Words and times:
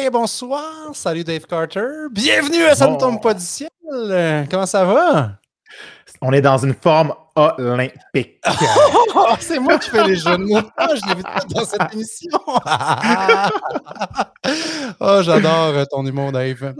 Hey, 0.00 0.10
bonsoir. 0.10 0.90
Salut 0.94 1.24
Dave 1.24 1.44
Carter. 1.44 2.06
Bienvenue 2.12 2.62
à 2.62 2.76
Ça 2.76 2.86
ne 2.86 2.96
tombe 2.96 3.20
pas 3.20 3.34
du 3.34 3.42
ciel. 3.44 3.68
Comment 4.48 4.64
ça 4.64 4.84
va? 4.84 5.32
On 6.20 6.32
est 6.32 6.40
dans 6.40 6.58
une 6.58 6.74
forme 6.74 7.14
olympique. 7.38 8.40
c'est 9.40 9.58
moi 9.58 9.78
qui 9.78 9.90
fais 9.90 10.06
les 10.06 10.16
jeux 10.16 10.36
de 10.36 10.44
mots. 10.44 10.60
Ah, 10.76 10.88
je 10.94 11.08
l'ai 11.08 11.14
vu 11.14 11.22
dans 11.50 11.64
cette 11.64 11.80
émission. 11.94 12.38
oh, 15.00 15.20
j'adore 15.22 15.74
euh, 15.74 15.84
ton 15.90 16.04
humour, 16.04 16.32
Dave. 16.32 16.74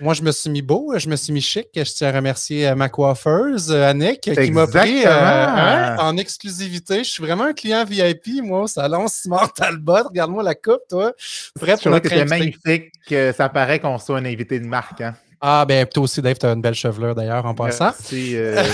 moi, 0.00 0.14
je 0.14 0.22
me 0.22 0.32
suis 0.32 0.50
mis 0.50 0.62
beau, 0.62 0.92
je 0.96 1.08
me 1.08 1.16
suis 1.16 1.32
mis 1.32 1.40
chic. 1.40 1.68
Je 1.74 1.82
tiens 1.82 2.08
à 2.08 2.12
remercier 2.12 2.68
euh, 2.68 2.74
ma 2.74 2.88
coiffeuse, 2.88 3.70
euh, 3.70 3.88
Annick, 3.88 4.20
qui 4.20 4.50
m'a 4.50 4.66
pris 4.66 5.06
en 5.06 6.16
exclusivité. 6.16 7.04
Je 7.04 7.10
suis 7.10 7.22
vraiment 7.22 7.44
un 7.44 7.54
client 7.54 7.84
VIP, 7.84 8.42
moi, 8.42 8.62
au 8.62 8.66
salon 8.66 9.06
Simon 9.08 9.46
Talbot. 9.54 10.08
Regarde-moi 10.08 10.42
la 10.42 10.54
coupe, 10.54 10.82
toi. 10.88 11.12
Prêt 11.58 11.76
pour 11.76 11.90
notre 11.90 12.08
que 12.08 12.28
magnifique. 12.28 12.92
Ça 13.36 13.48
paraît 13.48 13.80
qu'on 13.80 13.98
soit 13.98 14.18
un 14.18 14.24
invité 14.24 14.60
de 14.60 14.66
marque. 14.66 15.00
Hein? 15.00 15.14
Ah, 15.46 15.66
ben, 15.66 15.84
toi 15.84 16.04
aussi, 16.04 16.22
Dave, 16.22 16.38
tu 16.38 16.46
as 16.46 16.52
une 16.52 16.62
belle 16.62 16.74
chevelure 16.74 17.14
d'ailleurs 17.14 17.44
en 17.44 17.54
passant. 17.54 17.92
C'est 18.02 18.30
euh, 18.32 18.64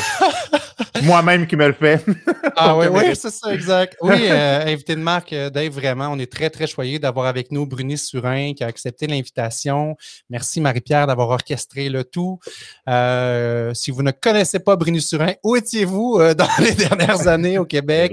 moi-même 1.05 1.47
qui 1.47 1.57
me 1.57 1.67
le 1.67 1.73
fais. 1.73 2.01
ah, 2.57 2.77
oui, 2.77 2.87
oui, 2.91 3.03
c'est 3.15 3.31
ça, 3.31 3.53
exact. 3.53 3.97
Oui, 4.01 4.17
euh, 4.29 4.67
invité 4.67 4.95
de 4.95 5.01
marque, 5.01 5.33
euh, 5.33 5.51
Dave, 5.51 5.73
vraiment, 5.73 6.09
on 6.09 6.19
est 6.19 6.31
très, 6.31 6.51
très 6.51 6.67
choyés 6.67 6.99
d'avoir 6.99 7.27
avec 7.27 7.51
nous 7.51 7.67
Bruni 7.67 7.97
Surin 7.97 8.53
qui 8.55 8.65
a 8.65 8.67
accepté 8.67 9.07
l'invitation. 9.07 9.97
Merci, 10.29 10.61
Marie-Pierre, 10.61 11.07
d'avoir 11.07 11.29
orchestré 11.29 11.89
le 11.89 12.05
tout. 12.05 12.39
si 13.75 13.91
vous 13.91 14.03
ne 14.03 14.11
connaissez 14.11 14.59
pas 14.59 14.77
Bruni 14.77 15.01
Surin, 15.01 15.33
où 15.43 15.57
étiez-vous 15.57 16.19
dans 16.35 16.49
les 16.59 16.75
dernières 16.75 17.29
années 17.29 17.59
au 17.59 17.65
Québec? 17.65 18.13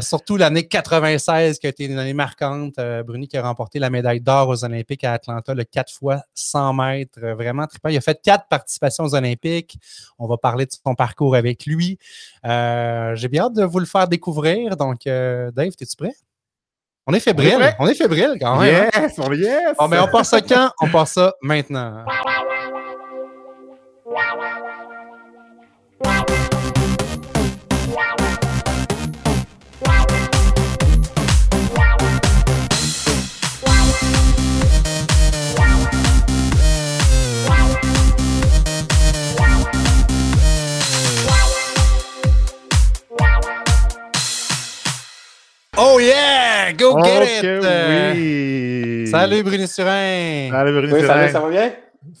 surtout 0.00 0.36
l'année 0.36 0.66
96 0.66 1.58
qui 1.58 1.66
a 1.66 1.70
été 1.70 1.84
une 1.84 1.98
année 1.98 2.14
marquante. 2.14 2.74
Bruni 3.06 3.28
qui 3.28 3.36
a 3.36 3.42
remporté 3.42 3.78
la 3.78 3.90
médaille 3.90 4.20
d'or 4.20 4.48
aux 4.48 4.64
Olympiques 4.64 5.04
à 5.04 5.14
Atlanta, 5.14 5.54
le 5.54 5.64
4 5.64 5.92
fois 5.92 6.22
100 6.34 6.74
mètres 6.74 7.20
vraiment 7.20 7.66
trippant. 7.66 7.88
Il 7.88 7.96
a 7.96 8.00
fait 8.00 8.20
quatre 8.22 8.46
participations 8.48 9.04
aux 9.04 9.14
Olympiques. 9.14 9.78
On 10.18 10.26
va 10.26 10.36
parler 10.36 10.66
de 10.66 10.72
son 10.72 10.94
parcours 10.94 11.34
avec 11.34 11.66
lui. 11.66 11.71
Euh, 12.46 13.14
j'ai 13.14 13.28
bien 13.28 13.44
hâte 13.44 13.54
de 13.54 13.64
vous 13.64 13.78
le 13.78 13.86
faire 13.86 14.08
découvrir. 14.08 14.76
Donc, 14.76 15.06
euh, 15.06 15.50
Dave, 15.50 15.72
es-tu 15.80 15.96
prêt? 15.96 16.14
On 17.06 17.12
est 17.12 17.20
fébrile. 17.20 17.74
On 17.78 17.86
est, 17.88 17.94
fébrile 17.94 18.36
quand 18.40 18.60
même. 18.60 18.88
Hein? 18.94 19.02
Yes, 19.02 19.18
on 19.18 19.32
yes. 19.32 19.76
Bon, 19.78 19.88
mais 19.88 19.98
on 19.98 20.08
passe 20.08 20.30
ça 20.30 20.40
quand? 20.40 20.70
On 20.80 20.88
passe 20.88 21.14
ça 21.14 21.34
maintenant. 21.42 22.04
Oh 45.74 45.98
yeah! 45.98 46.72
Go 46.72 47.00
get 47.02 47.22
it! 47.22 47.44
Oui. 48.14 49.06
Salut 49.06 49.42
Bruni 49.42 49.66
Surin! 49.66 50.50
Salut 50.50 50.72
Bruni 50.72 50.90
Surin! 50.90 51.06
Salut, 51.06 51.32
ça 51.32 51.40
va 51.40 51.48
bien? 51.48 51.72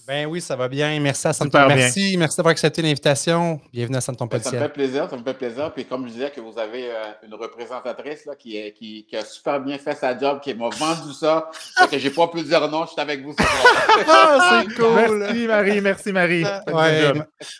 Ben 0.06 0.26
oui, 0.26 0.40
ça 0.40 0.54
va 0.54 0.68
bien. 0.68 1.00
Merci 1.00 1.26
à 1.26 1.32
Santon. 1.32 1.66
Merci, 1.66 2.16
merci 2.16 2.36
d'avoir 2.36 2.52
accepté 2.52 2.82
l'invitation. 2.82 3.60
Bienvenue 3.72 3.96
à 3.96 4.00
Santon 4.00 4.26
ben, 4.26 4.40
Ça 4.40 4.52
me 4.52 4.58
fait 4.58 4.68
plaisir, 4.68 5.08
ça 5.10 5.16
me 5.16 5.24
fait 5.24 5.34
plaisir. 5.34 5.72
Puis 5.74 5.84
comme 5.84 6.06
je 6.06 6.12
disais 6.12 6.30
que 6.30 6.40
vous 6.40 6.56
avez 6.56 6.86
euh, 6.86 7.26
une 7.26 7.34
représentatrice 7.34 8.24
là, 8.24 8.34
qui, 8.36 8.56
est, 8.56 8.72
qui, 8.72 9.04
qui, 9.08 9.16
a 9.16 9.24
super 9.24 9.60
bien 9.60 9.78
fait 9.78 9.96
sa 9.96 10.16
job, 10.16 10.40
qui 10.40 10.54
m'a 10.54 10.68
vendu 10.68 11.12
ça, 11.12 11.50
fait 11.78 11.88
que 11.88 11.98
j'ai 11.98 12.10
pas 12.10 12.28
pu 12.28 12.42
dire 12.42 12.68
non, 12.70 12.84
je 12.86 12.92
suis 12.92 13.00
avec 13.00 13.24
vous. 13.24 13.34
ah, 14.08 14.62
c'est 14.68 14.74
cool. 14.74 15.18
Merci 15.18 15.46
Marie, 15.46 15.80
merci 15.80 16.12
Marie. 16.12 16.44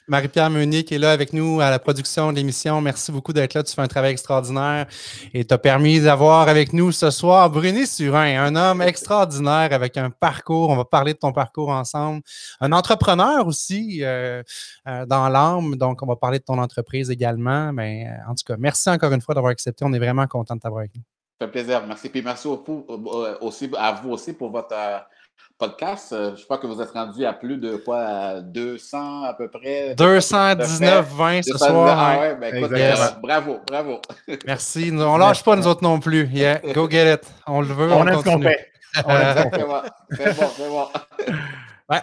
Marie-Pierre 0.06 0.50
Meunier 0.50 0.84
qui 0.84 0.94
est 0.94 0.98
là 0.98 1.10
avec 1.10 1.32
nous 1.32 1.60
à 1.60 1.70
la 1.70 1.80
production 1.80 2.30
de 2.30 2.36
l'émission. 2.36 2.80
Merci 2.80 3.10
beaucoup 3.10 3.32
d'être 3.32 3.54
là. 3.54 3.64
Tu 3.64 3.74
fais 3.74 3.82
un 3.82 3.88
travail 3.88 4.12
extraordinaire 4.12 4.86
et 5.34 5.44
tu 5.44 5.52
as 5.52 5.58
permis 5.58 6.00
d'avoir 6.00 6.48
avec 6.48 6.72
nous 6.72 6.92
ce 6.92 7.10
soir 7.10 7.50
Bruni 7.50 7.84
Surin, 7.84 8.44
un 8.44 8.54
homme 8.54 8.80
extraordinaire 8.80 9.72
avec 9.72 9.96
un 9.96 10.10
parcours. 10.10 10.70
On 10.70 10.76
va 10.76 10.84
parler 10.84 11.14
de 11.14 11.18
ton 11.18 11.32
parcours 11.32 11.70
ensemble. 11.70 12.11
Un 12.60 12.72
entrepreneur 12.72 13.46
aussi 13.46 14.00
euh, 14.02 14.42
euh, 14.88 15.06
dans 15.06 15.28
l'âme. 15.28 15.76
Donc, 15.76 16.02
on 16.02 16.06
va 16.06 16.16
parler 16.16 16.38
de 16.38 16.44
ton 16.44 16.58
entreprise 16.58 17.10
également. 17.10 17.72
Mais 17.72 18.06
euh, 18.06 18.30
en 18.30 18.34
tout 18.34 18.44
cas, 18.46 18.56
merci 18.58 18.90
encore 18.90 19.12
une 19.12 19.20
fois 19.20 19.34
d'avoir 19.34 19.52
accepté. 19.52 19.84
On 19.84 19.92
est 19.92 19.98
vraiment 19.98 20.26
content 20.26 20.56
de 20.56 20.60
t'avoir 20.60 20.80
avec 20.80 20.94
nous. 20.94 21.02
Ça 21.40 21.46
fait 21.46 21.52
plaisir. 21.52 21.84
Merci. 21.86 22.08
Puis 22.08 22.22
merci 22.22 22.48
aussi 23.40 23.70
à 23.76 23.92
vous 23.92 24.10
aussi 24.10 24.32
pour 24.32 24.50
votre 24.50 24.74
podcast. 25.58 26.14
Je 26.36 26.44
crois 26.44 26.58
que 26.58 26.66
vous 26.66 26.80
êtes 26.80 26.90
rendu 26.90 27.24
à 27.24 27.32
plus 27.32 27.56
de 27.56 27.76
quoi 27.76 28.40
200 28.40 29.24
à 29.24 29.34
peu 29.34 29.48
près? 29.48 29.94
219, 29.96 31.08
20 31.14 31.42
ce 31.42 31.58
soir. 31.58 31.98
Ah 31.98 32.20
ouais, 32.20 32.36
ben, 32.36 32.54
écoute, 32.54 33.20
bravo, 33.22 33.58
bravo. 33.66 34.00
Merci. 34.46 34.92
On 34.92 35.16
lâche 35.16 35.42
pas 35.42 35.56
nous 35.56 35.66
autres 35.66 35.82
non 35.82 35.98
plus. 35.98 36.28
Yeah, 36.32 36.60
go 36.74 36.88
get 36.88 37.14
it. 37.14 37.22
On 37.46 37.60
le 37.60 37.68
veut. 37.68 37.92
On, 37.92 38.02
on 38.02 38.06
aime 38.06 38.18
ce 38.18 38.24
qu'on 38.24 38.40
fait. 38.40 38.72
On 38.96 39.02
C'est 40.10 40.38
bon, 40.38 40.50
c'est 40.56 40.68
bon. 40.68 40.86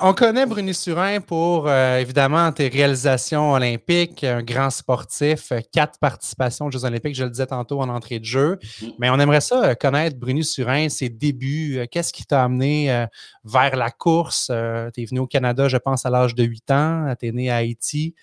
On 0.02 0.14
connaît 0.14 0.46
Bruni 0.46 0.74
Surin 0.74 1.22
pour 1.22 1.68
euh, 1.68 1.98
évidemment 1.98 2.52
tes 2.52 2.68
réalisations 2.68 3.54
olympiques, 3.54 4.24
un 4.24 4.44
grand 4.44 4.70
sportif, 4.70 5.52
euh, 5.52 5.60
quatre 5.72 6.00
participations 6.00 6.66
aux 6.66 6.72
Jeux 6.72 6.86
olympiques, 6.86 7.16
je 7.16 7.24
le 7.24 7.30
disais 7.30 7.48
tantôt 7.48 7.82
en 7.82 7.90
entrée 7.90 8.20
de 8.20 8.26
jeu. 8.26 8.60
Mm. 8.82 8.88
Mais 9.00 9.10
on 9.10 9.20
aimerait 9.20 9.42
ça 9.42 9.64
euh, 9.64 9.74
connaître 9.76 10.18
Bruni 10.18 10.44
Surin, 10.44 10.90
ses 10.90 11.10
débuts. 11.10 11.88
Qu'est-ce 11.92 12.14
qui 12.14 12.26
t'a 12.26 12.44
amené 12.44 13.08
vers 13.44 13.76
la 13.76 13.90
course? 13.92 14.52
tu 14.94 15.02
es 15.02 15.06
venu 15.06 15.20
au 15.20 15.28
Canada, 15.28 15.68
je 15.68 15.78
pense, 15.78 16.06
à 16.06 16.10
l'âge 16.10 16.36
de 16.36 16.44
8 16.44 16.72
ans. 16.72 17.14
Tu 17.20 17.28
es 17.28 17.32
né 17.32 17.50
à 17.50 17.58
Haïti. 17.58 18.16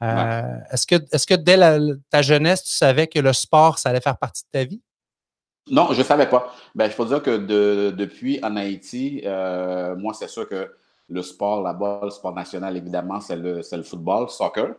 Est-ce 0.00 0.86
que, 0.86 0.96
est 0.96 1.26
que 1.26 1.34
dès 1.34 1.58
ta 2.10 2.22
jeunesse, 2.22 2.64
tu 2.64 2.72
savais 2.72 3.06
que 3.06 3.18
le 3.18 3.32
sport, 3.32 3.78
ça 3.78 3.90
allait 3.90 4.00
faire 4.00 4.18
partie 4.18 4.42
de 4.44 4.48
ta 4.50 4.64
vie? 4.64 4.80
Non, 5.70 5.88
je 5.92 5.98
ne 5.98 6.04
savais 6.04 6.28
pas. 6.28 6.54
Ben, 6.74 6.90
je 6.90 6.96
peux 6.96 7.06
dire 7.06 7.22
que 7.22 7.90
depuis 7.90 8.40
en 8.42 8.56
Haïti, 8.56 9.22
moi, 9.24 10.12
c'est 10.14 10.28
sûr 10.28 10.48
que 10.48 10.68
le 11.08 11.22
sport 11.22 11.62
là-bas, 11.62 12.00
le 12.04 12.10
sport 12.10 12.34
national, 12.34 12.76
évidemment, 12.76 13.20
c'est 13.20 13.36
le, 13.36 13.60
le, 13.70 13.82
football, 13.82 14.28
soccer. 14.28 14.74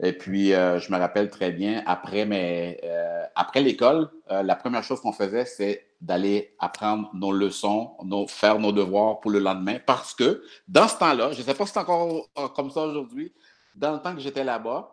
Et 0.00 0.12
puis, 0.12 0.54
euh, 0.54 0.78
je 0.78 0.92
me 0.92 0.98
rappelle 0.98 1.28
très 1.28 1.50
bien, 1.50 1.82
après, 1.86 2.24
mes, 2.24 2.78
euh, 2.84 3.24
après 3.34 3.60
l'école, 3.60 4.08
euh, 4.30 4.42
la 4.42 4.54
première 4.54 4.84
chose 4.84 5.00
qu'on 5.00 5.12
faisait, 5.12 5.44
c'est 5.44 5.86
d'aller 6.00 6.54
apprendre 6.60 7.10
nos 7.14 7.32
leçons, 7.32 7.90
faire 8.28 8.60
nos 8.60 8.70
devoirs 8.70 9.18
pour 9.18 9.32
le 9.32 9.40
lendemain. 9.40 9.78
Parce 9.84 10.14
que 10.14 10.44
dans 10.68 10.86
ce 10.86 10.96
temps-là, 10.98 11.32
je 11.32 11.40
ne 11.40 11.44
sais 11.44 11.54
pas 11.54 11.66
si 11.66 11.72
c'est 11.72 11.80
encore 11.80 12.28
comme 12.54 12.70
ça 12.70 12.82
aujourd'hui, 12.82 13.32
dans 13.74 13.92
le 13.92 13.98
temps 13.98 14.14
que 14.14 14.20
j'étais 14.20 14.44
là-bas, 14.44 14.92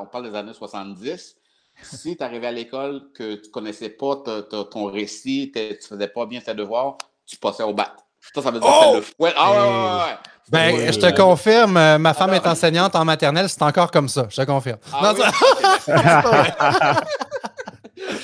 on 0.00 0.06
parle 0.06 0.30
des 0.30 0.36
années 0.36 0.52
70, 0.52 1.36
si 1.82 2.16
tu 2.16 2.22
arrivais 2.22 2.46
à 2.46 2.52
l'école, 2.52 3.10
que 3.12 3.34
tu 3.34 3.48
ne 3.48 3.52
connaissais 3.52 3.90
pas 3.90 4.22
ton 4.70 4.84
récit, 4.84 5.50
tu 5.52 5.60
ne 5.60 5.74
faisais 5.74 6.08
pas 6.08 6.26
bien 6.26 6.40
tes 6.40 6.54
devoirs, 6.54 6.96
tu 7.26 7.36
passais 7.36 7.64
au 7.64 7.74
bat. 7.74 7.96
Ça, 8.32 8.42
ça 8.42 8.50
veut 8.50 8.60
dire 8.60 8.68
oh! 8.70 8.96
le 8.96 9.32
Ah 9.36 9.52
ouais, 9.52 9.58
ouais, 9.58 10.04
ouais. 10.04 10.18
Ben, 10.50 10.92
je 10.92 10.98
te 10.98 11.16
confirme, 11.16 11.76
euh, 11.76 11.98
ma 11.98 12.12
femme 12.12 12.34
est 12.34 12.46
enseignante 12.46 12.94
en 12.94 13.04
maternelle, 13.04 13.48
c'est 13.48 13.62
encore 13.62 13.90
comme 13.90 14.08
ça, 14.08 14.26
je 14.28 14.36
te 14.36 14.46
confirme. 14.46 14.78
Ah, 14.92 15.00
non, 15.02 15.18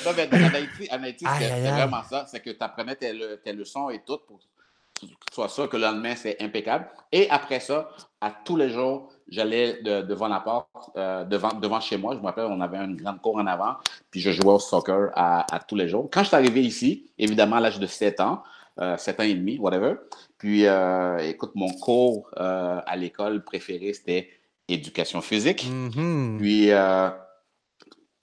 non, 0.05 0.11
mais 0.15 0.29
en 0.31 0.53
Haïti, 0.53 0.87
Haïti 0.89 1.25
c'est 1.39 1.71
vraiment 1.71 2.03
ça, 2.07 2.25
c'est 2.27 2.39
que 2.39 2.51
tu 2.51 2.57
apprenais 2.63 2.95
tes, 2.95 3.19
tes, 3.43 3.53
leçons 3.53 3.89
et 3.89 4.03
tout 4.05 4.19
pour 4.27 4.37
que 4.37 5.07
tu 5.07 5.07
sois 5.33 5.49
sûr 5.49 5.67
que 5.67 5.77
le 5.77 5.83
lendemain, 5.83 6.15
c'est 6.15 6.39
impeccable. 6.39 6.87
Et 7.11 7.27
après 7.31 7.59
ça, 7.59 7.89
à 8.21 8.29
tous 8.29 8.55
les 8.55 8.69
jours, 8.69 9.09
j'allais 9.27 9.81
devant 9.81 10.27
la 10.27 10.41
porte, 10.41 10.67
euh, 10.97 11.23
devant, 11.23 11.53
devant 11.53 11.79
chez 11.79 11.97
moi. 11.97 12.13
Je 12.13 12.19
me 12.19 12.25
rappelle, 12.25 12.45
on 12.45 12.61
avait 12.61 12.77
une 12.77 12.97
grande 12.97 13.19
cour 13.19 13.37
en 13.37 13.47
avant, 13.47 13.77
puis 14.11 14.21
je 14.21 14.29
jouais 14.29 14.53
au 14.53 14.59
soccer 14.59 15.09
à, 15.15 15.43
à 15.53 15.59
tous 15.59 15.75
les 15.75 15.87
jours. 15.87 16.07
Quand 16.11 16.21
je 16.21 16.27
suis 16.27 16.37
arrivé 16.37 16.61
ici, 16.61 17.09
évidemment, 17.17 17.55
à 17.55 17.61
l'âge 17.61 17.79
de 17.79 17.87
7 17.87 18.19
ans, 18.19 18.43
euh, 18.81 18.97
sept 18.97 19.19
ans 19.19 19.23
et 19.23 19.35
demi, 19.35 19.59
whatever. 19.59 19.93
Puis, 20.39 20.65
euh, 20.65 21.19
écoute, 21.19 21.51
mon 21.53 21.71
cours 21.71 22.31
euh, 22.39 22.79
à 22.83 22.95
l'école 22.95 23.43
préféré, 23.43 23.93
c'était 23.93 24.29
éducation 24.67 25.21
physique. 25.21 25.67
Mm-hmm. 25.69 26.37
Puis, 26.39 26.71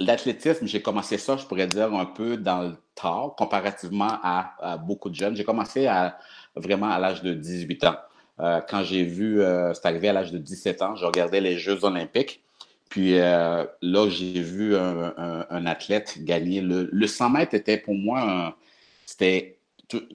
l'athlétisme, 0.00 0.66
j'ai 0.66 0.82
commencé 0.82 1.16
ça, 1.16 1.36
je 1.36 1.44
pourrais 1.46 1.68
dire, 1.68 1.94
un 1.94 2.06
peu 2.06 2.36
dans 2.36 2.62
le 2.62 2.76
tard, 2.96 3.34
comparativement 3.36 4.18
à, 4.22 4.78
beaucoup 4.78 5.10
de 5.10 5.14
jeunes. 5.14 5.36
J'ai 5.36 5.44
commencé 5.44 5.86
à, 5.86 6.18
vraiment 6.56 6.88
à 6.88 6.98
l'âge 6.98 7.22
de 7.22 7.34
18 7.34 7.84
ans. 7.84 7.96
quand 8.38 8.82
j'ai 8.82 9.04
vu, 9.04 9.40
c'est 9.74 9.86
arrivé 9.86 10.08
à 10.08 10.12
l'âge 10.12 10.32
de 10.32 10.38
17 10.38 10.82
ans, 10.82 10.96
je 10.96 11.04
regardais 11.04 11.40
les 11.40 11.58
Jeux 11.58 11.84
olympiques. 11.84 12.42
Puis 12.88 13.18
là, 13.18 13.68
j'ai 14.08 14.40
vu 14.40 14.76
un, 14.76 15.66
athlète 15.66 16.24
gagner. 16.24 16.60
Le, 16.62 16.88
le 16.90 17.06
100 17.06 17.30
mètres 17.30 17.54
était 17.54 17.78
pour 17.78 17.94
moi, 17.94 18.56
c'était 19.04 19.57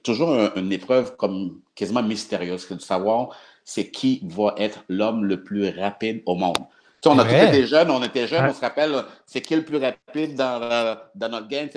toujours 0.02 0.52
une 0.56 0.72
épreuve 0.72 1.16
comme 1.16 1.60
quasiment 1.74 2.02
mystérieuse, 2.02 2.66
c'est 2.68 2.76
de 2.76 2.80
savoir 2.80 3.30
c'est 3.64 3.90
qui 3.90 4.20
va 4.24 4.54
être 4.58 4.84
l'homme 4.88 5.24
le 5.24 5.42
plus 5.42 5.70
rapide 5.70 6.22
au 6.26 6.34
monde. 6.34 6.58
on 7.06 7.18
a 7.18 7.24
tous 7.24 7.34
été 7.34 7.66
jeunes, 7.66 7.90
on 7.90 8.02
était 8.02 8.28
jeunes, 8.28 8.46
on 8.50 8.54
se 8.54 8.60
rappelle, 8.60 8.94
c'est 9.26 9.40
qui 9.40 9.56
le 9.56 9.64
plus 9.64 9.78
rapide 9.78 10.34
dans, 10.34 10.98
dans 11.14 11.28
notre 11.30 11.48
game, 11.48 11.68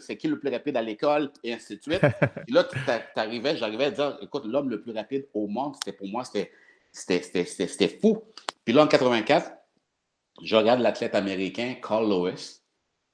c'est 0.00 0.16
qui 0.16 0.26
le 0.26 0.38
plus 0.38 0.50
rapide 0.50 0.76
à 0.76 0.82
l'école, 0.82 1.30
et 1.42 1.52
ainsi 1.52 1.76
de 1.76 1.82
suite. 1.82 2.00
Puis 2.46 2.54
là, 2.54 2.64
tu 2.64 2.78
arrivais, 3.16 3.56
j'arrivais 3.56 3.84
à 3.84 3.90
dire, 3.90 4.18
écoute, 4.22 4.46
l'homme 4.46 4.70
le 4.70 4.80
plus 4.80 4.92
rapide 4.92 5.26
au 5.34 5.46
monde, 5.46 5.74
c'était 5.76 5.96
pour 5.96 6.08
moi, 6.08 6.24
c'était 6.24 6.50
fou. 8.00 8.22
Puis 8.64 8.74
là, 8.74 8.84
en 8.84 8.88
84, 8.88 9.52
je 10.42 10.56
regarde 10.56 10.80
l'athlète 10.80 11.14
américain 11.14 11.74
Carl 11.82 12.08
Lewis 12.08 12.60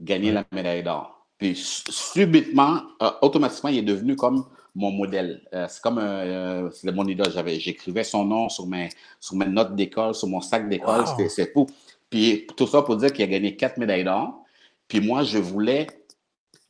gagner 0.01 0.33
la 0.33 0.45
médaille 0.53 0.83
d'or. 0.83 1.20
Puis 1.41 1.57
subitement, 1.57 2.83
euh, 3.01 3.11
automatiquement, 3.23 3.71
il 3.71 3.79
est 3.79 3.83
devenu 3.83 4.15
comme 4.15 4.45
mon 4.75 4.91
modèle. 4.91 5.43
Euh, 5.55 5.67
c'est 5.71 5.81
comme 5.81 5.99
euh, 5.99 6.71
c'est 6.71 6.93
mon 6.93 7.07
idole. 7.07 7.33
j'écrivais 7.59 8.05
son 8.05 8.27
nom 8.27 8.51
sur 8.51 8.67
mes, 8.67 8.91
sur 9.19 9.37
mes 9.37 9.47
notes 9.47 9.75
d'école, 9.75 10.15
sur 10.15 10.29
mon 10.29 10.43
sac 10.43 10.69
d'école. 10.69 11.05
C'est 11.31 11.51
fou. 11.51 11.67
Puis 12.11 12.47
tout 12.59 12.67
ça 12.67 12.83
pour 12.83 12.97
dire 12.97 13.11
qu'il 13.11 13.25
a 13.25 13.27
gagné 13.27 13.57
quatre 13.57 13.79
médailles 13.79 14.05
d'or. 14.05 14.45
Puis 14.87 15.01
moi, 15.01 15.23
je 15.23 15.39
voulais, 15.39 15.87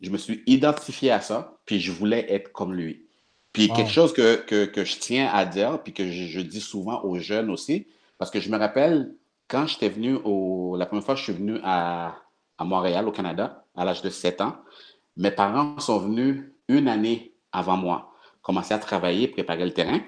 je 0.00 0.08
me 0.11 0.19
suis 0.19 0.44
identifié 0.46 1.11
à 1.11 1.20
ça, 1.20 1.58
puis 1.66 1.81
je 1.81 1.90
voulais 1.90 2.32
être 2.32 2.52
comme 2.52 2.73
lui. 2.73 3.06
Puis 3.52 3.69
quelque 3.70 3.90
chose 3.90 4.12
que, 4.12 4.37
que, 4.37 4.84
je 4.84 4.96
tiens 4.99 5.28
à 5.32 5.44
dire, 5.44 5.82
puis 5.82 5.93
que 5.93 6.08
je, 6.12 6.40
dis 6.40 6.61
souvent 6.61 7.02
aux 7.02 7.19
jeunes 7.19 7.50
aussi, 7.50 7.88
parce 8.19 8.31
que 8.31 8.38
je 8.38 8.50
me 8.50 8.56
rappelle 8.56 9.16
quand 9.49 9.66
j'étais 9.66 9.88
venu 9.88 10.16
au, 10.23 10.76
la 10.78 10.87
première 10.87 11.05
fois 11.05 11.14
que 11.14 11.19
je 11.19 11.25
suis 11.25 11.32
venu 11.32 11.58
à, 11.64 12.14
à 12.60 12.64
Montréal, 12.64 13.08
au 13.08 13.10
Canada, 13.10 13.64
à 13.74 13.86
l'âge 13.86 14.02
de 14.02 14.10
7 14.10 14.42
ans, 14.42 14.56
mes 15.16 15.30
parents 15.30 15.78
sont 15.80 15.98
venus 15.98 16.44
une 16.68 16.88
année 16.88 17.34
avant 17.52 17.78
moi, 17.78 18.12
commencer 18.42 18.74
à 18.74 18.78
travailler, 18.78 19.28
préparer 19.28 19.64
le 19.64 19.72
terrain. 19.72 20.00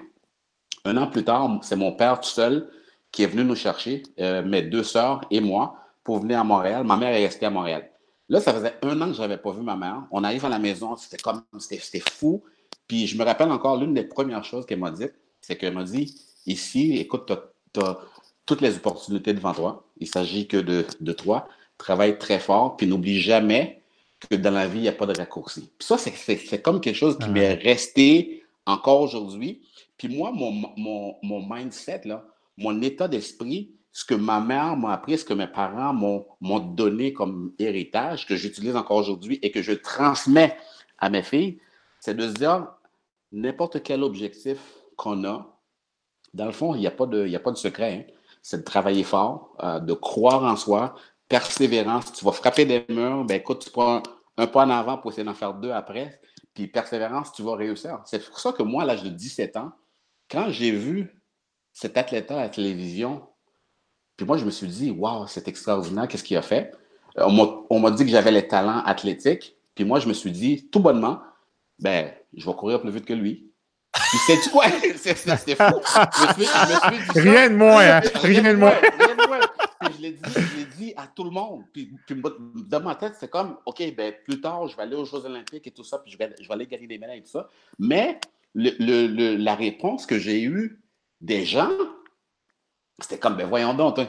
Un 0.85 0.95
an 0.97 1.07
plus 1.07 1.23
tard, 1.23 1.59
c'est 1.63 1.75
mon 1.75 1.93
père 1.93 2.21
tout 2.21 2.29
seul 2.29 2.69
qui 3.11 3.23
est 3.23 3.27
venu 3.27 3.43
nous 3.43 3.55
chercher, 3.55 4.03
euh, 4.19 4.43
mes 4.43 4.61
deux 4.61 4.83
sœurs 4.83 5.21
et 5.31 5.41
moi, 5.41 5.77
pour 6.03 6.19
venir 6.19 6.39
à 6.39 6.43
Montréal. 6.43 6.83
Ma 6.83 6.95
mère 6.95 7.09
est 7.09 7.25
restée 7.25 7.47
à 7.47 7.49
Montréal. 7.49 7.89
Là, 8.29 8.39
ça 8.39 8.53
faisait 8.53 8.75
un 8.83 9.01
an 9.01 9.07
que 9.07 9.13
je 9.13 9.21
n'avais 9.21 9.37
pas 9.37 9.51
vu 9.51 9.61
ma 9.61 9.75
mère. 9.75 10.03
On 10.11 10.23
arrive 10.23 10.45
à 10.45 10.49
la 10.49 10.59
maison, 10.59 10.95
c'était 10.95 11.17
comme, 11.17 11.43
c'était 11.59 11.99
fou. 11.99 12.43
Puis 12.87 13.07
je 13.07 13.17
me 13.17 13.23
rappelle 13.23 13.51
encore, 13.51 13.77
l'une 13.77 13.95
des 13.95 14.03
premières 14.03 14.43
choses 14.43 14.65
qu'elle 14.65 14.79
m'a 14.79 14.91
dit, 14.91 15.07
c'est 15.41 15.55
qu'elle 15.57 15.73
m'a 15.73 15.83
dit, 15.83 16.15
ici, 16.45 16.97
écoute, 16.97 17.31
tu 17.73 17.79
as, 17.79 17.97
toutes 18.45 18.61
les 18.61 18.75
opportunités 18.75 19.33
devant 19.33 19.53
toi. 19.53 19.87
Il 19.97 20.07
s'agit 20.07 20.47
que 20.47 20.57
de, 20.57 20.85
de 20.99 21.13
toi. 21.13 21.47
Travaille 21.83 22.17
très 22.17 22.39
fort, 22.39 22.77
puis 22.77 22.87
n'oublie 22.87 23.19
jamais 23.19 23.83
que 24.29 24.35
dans 24.35 24.51
la 24.51 24.69
vie, 24.69 24.79
il 24.79 24.83
n'y 24.83 24.87
a 24.87 24.93
pas 24.93 25.05
de 25.05 25.17
raccourci. 25.17 25.69
Puis 25.77 25.85
ça, 25.85 25.97
c'est 25.97 26.61
comme 26.61 26.79
quelque 26.79 26.95
chose 26.95 27.17
qui 27.19 27.27
m'est 27.27 27.55
resté 27.55 28.45
encore 28.65 29.01
aujourd'hui. 29.01 29.61
Puis 29.97 30.07
moi, 30.07 30.31
mon, 30.31 30.53
mon, 30.77 31.17
mon, 31.21 31.45
mindset, 31.45 32.03
là, 32.05 32.25
mon 32.55 32.81
état 32.81 33.09
d'esprit, 33.09 33.75
ce 33.91 34.05
que 34.05 34.15
ma 34.15 34.39
mère 34.39 34.77
m'a 34.77 34.93
appris, 34.93 35.17
ce 35.17 35.25
que 35.25 35.33
mes 35.33 35.45
parents 35.45 35.93
m'ont 35.93 36.59
donné 36.59 37.11
comme 37.11 37.51
héritage, 37.59 38.27
que 38.27 38.37
j'utilise 38.37 38.77
encore 38.77 38.99
aujourd'hui 38.99 39.39
et 39.41 39.51
que 39.51 39.61
je 39.61 39.73
transmets 39.73 40.55
à 40.99 41.09
mes 41.09 41.21
filles, 41.21 41.59
c'est 41.99 42.15
de 42.15 42.29
se 42.29 42.33
dire, 42.35 42.65
n'importe 43.33 43.83
quel 43.83 44.03
objectif 44.03 44.57
qu'on 44.95 45.25
a, 45.25 45.59
dans 46.33 46.45
le 46.45 46.53
fond, 46.53 46.75
il 46.75 46.79
n'y 46.79 46.87
a, 46.87 46.91
pas 46.91 47.07
de, 47.07 47.35
a 47.35 47.39
pas 47.39 47.51
de 47.51 47.57
secret. 47.57 48.07
Hein. 48.09 48.13
C'est 48.41 48.59
de 48.59 48.63
travailler 48.63 49.03
fort, 49.03 49.57
euh, 49.61 49.79
de 49.79 49.93
croire 49.93 50.43
en 50.43 50.55
soi, 50.55 50.95
persévérance. 51.33 52.13
Tu 52.13 52.23
vas 52.23 52.31
frapper 52.31 52.63
des 52.63 52.85
murs, 52.89 53.25
ben 53.25 53.37
écoute, 53.37 53.63
tu 53.65 53.71
prends 53.71 54.03
un, 54.37 54.45
pas 54.45 54.65
en 54.65 54.69
avant 54.69 54.99
pour 54.99 55.11
essayer 55.11 55.23
d'en 55.23 55.33
faire 55.33 55.55
deux 55.55 55.71
après. 55.71 56.21
Puis 56.53 56.67
persévérance, 56.67 57.31
tu 57.33 57.41
vas 57.41 57.55
réussir. 57.55 58.01
C'est 58.05 58.23
pour 58.23 58.39
ça 58.39 58.51
que 58.51 58.61
moi, 58.61 58.83
à 58.83 58.85
l'âge 58.85 59.01
de 59.01 59.09
17 59.09 59.57
ans, 59.57 59.71
quand 60.29 60.51
j'ai 60.51 60.69
vu 60.69 61.19
cet 61.71 61.97
athlète 61.97 62.29
à 62.29 62.35
la 62.35 62.49
télévision, 62.49 63.27
puis 64.15 64.27
moi, 64.27 64.37
je 64.37 64.45
me 64.45 64.51
suis 64.51 64.67
dit, 64.67 64.91
waouh, 64.91 65.25
c'est 65.25 65.47
extraordinaire, 65.47 66.07
qu'est-ce 66.07 66.23
qu'il 66.23 66.37
a 66.37 66.43
fait? 66.43 66.71
Euh, 67.17 67.25
on 67.71 67.79
m'a 67.79 67.89
dit 67.89 68.05
que 68.05 68.11
j'avais 68.11 68.31
les 68.31 68.47
talents 68.47 68.83
athlétiques. 68.85 69.55
Puis 69.73 69.85
moi, 69.85 69.99
je 69.99 70.07
me 70.07 70.13
suis 70.13 70.31
dit, 70.31 70.69
tout 70.71 70.81
bonnement, 70.81 71.19
ben, 71.79 72.11
je 72.37 72.45
vais 72.45 72.55
courir 72.55 72.79
plus 72.79 72.91
vite 72.91 73.05
que 73.05 73.13
lui. 73.13 73.51
Puis 73.91 74.17
sais-tu 74.27 74.51
quoi? 74.51 74.65
C'était 74.95 75.55
fou. 75.55 75.81
Rien 77.15 77.49
de 77.49 77.55
moins, 77.55 77.83
hein? 77.83 78.01
Rien 78.21 78.53
de 78.53 78.57
moins 78.57 78.73
je 79.91 80.01
l'ai 80.01 80.11
dit, 80.11 80.19
je 80.25 80.39
l'ai 80.39 80.45
dit 80.45 80.52
à 80.97 81.07
tout 81.07 81.23
le 81.23 81.29
monde. 81.29 81.63
Puis, 81.71 81.91
dans 82.67 82.81
ma 82.81 82.95
tête, 82.95 83.13
c'est 83.19 83.29
comme, 83.29 83.57
OK, 83.65 83.81
ben, 83.95 84.13
plus 84.25 84.41
tard, 84.41 84.67
je 84.67 84.75
vais 84.75 84.83
aller 84.83 84.95
aux 84.95 85.05
Jeux 85.05 85.25
Olympiques 85.25 85.67
et 85.67 85.71
tout 85.71 85.83
ça, 85.83 85.99
puis 85.99 86.11
je 86.11 86.17
vais, 86.17 86.35
je 86.39 86.47
vais 86.47 86.53
aller 86.53 86.67
gagner 86.67 86.87
des 86.87 86.97
médailles 86.97 87.19
et 87.19 87.23
tout 87.23 87.31
ça. 87.31 87.47
Mais 87.79 88.19
le, 88.55 89.35
la 89.35 89.55
réponse 89.55 90.05
que 90.05 90.19
j'ai 90.19 90.43
eue 90.43 90.81
des 91.21 91.45
gens, 91.45 91.71
c'était 92.99 93.17
comme, 93.17 93.37
ben 93.37 93.47
voyons 93.47 93.73
donc, 93.73 93.99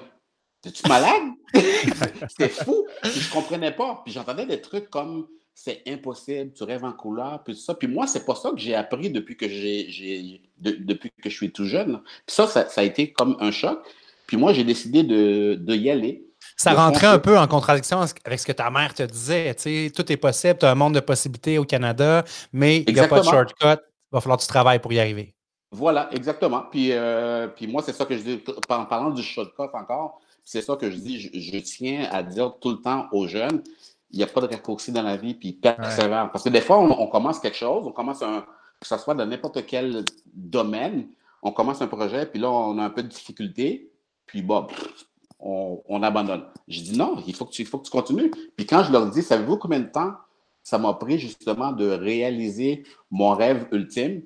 es-tu 0.65 0.88
malade? 0.88 1.23
c'était 2.29 2.49
fou. 2.49 2.87
Puis 3.03 3.21
je 3.21 3.32
comprenais 3.32 3.73
pas. 3.73 4.03
Puis 4.05 4.12
j'entendais 4.12 4.47
des 4.47 4.61
trucs 4.61 4.91
comme, 4.91 5.29
c'est 5.55 5.82
impossible, 5.87 6.53
tu 6.53 6.65
rêves 6.65 6.85
en 6.85 6.93
couleur, 6.93 7.43
puis 7.44 7.55
tout 7.55 7.61
ça. 7.61 7.75
Puis 7.75 7.87
moi, 7.87 8.06
c'est 8.06 8.25
pas 8.25 8.35
ça 8.35 8.50
que 8.50 8.59
j'ai 8.59 8.75
appris 8.75 9.11
depuis 9.11 9.37
que 9.37 9.49
j'ai, 9.49 10.43
depuis 10.59 11.11
que 11.11 11.31
je 11.31 11.35
suis 11.35 11.53
tout 11.53 11.65
jeune. 11.65 12.00
Puis 12.26 12.35
ça, 12.35 12.47
ça, 12.47 12.69
ça, 12.69 12.81
a 12.81 12.85
été 12.85 13.12
comme 13.12 13.37
un 13.41 13.53
choc. 13.53 13.81
Puis 14.26 14.37
moi, 14.37 14.53
j'ai 14.53 14.65
décidé 14.65 15.03
de, 15.03 15.75
y 15.75 15.91
aller. 15.91 16.26
Ça 16.56 16.73
rentrait 16.73 17.06
un 17.06 17.19
peu 17.19 17.39
en 17.39 17.47
contradiction 17.47 18.01
avec 18.25 18.39
ce 18.39 18.47
que 18.47 18.53
ta 18.53 18.71
mère 18.71 18.95
te 18.95 19.03
disait. 19.03 19.55
Tout 19.91 20.12
est 20.12 20.17
possible, 20.17 20.59
tu 20.59 20.67
as 20.67 20.71
un 20.71 20.75
monde 20.75 20.95
de 20.95 21.01
possibilités 21.01 21.59
au 21.59 21.65
Canada, 21.65 22.25
mais 22.53 22.85
il 22.87 22.95
n'y 22.95 23.01
a 23.01 23.09
pas 23.09 23.21
de 23.21 23.25
shortcut. 23.25 23.56
Il 23.65 24.12
va 24.12 24.21
falloir 24.21 24.39
que 24.39 24.43
tu 24.43 24.49
travailles 24.49 24.79
pour 24.79 24.93
y 24.93 25.01
arriver. 25.01 25.35
Voilà, 25.73 26.09
exactement. 26.12 26.62
Puis, 26.71 26.93
euh, 26.93 27.49
puis 27.49 27.67
moi, 27.67 27.83
c'est 27.85 27.93
ça 27.93 28.05
que 28.05 28.17
je 28.17 28.23
dis, 28.23 28.45
en 28.69 28.85
parlant 28.85 29.11
du 29.11 29.25
shortcut 29.25 29.62
encore, 29.75 30.21
c'est 30.45 30.62
ça 30.62 30.77
que 30.77 30.89
je 30.89 30.97
dis, 30.97 31.21
je, 31.21 31.59
tiens 31.59 32.09
à 32.12 32.23
dire 32.23 32.55
tout 32.61 32.71
le 32.71 32.77
temps 32.81 33.09
aux 33.11 33.27
jeunes, 33.27 33.62
il 34.12 34.19
n'y 34.19 34.23
a 34.23 34.29
pas 34.29 34.41
de 34.41 34.47
raccourci 34.47 34.93
dans 34.93 35.03
la 35.03 35.17
vie, 35.17 35.35
puis 35.35 35.53
persévère. 35.53 36.31
Parce 36.31 36.45
que 36.45 36.50
des 36.50 36.61
fois, 36.61 36.79
on, 36.79 37.09
commence 37.09 37.41
quelque 37.41 37.57
chose, 37.57 37.85
on 37.85 37.91
commence 37.91 38.23
un, 38.23 38.45
que 38.79 38.87
ce 38.87 38.97
soit 38.99 39.15
dans 39.15 39.27
n'importe 39.27 39.67
quel 39.67 40.05
domaine, 40.33 41.09
on 41.43 41.50
commence 41.50 41.83
un 41.83 41.89
projet, 41.89 42.27
puis 42.27 42.39
là, 42.39 42.49
on 42.50 42.79
a 42.79 42.85
un 42.85 42.91
peu 42.91 43.03
de 43.03 43.09
difficulté, 43.09 43.91
puis 44.27 44.43
bon, 44.43 44.69
on, 45.44 46.02
abandonne. 46.02 46.44
Je 46.69 46.81
dis 46.81 46.96
non, 46.96 47.23
il 47.26 47.35
faut 47.35 47.44
que, 47.44 47.52
tu, 47.52 47.64
faut 47.64 47.79
que 47.79 47.85
tu 47.85 47.91
continues. 47.91 48.31
Puis 48.56 48.67
quand 48.67 48.82
je 48.82 48.93
leur 48.93 49.11
dis, 49.11 49.23
savez-vous 49.23 49.58
combien 49.58 49.81
de 49.81 49.88
temps 49.88 50.12
ça 50.62 50.79
m'a 50.79 50.94
pris 50.94 51.19
justement 51.19 51.73
de 51.73 51.88
réaliser 51.88 52.85
mon 53.11 53.35
rêve 53.35 53.67
ultime? 53.70 54.23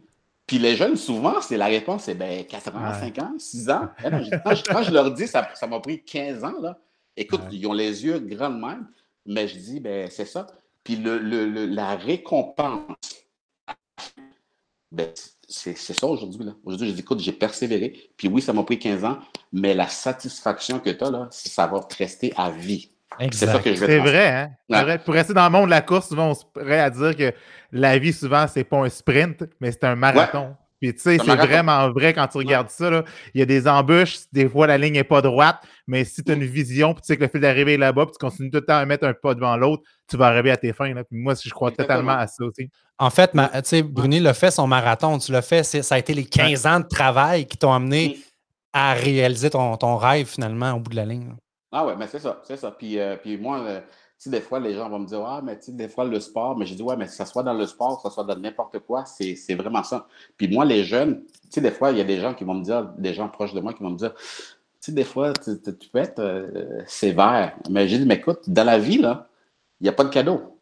Puis 0.47 0.59
les 0.59 0.77
jeunes, 0.77 0.97
souvent, 0.97 1.41
c'est 1.41 1.57
la 1.57 1.67
réponse, 1.67 2.05
c'est 2.05 2.15
ben 2.15 2.45
4 2.45 2.75
ans, 2.75 2.95
5 2.95 3.19
ans, 3.19 3.33
6 3.37 3.71
ans. 3.71 3.89
Eh 4.03 4.09
quand, 4.11 4.83
je, 4.83 4.93
leur 4.93 5.13
dis, 5.13 5.27
ça, 5.27 5.47
ça 5.55 5.67
m'a 5.67 5.81
pris 5.81 6.03
15 6.03 6.45
ans, 6.45 6.55
là. 6.61 6.79
Écoute, 7.17 7.41
ils 7.51 7.67
ont 7.67 7.73
les 7.73 8.05
yeux 8.05 8.21
grands 8.21 8.49
de 8.49 8.61
même, 8.61 8.87
mais 9.27 9.49
je 9.49 9.59
dis, 9.59 9.81
ben 9.81 10.09
c'est 10.11 10.25
ça. 10.25 10.47
Puis 10.85 10.97
le, 10.97 11.19
la 11.67 11.97
récompense, 11.97 12.97
ben, 14.91 15.09
c'est 15.49 15.77
ça 15.77 16.07
aujourd'hui. 16.07 16.41
Aujourd'hui, 16.65 16.89
je 16.89 16.95
dis, 16.95 17.01
écoute, 17.01 17.21
j'ai 17.21 17.33
persévéré. 17.33 18.11
Puis 18.17 18.29
oui, 18.29 18.43
ça 18.43 18.53
m'a 18.53 18.63
pris 18.63 18.79
15 18.79 19.05
ans, 19.05 19.19
mais 19.53 19.75
la 19.75 19.89
satisfaction 19.89 20.79
que 20.79 20.91
tu 20.91 21.05
as, 21.05 21.11
là, 21.11 21.29
ça 21.31 21.67
va 21.67 21.81
rester 21.99 22.33
à 22.37 22.51
vie. 22.51 22.91
C'est 23.33 23.47
ça 23.47 23.59
que 23.59 23.75
je 23.75 23.85
C'est 23.85 23.99
vrai, 23.99 24.29
hein? 24.29 24.51
vrai. 24.69 24.99
Pour 24.99 25.15
rester 25.15 25.35
dans 25.35 25.45
le 25.45 25.51
monde 25.51 25.67
de 25.67 25.71
la 25.71 25.81
course, 25.81 26.09
souvent, 26.09 26.31
on 26.31 26.35
se 26.35 26.45
pourrait 26.45 26.81
à 26.81 26.91
dire 26.91 27.17
que 27.17 27.33
la 27.73 27.99
vie, 27.99 28.13
souvent, 28.13 28.47
c'est 28.47 28.65
pas 28.65 28.79
un 28.79 28.89
sprint, 28.89 29.45
mais 29.61 29.73
c'est 29.73 29.85
un 29.85 29.97
marathon. 29.97 30.55
Puis 30.81 30.95
tu 30.95 31.01
sais, 31.01 31.19
c'est 31.19 31.35
vraiment 31.37 31.91
vrai 31.91 32.15
quand 32.15 32.27
tu 32.29 32.39
regardes 32.39 32.71
ça. 32.71 32.89
Là. 32.89 33.05
Il 33.35 33.41
y 33.41 33.43
a 33.43 33.47
des 33.47 33.67
embûches, 33.67 34.19
des 34.33 34.49
fois 34.49 34.67
la 34.67 34.79
ligne 34.79 34.95
n'est 34.95 35.05
pas 35.05 35.21
droite, 35.21 35.59
mais 35.87 36.05
si 36.05 36.23
tu 36.23 36.31
as 36.31 36.35
une 36.35 36.45
vision, 36.45 36.95
puis 36.95 37.03
tu 37.03 37.07
sais 37.09 37.17
que 37.17 37.23
le 37.23 37.29
fil 37.29 37.41
d'arrivée 37.41 37.75
est 37.75 37.79
là-bas, 37.79 38.07
puis 38.07 38.13
tu 38.13 38.25
continues 38.25 38.51
tout 38.51 38.59
le 38.59 38.65
temps 38.65 38.77
à 38.77 38.87
mettre 38.87 39.07
un 39.07 39.13
pas 39.13 39.35
devant 39.35 39.57
l'autre, 39.57 39.83
tu 40.09 40.17
vas 40.17 40.27
arriver 40.27 40.51
à 40.51 40.57
tes 40.57 40.73
fins. 40.73 40.95
Là. 40.95 41.03
Puis 41.05 41.19
moi, 41.19 41.35
je 41.35 41.51
crois 41.51 41.73
totalement 41.73 42.13
à 42.13 42.27
ça 42.27 42.45
aussi. 42.45 42.71
En 42.99 43.11
fait, 43.11 43.33
tu 43.33 43.39
sais, 43.65 43.83
Bruni 43.83 44.21
l'a 44.21 44.35
fait 44.35 44.51
son 44.51 44.67
marathon, 44.67 45.19
tu 45.19 45.33
l'as 45.33 45.43
fait, 45.43 45.63
ça 45.65 45.95
a 45.95 45.99
été 45.99 46.15
les 46.15 46.25
15 46.25 46.67
ans 46.67 46.81
de 46.81 46.87
travail 46.87 47.47
qui 47.47 47.57
t'ont 47.57 47.73
amené 47.73 48.17
mm. 48.17 48.21
à 48.73 48.93
réaliser 48.95 49.51
ton, 49.51 49.77
ton, 49.77 49.97
rêve 49.97 50.27
finalement 50.27 50.73
au 50.73 50.81
bout 50.81 50.91
de 50.91 50.97
la 50.97 51.05
ligne. 51.05 51.35
Ah 51.73 51.85
ouais, 51.85 51.95
mais 51.97 52.07
c'est 52.07 52.19
ça, 52.19 52.41
c'est 52.45 52.57
ça. 52.57 52.71
Puis, 52.71 52.99
euh, 52.99 53.17
puis 53.17 53.37
moi, 53.37 53.61
euh, 53.61 53.81
sais, 54.19 54.31
des 54.31 54.41
fois, 54.41 54.61
les 54.61 54.75
gens 54.75 54.89
vont 54.89 54.99
me 54.99 55.07
dire 55.07 55.21
Ah, 55.25 55.41
mais 55.43 55.59
tu 55.59 55.67
sais, 55.67 55.73
des 55.73 55.89
fois, 55.89 56.05
le 56.05 56.19
sport, 56.21 56.57
mais 56.57 56.67
je 56.67 56.75
dis 56.75 56.83
Ouais, 56.83 56.97
mais 56.97 57.07
que 57.07 57.13
ce 57.13 57.25
soit 57.25 57.43
dans 57.43 57.55
le 57.55 57.67
sport, 57.67 58.03
que 58.03 58.09
ce 58.09 58.15
soit 58.15 58.25
dans 58.25 58.37
n'importe 58.37 58.81
quoi, 58.81 59.05
c'est 59.07 59.55
vraiment 59.55 59.83
ça. 59.83 60.07
Puis 60.37 60.49
moi, 60.49 60.65
les 60.65 60.85
jeunes, 60.85 61.23
tu 61.25 61.49
sais, 61.51 61.61
des 61.61 61.71
fois, 61.71 61.93
il 61.93 61.99
y 61.99 62.01
a 62.01 62.05
des 62.05 62.21
gens 62.21 62.35
qui 62.35 62.45
vont 62.45 62.55
me 62.55 62.65
dire, 62.65 62.85
des 62.99 63.15
gens 63.15 63.29
proches 63.29 63.55
de 63.55 63.61
moi 63.61 63.73
qui 63.75 63.83
vont 63.83 63.91
me 63.91 63.97
dire 63.97 64.15
Tu 64.15 64.23
sais, 64.81 64.93
des 64.93 65.05
fois, 65.05 65.33
tu, 65.35 65.57
peux 65.93 65.99
être 65.99 66.21
euh, 66.21 66.83
sévère. 66.87 67.57
Mais 67.71 67.89
j'ai 67.89 67.99
dit 67.99 68.07
Mais 68.07 68.17
écoute, 68.17 68.49
dans 68.49 68.65
la 68.65 68.79
vie, 68.79 68.99
là, 68.99 69.29
il 69.81 69.85
n'y 69.85 69.89
a 69.89 69.93
pas 69.93 70.05
de 70.05 70.11
cadeau. 70.11 70.59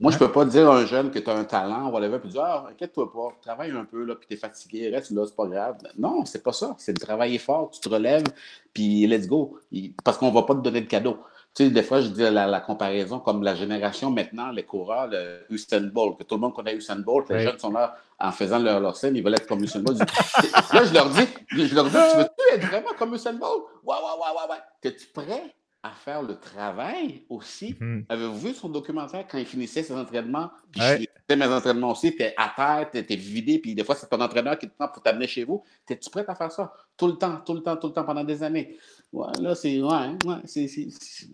Moi, 0.00 0.10
je 0.10 0.16
ne 0.16 0.20
peux 0.20 0.32
pas 0.32 0.44
dire 0.44 0.68
à 0.68 0.78
un 0.78 0.86
jeune 0.86 1.12
que 1.12 1.20
tu 1.20 1.30
as 1.30 1.34
un 1.36 1.44
talent, 1.44 1.90
whatever, 1.90 2.18
puis 2.18 2.30
dire 2.30 2.42
Ah, 2.42 2.68
inquiète-toi 2.70 3.12
pas, 3.12 3.28
travaille 3.40 3.70
un 3.72 3.84
peu, 3.84 4.04
là, 4.04 4.16
puis 4.16 4.26
tu 4.28 4.34
es 4.34 4.36
fatigué, 4.36 4.90
reste 4.90 5.10
là, 5.12 5.24
c'est 5.26 5.36
pas 5.36 5.46
grave. 5.46 5.76
Non, 5.98 6.24
c'est 6.24 6.42
pas 6.42 6.52
ça. 6.52 6.74
C'est 6.78 6.92
de 6.92 7.00
travailler 7.00 7.38
fort, 7.38 7.70
tu 7.70 7.80
te 7.80 7.88
relèves, 7.88 8.24
puis 8.72 9.06
let's 9.06 9.26
go. 9.28 9.58
Parce 10.04 10.18
qu'on 10.18 10.28
ne 10.28 10.34
va 10.34 10.42
pas 10.42 10.54
te 10.54 10.60
donner 10.60 10.80
de 10.80 10.86
cadeau. 10.86 11.18
Tu 11.54 11.64
sais, 11.64 11.70
des 11.70 11.82
fois, 11.82 12.00
je 12.00 12.08
dis 12.08 12.22
la, 12.22 12.60
comparaison 12.60 13.20
comme 13.20 13.42
la 13.42 13.54
génération 13.54 14.10
maintenant, 14.10 14.50
les 14.50 14.62
coureurs, 14.62 15.08
le 15.08 15.44
Usain 15.50 15.82
Bolt, 15.82 16.18
que 16.18 16.24
tout 16.24 16.36
le 16.36 16.40
monde 16.40 16.54
connaît 16.54 16.74
Usain 16.74 16.96
Bolt, 16.96 17.28
les 17.28 17.40
jeunes 17.40 17.58
sont 17.58 17.70
là 17.70 17.94
en 18.18 18.32
faisant 18.32 18.58
leur, 18.58 18.80
leur 18.80 18.96
scène, 18.96 19.16
ils 19.16 19.22
veulent 19.22 19.34
être 19.34 19.46
comme 19.46 19.62
Usain 19.62 19.80
Bolt. 19.80 19.98
là, 19.98 20.84
je 20.84 20.94
leur 20.94 21.10
dis, 21.10 21.28
je 21.50 21.74
leur 21.74 21.84
dis, 21.84 21.90
tu 21.90 22.16
veux-tu 22.16 22.54
être 22.54 22.66
vraiment 22.68 22.94
comme 22.98 23.14
Usain 23.14 23.34
Bolt? 23.34 23.64
Ouais, 23.84 23.96
ouais, 23.96 24.02
ouais, 24.02 24.30
ouais, 24.34 24.54
ouais. 24.54 24.90
Es-tu 24.90 25.06
prêt 25.08 25.54
à 25.82 25.90
faire 25.90 26.22
le 26.22 26.38
travail 26.38 27.24
aussi? 27.28 27.76
Hmm. 27.78 28.02
Avez-vous 28.08 28.38
vu 28.38 28.54
son 28.54 28.68
documentaire 28.68 29.26
quand 29.28 29.38
il 29.38 29.46
finissait 29.46 29.82
ses 29.82 29.94
entraînements? 29.94 30.50
Puis 30.70 30.80
je 30.80 30.94
finissais 30.94 31.36
mes 31.36 31.46
entraînements 31.46 31.90
aussi, 31.90 32.14
tu 32.14 32.22
es 32.22 32.34
à 32.36 32.52
terre, 32.54 32.88
tu 32.90 32.98
es, 33.12 33.16
vidé, 33.16 33.58
puis 33.58 33.74
des 33.74 33.84
fois, 33.84 33.94
c'est 33.94 34.08
ton 34.08 34.20
entraîneur 34.20 34.56
qui 34.56 34.68
te 34.68 34.74
prend 34.74 34.88
pour 34.88 35.02
t'amener 35.02 35.26
chez 35.26 35.44
vous. 35.44 35.62
Es-tu 35.88 36.08
prêt 36.08 36.24
à 36.26 36.34
faire 36.34 36.52
ça? 36.52 36.72
Tout 36.96 37.08
le 37.08 37.14
temps, 37.14 37.42
tout 37.44 37.52
le 37.54 37.62
temps, 37.62 37.76
tout 37.76 37.88
le 37.88 37.92
temps, 37.92 38.04
pendant 38.04 38.24
des 38.24 38.42
années. 38.42 38.78
Ouais, 39.12 39.26
là, 39.40 39.54
c'est. 39.54 39.80
Ouais, 39.80 40.16
ouais, 40.24 40.36
c'est 40.46 40.68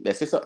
ben, 0.01 0.15
ça. 0.15 0.41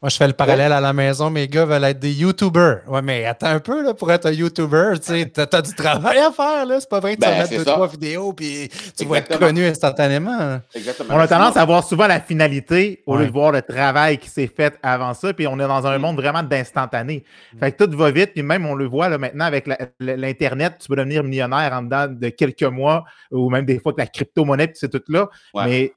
Moi, 0.00 0.10
je 0.10 0.16
fais 0.16 0.28
le 0.28 0.32
parallèle 0.32 0.70
à 0.70 0.80
la 0.80 0.92
maison, 0.92 1.28
mes 1.28 1.48
gars 1.48 1.64
veulent 1.64 1.82
être 1.82 1.98
des 1.98 2.12
YouTubers. 2.12 2.82
Ouais, 2.86 3.02
mais 3.02 3.24
attends 3.24 3.48
un 3.48 3.58
peu, 3.58 3.82
là, 3.82 3.94
pour 3.94 4.12
être 4.12 4.26
un 4.26 4.30
YouTuber, 4.30 4.92
tu 5.00 5.06
sais, 5.06 5.26
t'as 5.26 5.48
as 5.50 5.60
du 5.60 5.74
travail 5.74 6.18
à 6.18 6.30
faire, 6.30 6.66
là. 6.66 6.78
C'est 6.78 6.88
pas 6.88 7.00
vrai 7.00 7.16
que 7.16 7.20
tu 7.20 7.26
vas 7.26 7.32
ben, 7.32 7.38
mettre 7.42 7.56
deux, 7.56 7.64
trois 7.64 7.88
vidéos, 7.88 8.32
puis 8.32 8.68
tu 8.96 9.04
vas 9.06 9.18
être 9.18 9.36
connu 9.40 9.66
instantanément. 9.66 10.60
Exactement. 10.72 11.16
On 11.16 11.18
a 11.18 11.26
tendance 11.26 11.56
à 11.56 11.64
voir 11.64 11.82
souvent 11.82 12.06
la 12.06 12.20
finalité 12.20 13.02
au 13.06 13.16
lieu 13.16 13.26
de 13.26 13.32
voir 13.32 13.50
le 13.50 13.60
travail 13.60 14.18
qui 14.18 14.28
s'est 14.28 14.46
fait 14.46 14.78
avant 14.84 15.14
ça, 15.14 15.32
puis 15.32 15.48
on 15.48 15.58
est 15.58 15.66
dans 15.66 15.84
un 15.84 15.98
mm. 15.98 16.00
monde 16.00 16.16
vraiment 16.16 16.44
d'instantané. 16.44 17.24
Mm. 17.54 17.58
Fait 17.58 17.72
que 17.72 17.84
tout 17.84 17.96
va 17.96 18.12
vite, 18.12 18.34
puis 18.34 18.44
même 18.44 18.66
on 18.66 18.76
le 18.76 18.86
voit 18.86 19.08
là, 19.08 19.18
maintenant 19.18 19.46
avec 19.46 19.68
l'Internet, 19.98 20.74
tu 20.78 20.86
peux 20.86 20.94
devenir 20.94 21.24
millionnaire 21.24 21.72
en 21.72 21.82
dedans 21.82 22.06
de 22.06 22.28
quelques 22.28 22.62
mois, 22.62 23.02
ou 23.32 23.50
même 23.50 23.64
des 23.64 23.80
fois 23.80 23.90
avec 23.90 23.98
la 23.98 24.06
crypto-monnaie, 24.06 24.68
puis 24.68 24.76
c'est 24.78 24.90
tout 24.90 25.02
là. 25.08 25.28
Mais 25.56 25.92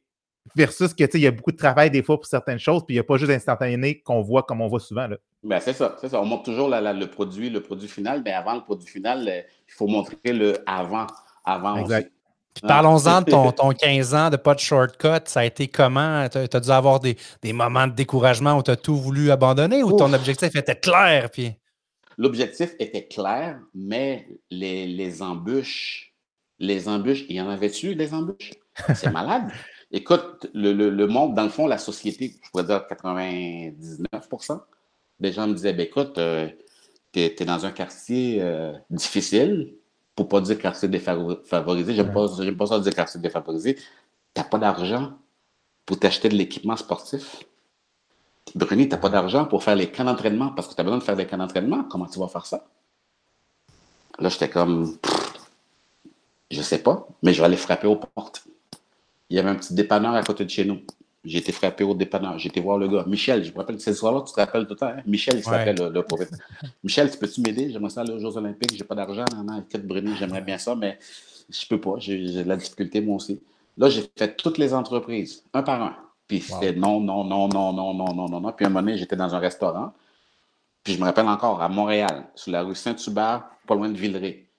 Versus 0.56 0.94
que, 0.94 1.04
il 1.14 1.22
y 1.22 1.28
a 1.28 1.32
beaucoup 1.32 1.52
de 1.52 1.58
travail 1.58 1.90
des 1.90 2.04
fois 2.04 2.18
pour 2.18 2.26
certaines 2.26 2.60
choses, 2.60 2.84
puis 2.86 2.96
il 2.96 2.98
n'y 2.98 3.02
a 3.02 3.04
pas 3.04 3.18
juste 3.18 3.32
instantané 3.32 4.00
qu'on 4.00 4.22
voit 4.22 4.44
comme 4.44 4.62
on 4.62 4.68
voit 4.68 4.80
souvent. 4.80 5.08
Là. 5.08 5.18
Ben, 5.44 5.60
c'est 5.60 5.74
ça, 5.74 5.96
c'est 6.00 6.10
ça. 6.10 6.22
On 6.22 6.26
montre 6.26 6.44
toujours 6.44 6.70
le 6.70 7.06
produit, 7.06 7.50
le 7.50 7.62
produit 7.62 7.88
final, 7.88 8.22
mais 8.24 8.32
avant 8.32 8.56
le 8.56 8.62
produit 8.62 8.88
final, 8.88 9.28
euh, 9.28 9.42
il 9.68 9.74
faut 9.74 9.88
montrer 9.88 10.18
le 10.26 10.58
avant. 10.66 11.08
avant 11.44 11.78
exact. 11.78 12.12
Parlons-en 12.62 13.22
de 13.22 13.32
ton, 13.32 13.52
ton, 13.52 13.72
15 13.72 14.14
ans 14.14 14.30
de 14.30 14.36
pas 14.36 14.54
de 14.54 14.60
shortcut. 14.60 15.22
Ça 15.26 15.40
a 15.40 15.46
été 15.46 15.68
comment? 15.68 16.28
Tu 16.30 16.38
as, 16.38 16.60
dû 16.60 16.70
avoir 16.70 17.00
des, 17.00 17.16
moments 17.46 17.88
de 17.88 17.94
découragement 17.94 18.58
où 18.58 18.64
tu 18.64 18.72
as 18.72 18.76
tout 18.76 18.98
voulu 18.98 19.32
abandonner 19.32 19.84
ou 19.84 19.94
ton 19.94 20.12
objectif 20.14 20.56
était 20.56 20.76
clair? 20.76 21.30
Puis... 21.32 21.54
L'objectif 22.18 22.76
était 22.78 23.08
clair, 23.08 23.60
mais 23.74 24.28
les, 24.50 24.86
les 24.86 25.22
embûches, 25.22 26.14
les 26.60 26.90
embûches, 26.90 27.24
il 27.30 27.38
y 27.38 27.42
en 27.42 27.50
avait-tu, 27.50 27.94
les 27.94 28.14
embûches? 28.14 28.52
C'est 28.96 29.12
malade. 29.12 29.44
Écoute, 29.94 30.48
le, 30.54 31.06
monde, 31.06 31.36
dans 31.36 31.44
le 31.44 31.50
fond, 31.50 31.68
la 31.68 31.78
société, 31.78 32.40
je 32.42 32.50
pourrais 32.50 32.64
dire 32.64 32.86
99% 32.90 34.62
des 35.20 35.32
gens 35.32 35.48
me 35.48 35.54
disaient 35.54 35.74
ben, 35.74 35.86
écoute, 35.86 36.18
euh, 36.18 36.50
tu 37.14 37.20
es, 37.20 37.46
dans 37.46 37.66
un 37.66 37.72
quartier 37.72 38.42
euh, 38.42 38.74
difficile, 38.90 39.76
pour 40.16 40.28
pas 40.28 40.42
dire 40.42 40.58
quartier 40.58 40.88
défavorisé, 40.90 41.94
j'aime 41.94 42.12
pas, 42.12 42.28
pas 42.58 42.66
ça 42.66 42.80
dire 42.80 42.94
quartier 42.94 43.20
défavorisé. 43.20 43.76
Tu 43.76 43.84
n'as 44.38 44.44
pas 44.44 44.58
d'argent 44.58 45.14
pour 45.86 46.00
t'acheter 46.00 46.30
de 46.30 46.36
l'équipement 46.36 46.76
sportif. 46.76 47.44
Bruni, 48.56 48.88
tu 48.88 48.96
n'as 48.96 48.98
pas 48.98 49.10
d'argent 49.10 49.46
pour 49.46 49.64
faire 49.64 49.76
les 49.76 49.92
camps 49.92 50.04
d'entraînement 50.04 50.50
parce 50.50 50.68
que 50.68 50.74
tu 50.76 50.82
as 50.82 50.84
besoin 50.84 50.98
de 50.98 51.04
faire 51.04 51.16
des 51.16 51.28
camps 51.28 51.38
d'entraînement. 51.38 51.84
Comment 51.84 52.08
tu 52.08 52.20
vas 52.20 52.28
faire 52.28 52.46
ça? 52.46 52.66
Là, 54.20 54.30
j'étais 54.30 54.50
comme, 54.50 54.98
je 56.50 56.62
sais 56.62 56.80
pas, 56.80 57.08
mais 57.24 57.34
je 57.34 57.40
vais 57.40 57.46
aller 57.46 57.58
frapper 57.58 57.88
aux 57.88 57.96
portes 57.96 58.44
il 59.32 59.36
y 59.36 59.40
avait 59.40 59.50
un 59.50 59.56
petit 59.56 59.74
dépanneur 59.74 60.14
à 60.14 60.24
côté 60.24 60.44
de 60.44 60.50
chez 60.50 60.66
nous. 60.66 60.82
J'ai 61.24 61.38
été 61.38 61.54
frappé 61.54 61.86
au 61.86 61.94
dépanneur. 61.94 62.38
J'ai 62.38 62.50
été 62.50 62.60
voir 62.60 62.78
le 62.78 62.90
gars. 62.90 63.06
Michel, 63.08 63.46
je 63.46 63.54
me 63.54 63.60
rappelle, 63.60 63.80
ce 63.80 63.94
soir-là, 63.94 64.24
tu 64.28 64.34
te 64.34 64.40
rappelles 64.40 64.66
tout 64.66 64.74
le 64.74 64.76
temps. 64.76 64.88
Hein? 64.88 65.04
Michel, 65.06 65.38
il 65.38 65.44
s'appelle 65.44 65.78
le, 65.78 65.90
le 65.90 66.04
Michel, 66.84 67.10
tu 67.10 67.18
peux-tu 67.18 67.40
m'aider? 67.40 67.72
J'aimerais 67.72 67.92
ça 67.92 68.02
aller 68.02 68.12
aux 68.12 68.20
Jeux 68.20 68.36
Olympiques. 68.36 68.76
J'ai 68.76 68.84
pas 68.84 68.96
d'argent. 68.96 69.24
Non, 69.34 69.44
non, 69.44 69.64
Bruni, 69.84 70.12
j'aimerais 70.20 70.42
bien 70.42 70.58
ça, 70.58 70.76
mais 70.76 71.00
je 71.50 71.66
peux 71.66 71.80
pas. 71.80 71.94
J'ai 71.98 72.44
de 72.44 72.44
la 72.44 72.58
difficulté, 72.58 73.00
moi 73.00 73.16
aussi. 73.16 73.40
Là, 73.78 73.90
j'ai 73.90 74.04
fait 74.18 74.36
toutes 74.36 74.58
les 74.58 74.74
entreprises, 74.74 75.46
un 75.54 75.64
par 75.64 75.82
un. 75.82 75.96
Puis 76.28 76.42
c'était 76.42 76.74
non, 76.74 77.00
non, 77.00 77.24
non, 77.24 77.48
non, 77.48 77.72
non, 77.72 77.94
non, 77.94 78.14
non, 78.14 78.28
non, 78.28 78.42
non. 78.42 78.52
Puis 78.52 78.66
à 78.66 78.68
un 78.68 78.72
moment 78.72 78.82
donné, 78.86 78.98
j'étais 78.98 79.16
dans 79.16 79.34
un 79.34 79.40
restaurant. 79.40 79.94
Puis 80.84 80.96
je 80.96 81.00
me 81.00 81.06
rappelle 81.06 81.28
encore, 81.28 81.62
à 81.62 81.70
Montréal, 81.70 82.26
sur 82.36 82.52
la 82.52 82.64
rue 82.64 82.76
Saint-Hubert, 82.76 83.46
pas 83.66 83.76
loin 83.76 83.88
de 83.88 83.98
Villeray. 83.98 84.50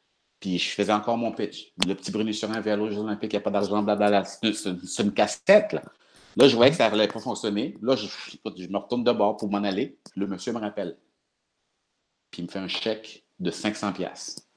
Puis 0.42 0.58
je 0.58 0.70
faisais 0.70 0.92
encore 0.92 1.16
mon 1.16 1.30
pitch. 1.30 1.72
Le 1.86 1.94
petit 1.94 2.10
Bruno 2.10 2.32
Surin 2.32 2.60
vers 2.60 2.82
aux 2.82 2.90
Jeux 2.90 2.98
Olympiques, 2.98 3.32
il 3.32 3.36
n'y 3.36 3.42
a 3.42 3.42
pas 3.42 3.52
d'argent, 3.52 3.80
blablabla. 3.80 4.24
C'est 4.24 5.02
une 5.04 5.14
cassette, 5.14 5.72
là. 5.72 5.82
Là, 6.36 6.48
je 6.48 6.56
voyais 6.56 6.72
que 6.72 6.76
ça 6.76 6.90
n'allait 6.90 7.06
pas 7.06 7.20
fonctionner. 7.20 7.76
Là, 7.80 7.94
je, 7.94 8.06
je, 8.08 8.68
me 8.68 8.76
retourne 8.76 9.04
de 9.04 9.12
bord 9.12 9.36
pour 9.36 9.48
m'en 9.48 9.62
aller. 9.62 9.98
Le 10.16 10.26
monsieur 10.26 10.52
me 10.52 10.58
rappelle. 10.58 10.96
Puis 12.32 12.42
il 12.42 12.46
me 12.46 12.50
fait 12.50 12.58
un 12.58 12.66
chèque 12.66 13.22
de 13.38 13.52
500 13.52 13.92
pièces. 13.92 14.48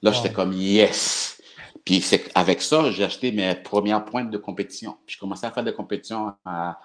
Là, 0.00 0.10
j'étais 0.12 0.32
comme 0.32 0.54
yes. 0.54 1.42
Puis 1.84 2.02
avec 2.34 2.62
ça, 2.62 2.90
j'ai 2.90 3.04
acheté 3.04 3.30
mes 3.30 3.56
premières 3.56 4.06
pointes 4.06 4.30
de 4.30 4.38
compétition. 4.38 4.96
Puis 5.04 5.16
je 5.16 5.20
commençais 5.20 5.46
à 5.46 5.50
faire 5.50 5.64
des 5.64 5.74
compétitions 5.74 6.32
à, 6.46 6.80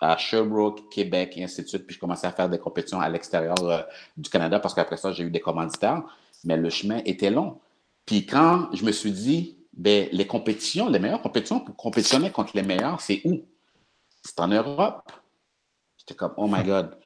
à 0.00 0.16
Sherbrooke, 0.18 0.90
Québec, 0.90 1.34
et 1.36 1.44
ainsi 1.44 1.62
de 1.62 1.68
suite. 1.68 1.86
Puis 1.86 1.94
je 1.94 2.00
commençais 2.00 2.26
à 2.26 2.32
faire 2.32 2.50
des 2.50 2.58
compétitions 2.58 3.00
à 3.00 3.08
l'extérieur 3.08 3.62
euh, 3.62 3.80
du 4.18 4.28
Canada 4.28 4.58
parce 4.58 4.74
qu'après 4.74 4.98
ça, 4.98 5.10
j'ai 5.12 5.24
eu 5.24 5.30
des 5.30 5.40
commanditaires. 5.40 6.02
Mais 6.42 6.58
le 6.58 6.68
chemin 6.68 7.00
était 7.06 7.30
long. 7.30 7.60
Puis 8.06 8.26
quand 8.26 8.68
je 8.74 8.84
me 8.84 8.92
suis 8.92 9.12
dit, 9.12 9.58
ben, 9.72 10.08
les 10.12 10.26
compétitions, 10.26 10.88
les 10.88 10.98
meilleures 10.98 11.22
compétitions 11.22 11.60
pour 11.60 11.76
compétitionner 11.76 12.30
contre 12.30 12.52
les 12.54 12.62
meilleurs, 12.62 13.00
c'est 13.00 13.22
où? 13.24 13.44
C'est 14.22 14.38
en 14.40 14.48
Europe. 14.48 15.10
J'étais 15.98 16.14
comme, 16.14 16.34
oh 16.36 16.46
my 16.46 16.62
God. 16.62 16.96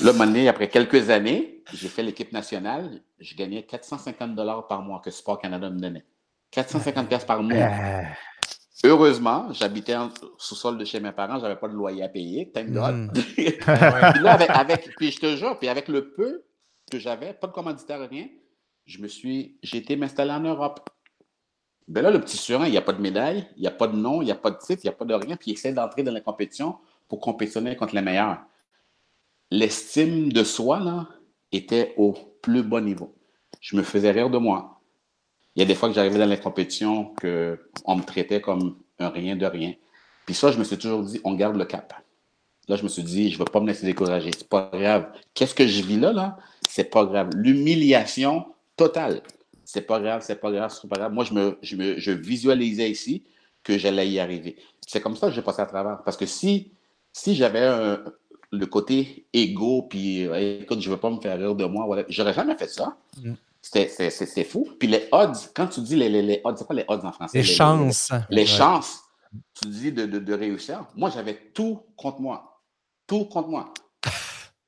Là, 0.00 0.12
après 0.48 0.68
quelques 0.68 1.10
années, 1.10 1.62
j'ai 1.72 1.88
fait 1.88 2.02
l'équipe 2.02 2.32
nationale. 2.32 3.02
Je 3.18 3.34
gagnais 3.34 3.62
450 3.62 4.34
dollars 4.34 4.66
par 4.66 4.82
mois 4.82 5.00
que 5.04 5.10
Sport 5.10 5.38
Canada 5.38 5.70
me 5.70 5.78
donnait. 5.78 6.04
450 6.50 7.08
pièces 7.08 7.24
par 7.24 7.42
mois. 7.42 7.56
Euh. 7.56 8.02
Heureusement, 8.82 9.52
j'habitais 9.52 9.94
sous-sol 10.38 10.78
de 10.78 10.84
chez 10.86 11.00
mes 11.00 11.12
parents, 11.12 11.36
je 11.36 11.42
n'avais 11.42 11.56
pas 11.56 11.68
de 11.68 11.74
loyer 11.74 12.02
à 12.02 12.08
payer, 12.08 12.50
thank 12.50 12.70
God. 12.70 13.10
Hmm. 13.18 14.12
puis 14.12 14.22
là, 14.22 14.32
avec, 14.32 14.96
puis 14.96 15.10
je 15.10 15.20
te 15.20 15.36
jure, 15.36 15.58
puis 15.58 15.68
avec 15.68 15.88
le 15.88 16.12
peu 16.12 16.42
que 16.90 16.98
j'avais, 16.98 17.34
pas 17.34 17.46
de 17.46 17.52
commanditaire, 17.52 18.08
rien, 18.08 18.26
je 18.90 19.00
me 19.00 19.06
suis, 19.06 19.54
j'ai 19.62 19.78
été 19.78 19.94
m'installer 19.94 20.32
en 20.32 20.40
Europe. 20.40 20.90
Ben 21.86 22.02
là, 22.02 22.10
le 22.10 22.20
petit 22.20 22.36
Surin, 22.36 22.66
il 22.66 22.72
n'y 22.72 22.76
a 22.76 22.82
pas 22.82 22.92
de 22.92 23.00
médaille, 23.00 23.46
il 23.56 23.60
n'y 23.60 23.68
a 23.68 23.70
pas 23.70 23.86
de 23.86 23.96
nom, 23.96 24.20
il 24.20 24.24
n'y 24.24 24.32
a 24.32 24.36
pas 24.36 24.50
de 24.50 24.58
titre, 24.58 24.80
il 24.82 24.88
n'y 24.88 24.92
a 24.92 24.96
pas 24.96 25.04
de 25.04 25.14
rien, 25.14 25.36
puis 25.36 25.52
il 25.52 25.54
essaie 25.54 25.72
d'entrer 25.72 26.02
dans 26.02 26.12
la 26.12 26.20
compétition 26.20 26.76
pour 27.08 27.20
compétitionner 27.20 27.76
contre 27.76 27.94
les 27.94 28.02
meilleurs. 28.02 28.38
L'estime 29.52 30.32
de 30.32 30.42
soi, 30.42 30.80
là, 30.80 31.08
était 31.52 31.94
au 31.98 32.16
plus 32.42 32.64
bas 32.64 32.80
niveau. 32.80 33.14
Je 33.60 33.76
me 33.76 33.82
faisais 33.82 34.10
rire 34.10 34.28
de 34.28 34.38
moi. 34.38 34.80
Il 35.54 35.60
y 35.60 35.62
a 35.62 35.66
des 35.66 35.76
fois 35.76 35.88
que 35.88 35.94
j'arrivais 35.94 36.18
dans 36.18 36.26
les 36.26 36.40
compétitions 36.40 37.14
qu'on 37.20 37.96
me 37.96 38.02
traitait 38.02 38.40
comme 38.40 38.76
un 38.98 39.08
rien 39.08 39.36
de 39.36 39.46
rien. 39.46 39.74
Puis 40.26 40.34
ça, 40.34 40.50
je 40.50 40.58
me 40.58 40.64
suis 40.64 40.78
toujours 40.78 41.04
dit, 41.04 41.20
on 41.22 41.34
garde 41.34 41.56
le 41.56 41.64
cap. 41.64 41.94
Là, 42.66 42.74
je 42.74 42.82
me 42.82 42.88
suis 42.88 43.02
dit, 43.04 43.30
je 43.30 43.38
ne 43.38 43.44
vais 43.44 43.50
pas 43.50 43.60
me 43.60 43.68
laisser 43.68 43.86
décourager. 43.86 44.30
C'est 44.36 44.48
pas 44.48 44.68
grave. 44.72 45.12
Qu'est-ce 45.34 45.54
que 45.54 45.66
je 45.66 45.82
vis 45.82 45.98
là, 45.98 46.12
là? 46.12 46.38
C'est 46.60 46.90
pas 46.90 47.04
grave. 47.04 47.30
L'humiliation, 47.34 48.46
total. 48.80 49.22
C'est 49.64 49.82
pas 49.82 50.00
grave, 50.00 50.22
c'est 50.24 50.40
pas 50.40 50.50
grave, 50.50 50.72
c'est 50.74 50.88
pas 50.88 50.96
grave. 50.96 51.12
Moi, 51.12 51.24
je, 51.24 51.34
me, 51.34 51.58
je, 51.62 51.76
me, 51.76 51.98
je 51.98 52.12
visualisais 52.12 52.90
ici 52.90 53.24
que 53.62 53.76
j'allais 53.76 54.08
y 54.08 54.18
arriver. 54.18 54.56
C'est 54.86 55.02
comme 55.02 55.16
ça 55.16 55.28
que 55.28 55.34
j'ai 55.34 55.42
passé 55.42 55.60
à 55.60 55.66
travers. 55.66 56.02
Parce 56.02 56.16
que 56.16 56.26
si, 56.26 56.72
si 57.12 57.34
j'avais 57.34 57.68
le 58.50 58.66
côté 58.66 59.26
égo, 59.32 59.82
puis 59.82 60.22
écoute, 60.62 60.80
je 60.80 60.88
ne 60.88 60.94
veux 60.94 61.00
pas 61.00 61.10
me 61.10 61.20
faire 61.20 61.38
rire 61.38 61.54
de 61.54 61.66
moi, 61.66 61.84
voilà, 61.84 62.04
j'aurais 62.08 62.32
jamais 62.32 62.56
fait 62.56 62.68
ça. 62.68 62.96
Mm. 63.22 63.34
C'est 63.60 64.44
fou. 64.44 64.66
Puis 64.78 64.88
les 64.88 65.06
odds, 65.12 65.36
quand 65.54 65.66
tu 65.66 65.80
dis 65.82 65.94
les, 65.94 66.08
les, 66.08 66.40
odds, 66.42 66.56
c'est 66.56 66.66
quoi 66.66 66.74
les 66.74 66.86
odds 66.88 67.04
en 67.04 67.12
français? 67.12 67.38
Les, 67.38 67.44
chances. 67.44 68.10
Les, 68.30 68.46
chances, 68.46 69.00
tu 69.60 69.68
dis 69.68 69.92
de, 69.92 70.06
de, 70.06 70.18
de 70.18 70.34
réussir. 70.34 70.86
Moi, 70.96 71.10
j'avais 71.10 71.38
tout 71.52 71.82
contre 71.96 72.20
moi. 72.20 72.62
Tout 73.06 73.26
contre 73.26 73.48
moi. 73.48 73.74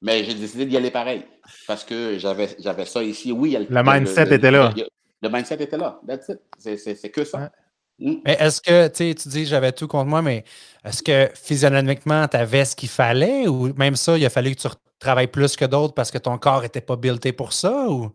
Mais 0.02 0.24
j'ai 0.24 0.34
décidé 0.34 0.66
d'y 0.66 0.76
aller 0.76 0.90
pareil 0.90 1.22
parce 1.66 1.84
que 1.84 2.18
j'avais, 2.18 2.48
j'avais 2.58 2.84
ça 2.84 3.02
ici. 3.04 3.30
Oui, 3.30 3.56
le, 3.56 3.82
mindset 3.82 4.34
était 4.34 4.50
là. 4.50 4.74
Le, 5.22 5.28
mindset 5.28 5.62
était 5.62 5.78
là. 5.78 6.00
That's 6.06 6.28
it. 6.28 6.40
C'est, 6.58 7.10
que 7.10 7.24
ça. 7.24 7.52
Mm. 8.00 8.14
Mais 8.24 8.36
est-ce 8.40 8.60
que, 8.60 8.88
tu 8.88 9.28
dis 9.28 9.46
j'avais 9.46 9.70
tout 9.70 9.86
contre 9.86 10.06
moi, 10.06 10.20
mais 10.20 10.44
est-ce 10.84 11.04
que 11.04 11.30
physionomiquement, 11.34 12.26
tu 12.26 12.36
avais 12.36 12.64
ce 12.64 12.74
qu'il 12.74 12.88
fallait 12.88 13.46
ou 13.46 13.72
même 13.74 13.94
ça, 13.94 14.18
il 14.18 14.26
a 14.26 14.30
fallu 14.30 14.54
que 14.56 14.60
tu 14.60 14.68
travailles 14.98 15.28
plus 15.28 15.54
que 15.54 15.64
d'autres 15.64 15.94
parce 15.94 16.10
que 16.10 16.18
ton 16.18 16.36
corps 16.36 16.62
n'était 16.62 16.80
pas 16.80 16.96
buildé 16.96 17.32
pour 17.32 17.52
ça? 17.52 17.88
Ou? 17.88 18.10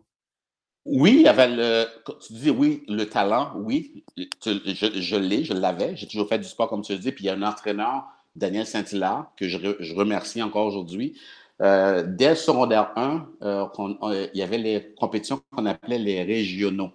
Oui, 0.84 1.16
il 1.20 1.22
y 1.22 1.28
avait 1.28 1.48
le. 1.48 1.86
Tu 2.26 2.34
dis 2.34 2.50
oui, 2.50 2.84
le 2.86 3.06
talent, 3.06 3.52
oui. 3.56 4.04
je, 4.16 5.00
je 5.00 5.16
l'ai, 5.16 5.42
je 5.44 5.54
l'avais. 5.54 5.96
J'ai 5.96 6.06
toujours 6.06 6.28
fait 6.28 6.38
du 6.38 6.48
sport, 6.48 6.68
comme 6.68 6.82
tu 6.82 6.92
le 6.92 6.98
dis. 6.98 7.12
Puis 7.12 7.24
il 7.24 7.26
y 7.28 7.30
a 7.30 7.34
un 7.34 7.42
entraîneur, 7.42 8.04
Daniel 8.36 8.66
Saint-Hilaire, 8.66 9.26
que 9.38 9.48
je, 9.48 9.58
je 9.80 9.94
remercie 9.94 10.42
encore 10.42 10.66
aujourd'hui, 10.66 11.18
euh, 11.60 12.04
dès 12.06 12.30
le 12.30 12.36
secondaire 12.36 12.92
1, 12.96 13.26
euh, 13.42 14.28
il 14.32 14.38
y 14.38 14.42
avait 14.42 14.58
les 14.58 14.94
compétitions 14.98 15.40
qu'on 15.50 15.66
appelait 15.66 15.98
les 15.98 16.22
régionaux. 16.22 16.90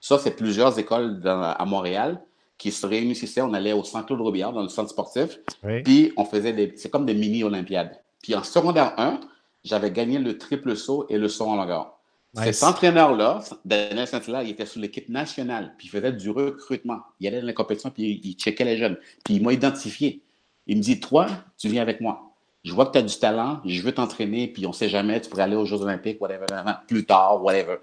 Ça, 0.00 0.18
c'est 0.18 0.36
plusieurs 0.36 0.78
écoles 0.78 1.20
à 1.24 1.64
Montréal 1.64 2.20
qui 2.58 2.70
se 2.70 2.86
réunissaient. 2.86 3.40
On 3.40 3.54
allait 3.54 3.72
au 3.72 3.84
centre 3.84 4.06
Claude 4.06 4.20
Robillard, 4.20 4.52
dans 4.52 4.62
le 4.62 4.68
centre 4.68 4.90
sportif. 4.90 5.38
Puis, 5.84 6.12
on 6.16 6.24
faisait 6.24 6.52
des. 6.52 6.72
C'est 6.76 6.90
comme 6.90 7.06
des 7.06 7.14
mini-Olympiades. 7.14 7.98
Puis 8.22 8.34
en 8.34 8.42
secondaire 8.42 8.94
1, 8.98 9.20
j'avais 9.64 9.90
gagné 9.90 10.18
le 10.18 10.38
triple 10.38 10.76
saut 10.76 11.06
et 11.08 11.18
le 11.18 11.28
saut 11.28 11.46
en 11.46 11.56
longueur. 11.56 11.98
Cet 12.34 12.62
entraîneur-là, 12.62 13.40
Daniel 13.64 14.06
Saint-Hilaire, 14.06 14.42
il 14.42 14.50
était 14.50 14.64
sur 14.64 14.80
l'équipe 14.80 15.08
nationale, 15.10 15.74
puis 15.76 15.88
il 15.88 15.90
faisait 15.90 16.12
du 16.12 16.30
recrutement. 16.30 17.00
Il 17.20 17.28
allait 17.28 17.42
dans 17.42 17.46
les 17.46 17.52
compétitions, 17.52 17.90
puis 17.90 18.20
il 18.24 18.34
checkait 18.34 18.64
les 18.64 18.78
jeunes. 18.78 18.96
Puis 19.22 19.34
il 19.34 19.42
m'a 19.42 19.52
identifié. 19.52 20.22
Il 20.66 20.78
me 20.78 20.82
dit 20.82 20.98
Toi, 20.98 21.26
tu 21.58 21.68
viens 21.68 21.82
avec 21.82 22.00
moi. 22.00 22.31
Je 22.64 22.72
vois 22.72 22.86
que 22.86 22.92
tu 22.92 22.98
as 22.98 23.02
du 23.02 23.18
talent, 23.18 23.60
je 23.64 23.82
veux 23.82 23.92
t'entraîner, 23.92 24.46
puis 24.46 24.66
on 24.66 24.70
ne 24.70 24.74
sait 24.74 24.88
jamais, 24.88 25.20
tu 25.20 25.28
pourrais 25.28 25.42
aller 25.42 25.56
aux 25.56 25.64
Jeux 25.64 25.82
Olympiques, 25.82 26.20
whatever, 26.20 26.46
plus 26.86 27.04
tard, 27.04 27.42
whatever. 27.42 27.78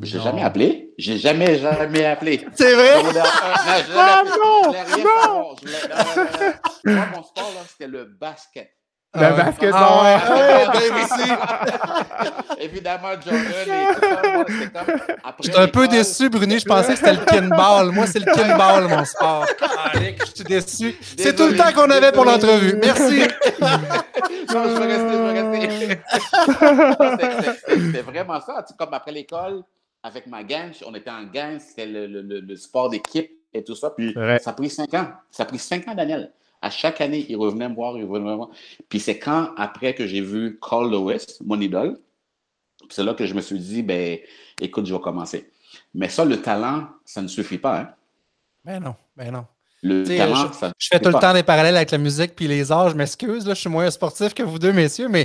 Je 0.00 0.16
l'ai 0.16 0.24
jamais 0.24 0.42
appelé. 0.42 0.94
J'ai 0.96 1.18
jamais, 1.18 1.58
jamais 1.58 2.06
appelé. 2.06 2.46
C'est 2.54 2.74
vrai? 2.74 3.02
Ah 3.94 4.22
non, 4.26 4.72
non, 4.72 5.54
Moi, 6.84 7.06
mon 7.14 7.22
sport, 7.22 7.52
c'était 7.68 7.88
le 7.90 8.04
basket. 8.04 8.70
Le 9.14 9.24
ah, 9.24 9.34
ouais, 10.02 10.90
ouais, 10.90 11.04
Évidemment, 12.64 13.10
Jordan 13.22 13.42
Je 15.38 15.50
suis 15.50 15.60
un 15.60 15.68
peu 15.68 15.86
déçu, 15.86 16.30
Bruni. 16.30 16.58
Je 16.58 16.64
pensais 16.64 16.94
que 16.94 16.98
c'était 16.98 17.12
le 17.12 17.24
kinball. 17.26 17.90
Moi, 17.92 18.06
c'est 18.06 18.20
le 18.20 18.32
kinball, 18.32 18.88
mon 18.88 19.04
sport. 19.04 19.46
je 19.94 20.24
suis 20.34 20.44
déçu. 20.44 20.96
C'est 21.18 21.36
tout 21.36 21.46
le 21.46 21.56
temps 21.58 21.74
qu'on 21.74 21.90
avait 21.90 22.10
pour 22.10 22.24
l'entrevue. 22.24 22.74
Merci. 22.82 23.20
non, 24.54 24.64
je 24.64 24.80
vais 24.80 24.96
rester, 24.96 25.12
je 25.12 25.22
vais 25.22 25.40
rester. 25.40 26.00
C'était 27.68 28.02
vraiment 28.02 28.40
ça. 28.40 28.64
comme 28.78 28.94
après 28.94 29.12
l'école, 29.12 29.62
avec 30.02 30.26
ma 30.26 30.42
gang, 30.42 30.70
on 30.86 30.94
était 30.94 31.10
en 31.10 31.24
gang, 31.24 31.58
c'était 31.60 31.86
le, 31.86 32.06
le, 32.06 32.22
le, 32.40 32.56
sport 32.56 32.88
d'équipe 32.88 33.30
et 33.52 33.62
tout 33.62 33.74
ça. 33.74 33.90
Puis 33.90 34.14
ça 34.40 34.50
a 34.50 34.52
pris 34.54 34.70
cinq 34.70 34.94
ans. 34.94 35.08
Ça 35.30 35.42
a 35.42 35.46
pris 35.46 35.58
cinq 35.58 35.86
ans, 35.86 35.94
Daniel. 35.94 36.32
À 36.62 36.70
chaque 36.70 37.00
année, 37.00 37.26
il 37.28 37.36
revenait 37.36 37.68
me 37.68 37.74
voir, 37.74 37.98
il 37.98 38.04
revenait 38.04 38.30
me 38.30 38.36
voir. 38.36 38.50
Puis 38.88 39.00
c'est 39.00 39.18
quand, 39.18 39.50
après 39.56 39.94
que 39.94 40.06
j'ai 40.06 40.20
vu 40.20 40.58
Carl 40.60 40.90
Lewis, 40.90 41.38
mon 41.44 41.60
idole, 41.60 41.98
c'est 42.88 43.02
là 43.02 43.14
que 43.14 43.26
je 43.26 43.34
me 43.34 43.40
suis 43.40 43.58
dit, 43.58 43.82
ben, 43.82 44.18
écoute, 44.60 44.86
je 44.86 44.94
vais 44.94 45.00
commencer. 45.00 45.50
Mais 45.94 46.08
ça, 46.08 46.24
le 46.24 46.40
talent, 46.40 46.86
ça 47.04 47.20
ne 47.20 47.28
suffit 47.28 47.58
pas. 47.58 47.80
Hein? 47.80 47.88
Ben 48.64 48.80
non, 48.80 48.94
ben 49.16 49.32
non. 49.32 49.44
Le 49.84 50.04
talent, 50.04 50.52
je, 50.52 50.66
je 50.78 50.88
fais 50.92 51.00
tout 51.00 51.08
le 51.08 51.18
temps 51.18 51.34
des 51.34 51.42
parallèles 51.42 51.76
avec 51.76 51.90
la 51.90 51.98
musique 51.98 52.36
puis 52.36 52.46
les 52.46 52.70
arts. 52.70 52.90
Je 52.90 52.94
m'excuse, 52.94 53.44
je 53.48 53.54
suis 53.54 53.68
moins 53.68 53.90
sportif 53.90 54.32
que 54.32 54.44
vous 54.44 54.60
deux, 54.60 54.72
messieurs, 54.72 55.08
mais 55.08 55.24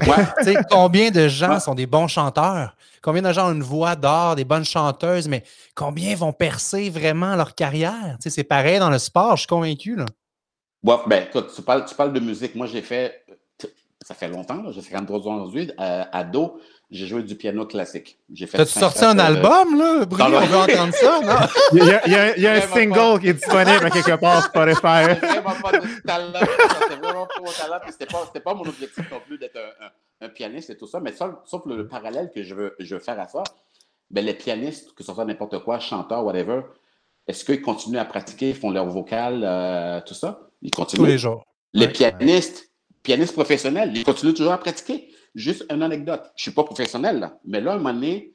combien 0.71 1.11
de 1.11 1.27
gens 1.27 1.59
sont 1.59 1.75
des 1.75 1.85
bons 1.85 2.07
chanteurs? 2.07 2.75
Combien 3.03 3.21
de 3.21 3.31
gens 3.31 3.49
ont 3.49 3.53
une 3.53 3.61
voix 3.61 3.95
d'or, 3.95 4.35
des 4.35 4.45
bonnes 4.45 4.65
chanteuses, 4.65 5.27
mais 5.27 5.43
combien 5.75 6.15
vont 6.15 6.33
percer 6.33 6.89
vraiment 6.89 7.35
leur 7.35 7.53
carrière? 7.53 8.17
C'est 8.19 8.43
pareil 8.43 8.79
dans 8.79 8.89
le 8.89 8.97
sport, 8.97 9.35
je 9.35 9.41
suis 9.41 9.47
convaincu. 9.47 9.95
Là. 9.95 10.05
Ouais, 10.87 10.95
ben, 11.05 11.23
écoute, 11.25 11.51
tu 11.53 11.61
parles, 11.63 11.83
tu 11.83 11.93
parles 11.95 12.13
de 12.13 12.21
musique. 12.21 12.55
Moi, 12.55 12.65
j'ai 12.65 12.81
fait, 12.81 13.25
ça 14.01 14.15
fait 14.15 14.29
longtemps, 14.29 14.71
j'ai 14.71 14.79
53 14.79 15.27
ans 15.27 15.35
aujourd'hui, 15.35 15.69
euh, 15.81 16.03
ado, 16.13 16.61
j'ai 16.89 17.07
joué 17.07 17.23
du 17.23 17.35
piano 17.35 17.65
classique. 17.65 18.17
T'as-tu 18.53 18.71
sorti 18.71 19.03
un 19.03 19.19
album, 19.19 19.77
là? 19.77 20.05
Bruno, 20.05 20.37
on 20.37 20.45
veut 20.45 20.55
entendre 20.55 20.93
ça, 20.93 21.19
non? 21.25 21.47
il 21.73 21.85
y 21.85 21.91
a, 21.91 22.07
il 22.07 22.13
y 22.13 22.15
a, 22.15 22.37
il 22.37 22.41
y 22.41 22.47
a 22.47 22.53
un 22.53 22.61
single 22.61 23.19
qui 23.19 23.27
est 23.27 23.33
disponible 23.33 23.85
à 23.85 23.89
quelque 23.89 24.15
part 24.15 24.41
sur 24.41 24.49
Spotify. 24.49 25.13
C'était 25.13 25.27
vraiment 25.41 25.61
pas 25.61 25.71
de 25.73 26.01
talent. 26.05 26.31
C'était 26.79 26.95
vraiment 27.01 27.25
pas 27.25 27.41
mon 27.41 27.51
talent. 27.51 27.81
C'était 27.89 28.05
pas, 28.05 28.39
pas 28.39 28.53
mon 28.53 28.63
objectif 28.63 29.11
non 29.11 29.19
plus 29.27 29.37
d'être 29.37 29.57
un, 29.57 30.25
un, 30.25 30.29
pianiste 30.29 30.69
et 30.69 30.77
tout 30.77 30.87
ça. 30.87 31.01
Mais 31.01 31.11
sauf, 31.11 31.65
le, 31.65 31.85
parallèle 31.85 32.31
que 32.33 32.43
je 32.43 32.55
veux, 32.55 32.75
je 32.79 32.95
veux 32.95 33.01
faire 33.01 33.19
à 33.19 33.27
ça, 33.27 33.43
ben, 34.09 34.23
les 34.23 34.35
pianistes, 34.35 34.93
que 34.93 35.03
ce 35.03 35.11
soit 35.11 35.25
n'importe 35.25 35.59
quoi, 35.65 35.79
chanteurs, 35.79 36.23
whatever, 36.23 36.61
est-ce 37.27 37.43
qu'ils 37.43 37.61
continuent 37.61 37.99
à 37.99 38.05
pratiquer, 38.05 38.53
font 38.53 38.71
leur 38.71 38.85
vocal, 38.85 39.41
euh, 39.43 39.99
tout 40.05 40.13
ça? 40.13 40.46
Ils 40.61 40.71
continuent. 40.71 40.99
Tous 40.99 41.05
les 41.05 41.17
jours. 41.17 41.43
Les 41.73 41.87
pianistes, 41.87 42.71
pianistes 43.03 43.33
professionnels, 43.33 43.91
ils 43.95 44.03
continuent 44.03 44.33
toujours 44.33 44.53
à 44.53 44.57
pratiquer. 44.57 45.13
Juste 45.35 45.65
une 45.71 45.83
anecdote. 45.83 46.23
Je 46.35 46.39
ne 46.39 46.41
suis 46.43 46.51
pas 46.51 46.63
professionnel, 46.63 47.19
là, 47.19 47.39
mais 47.45 47.61
là, 47.61 47.71
à 47.71 47.75
un 47.75 47.77
moment 47.77 47.93
donné, 47.93 48.33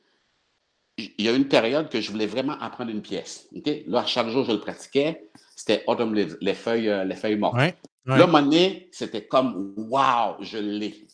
il 0.99 1.25
y 1.25 1.29
a 1.29 1.33
une 1.33 1.49
période 1.49 1.89
que 1.89 2.01
je 2.01 2.11
voulais 2.11 2.27
vraiment 2.27 2.59
apprendre 2.61 2.91
une 2.91 3.03
pièce. 3.03 3.49
Là, 3.87 4.05
chaque 4.07 4.29
jour, 4.29 4.45
je 4.45 4.53
le 4.53 4.61
pratiquais. 4.61 5.31
C'était 5.57 5.83
Autumn 5.87 6.15
les 6.15 6.55
feuilles, 6.55 6.89
euh, 6.89 7.05
les 7.05 7.17
feuilles 7.17 7.37
mortes. 7.37 7.57
Là, 7.57 7.73
à 8.07 8.15
un 8.15 8.27
moment 8.27 8.43
donné, 8.43 8.89
c'était 8.93 9.27
comme 9.27 9.75
Wow, 9.77 10.37
je 10.41 10.59
l'ai. 10.59 11.07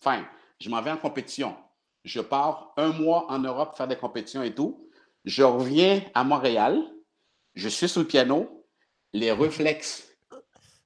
Enfin, 0.00 0.24
je 0.60 0.68
m'en 0.68 0.82
vais 0.82 0.90
en 0.90 0.96
compétition. 0.96 1.56
Je 2.04 2.20
pars 2.20 2.72
un 2.76 2.88
mois 2.88 3.30
en 3.30 3.38
Europe 3.38 3.76
faire 3.76 3.88
des 3.88 3.96
compétitions 3.96 4.42
et 4.42 4.54
tout. 4.54 4.88
Je 5.24 5.42
reviens 5.42 6.02
à 6.14 6.22
Montréal. 6.22 6.80
Je 7.54 7.68
suis 7.68 7.88
sur 7.88 8.02
le 8.02 8.06
piano. 8.06 8.66
Les 9.12 9.32
réflexes 9.32 10.13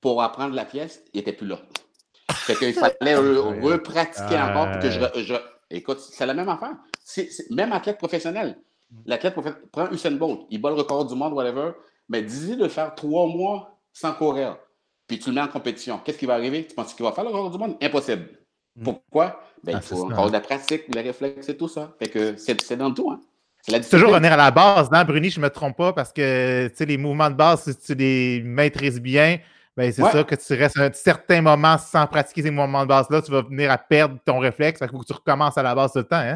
pour 0.00 0.22
apprendre 0.22 0.54
la 0.54 0.64
pièce, 0.64 1.02
il 1.12 1.18
n'était 1.18 1.32
plus 1.32 1.46
là. 1.46 1.58
Fait 2.30 2.54
qu'il 2.54 2.74
fallait 2.74 3.16
repratiquer 3.16 4.38
encore 4.38 4.70
pour 4.72 4.80
que 4.80 4.90
je, 4.90 5.34
Écoute, 5.70 6.00
c'est 6.00 6.26
la 6.26 6.34
même 6.34 6.48
affaire. 6.48 6.76
même 7.50 7.72
athlète 7.72 7.98
professionnel. 7.98 8.58
L'athlète 9.04 9.34
professionnel 9.34 9.68
prend 9.70 9.90
Usain 9.90 10.12
Bolt, 10.12 10.46
il 10.50 10.60
bat 10.60 10.70
le 10.70 10.76
record 10.76 11.04
du 11.04 11.14
monde, 11.14 11.34
whatever, 11.34 11.72
mais 12.08 12.22
dis-lui 12.22 12.56
de 12.56 12.68
faire 12.68 12.94
trois 12.94 13.26
mois 13.26 13.78
sans 13.92 14.12
courir, 14.12 14.56
puis 15.06 15.18
tu 15.18 15.28
le 15.28 15.34
mets 15.34 15.42
en 15.42 15.48
compétition. 15.48 16.00
Qu'est-ce 16.02 16.16
qui 16.16 16.24
va 16.24 16.34
arriver? 16.34 16.66
Tu 16.66 16.74
penses 16.74 16.94
qu'il 16.94 17.04
va 17.04 17.12
faire 17.12 17.24
le 17.24 17.30
record 17.30 17.50
du 17.50 17.58
monde? 17.58 17.76
Impossible. 17.82 18.30
Mm. 18.76 18.84
Pourquoi? 18.84 19.42
Ben, 19.62 19.72
il 19.72 19.76
ah, 19.76 19.80
faut 19.82 20.04
encore 20.06 20.28
de 20.28 20.32
la 20.32 20.40
pratique, 20.40 20.84
les 20.94 21.02
réflexes 21.02 21.48
et 21.50 21.56
tout 21.56 21.68
ça. 21.68 21.94
Fait 21.98 22.08
que 22.08 22.36
c'est 22.36 22.76
dans 22.76 22.92
tout, 22.92 23.10
hein? 23.10 23.20
C'est 23.60 23.90
toujours 23.90 24.10
revenir 24.10 24.32
à 24.32 24.36
la 24.36 24.50
base, 24.50 24.90
non, 24.90 25.04
Bruni, 25.04 25.28
je 25.28 25.40
ne 25.40 25.44
me 25.44 25.50
trompe 25.50 25.76
pas, 25.76 25.92
parce 25.92 26.12
que 26.12 26.70
les 26.78 26.96
mouvements 26.96 27.28
de 27.28 27.34
base, 27.34 27.64
si 27.64 27.76
tu 27.76 27.94
les 27.94 28.40
maîtrises 28.42 29.00
bien, 29.00 29.38
ben, 29.78 29.92
c'est 29.92 30.02
ça 30.02 30.24
que 30.24 30.34
tu 30.34 30.54
restes 30.54 30.76
un 30.76 30.92
certain 30.92 31.40
moment 31.40 31.78
sans 31.78 32.04
pratiquer 32.08 32.42
ces 32.42 32.50
mouvements 32.50 32.82
de 32.82 32.88
base-là, 32.88 33.22
tu 33.22 33.30
vas 33.30 33.42
venir 33.42 33.70
à 33.70 33.78
perdre 33.78 34.18
ton 34.24 34.40
réflexe. 34.40 34.80
Il 34.82 34.88
faut 34.88 34.98
que 34.98 35.06
tu 35.06 35.12
recommences 35.12 35.56
à 35.56 35.62
la 35.62 35.72
base 35.72 35.92
tout 35.92 35.98
le 35.98 36.04
temps. 36.04 36.16
Hein? 36.16 36.34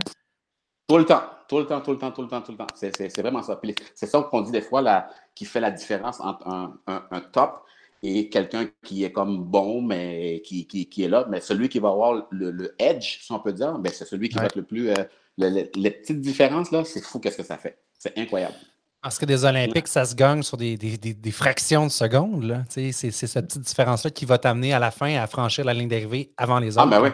Tout 0.87 0.98
le 0.98 1.05
temps, 1.05 1.24
tout 1.48 1.59
le 1.59 1.66
temps, 1.66 1.81
tout 1.81 1.90
le 1.90 1.98
temps, 1.98 2.12
tout 2.12 2.22
le 2.22 2.28
temps, 2.28 2.40
tout 2.40 2.52
le 2.52 2.59
temps. 2.59 2.68
C'est 2.76 3.20
vraiment 3.20 3.42
ça. 3.42 3.61
C'est 3.96 4.07
ça 4.07 4.22
qu'on 4.31 4.42
dit 4.42 4.52
des 4.52 4.61
fois 4.61 4.81
là, 4.81 5.09
qui 5.35 5.44
fait 5.44 5.59
la 5.59 5.72
différence 5.72 6.20
entre 6.20 6.46
un, 6.87 7.20
top 7.33 7.64
et 8.05 8.28
quelqu'un 8.28 8.68
qui 8.85 9.02
est 9.02 9.11
comme 9.11 9.42
bon, 9.42 9.83
mais 9.83 10.40
qui, 10.44 10.68
qui, 10.68 11.02
est 11.02 11.09
là. 11.09 11.26
Mais 11.28 11.40
celui 11.40 11.68
qui 11.68 11.81
va 11.81 11.88
avoir 11.88 12.28
le, 12.31 12.76
edge, 12.78 13.22
si 13.22 13.33
on 13.33 13.40
peut 13.40 13.52
dire, 13.52 13.76
ben, 13.76 13.90
c'est 13.92 14.05
celui 14.05 14.28
qui 14.28 14.37
va 14.37 14.44
être 14.44 14.55
le 14.55 14.62
plus. 14.62 14.90
Euh, 14.90 14.94
les 15.37 15.90
petites 15.90 16.20
différences, 16.20 16.70
là, 16.70 16.85
c'est 16.85 17.02
fou 17.02 17.18
qu'est-ce 17.18 17.38
que 17.38 17.42
ça 17.42 17.59
fait. 17.59 17.76
C'est 17.98 18.16
incroyable. 18.16 18.55
Parce 19.02 19.18
que 19.18 19.26
des 19.26 19.44
Olympiques, 19.44 19.88
ça 19.88 20.04
se 20.04 20.14
gagne 20.14 20.44
sur 20.44 20.56
des, 20.56 20.78
fractions 21.32 21.86
de 21.86 21.90
secondes. 21.90 22.64
C'est, 22.68 22.92
cette 22.92 23.46
petite 23.48 23.62
différence-là 23.62 24.12
qui 24.12 24.24
va 24.24 24.38
t'amener 24.38 24.72
à 24.72 24.78
la 24.78 24.92
fin 24.92 25.16
à 25.16 25.26
franchir 25.26 25.64
la 25.64 25.74
ligne 25.74 25.88
d'arrivée 25.88 26.32
avant 26.36 26.60
les 26.60 26.78
autres. 26.78 26.86
Ah, 26.86 27.00
ben 27.00 27.02
oui, 27.02 27.08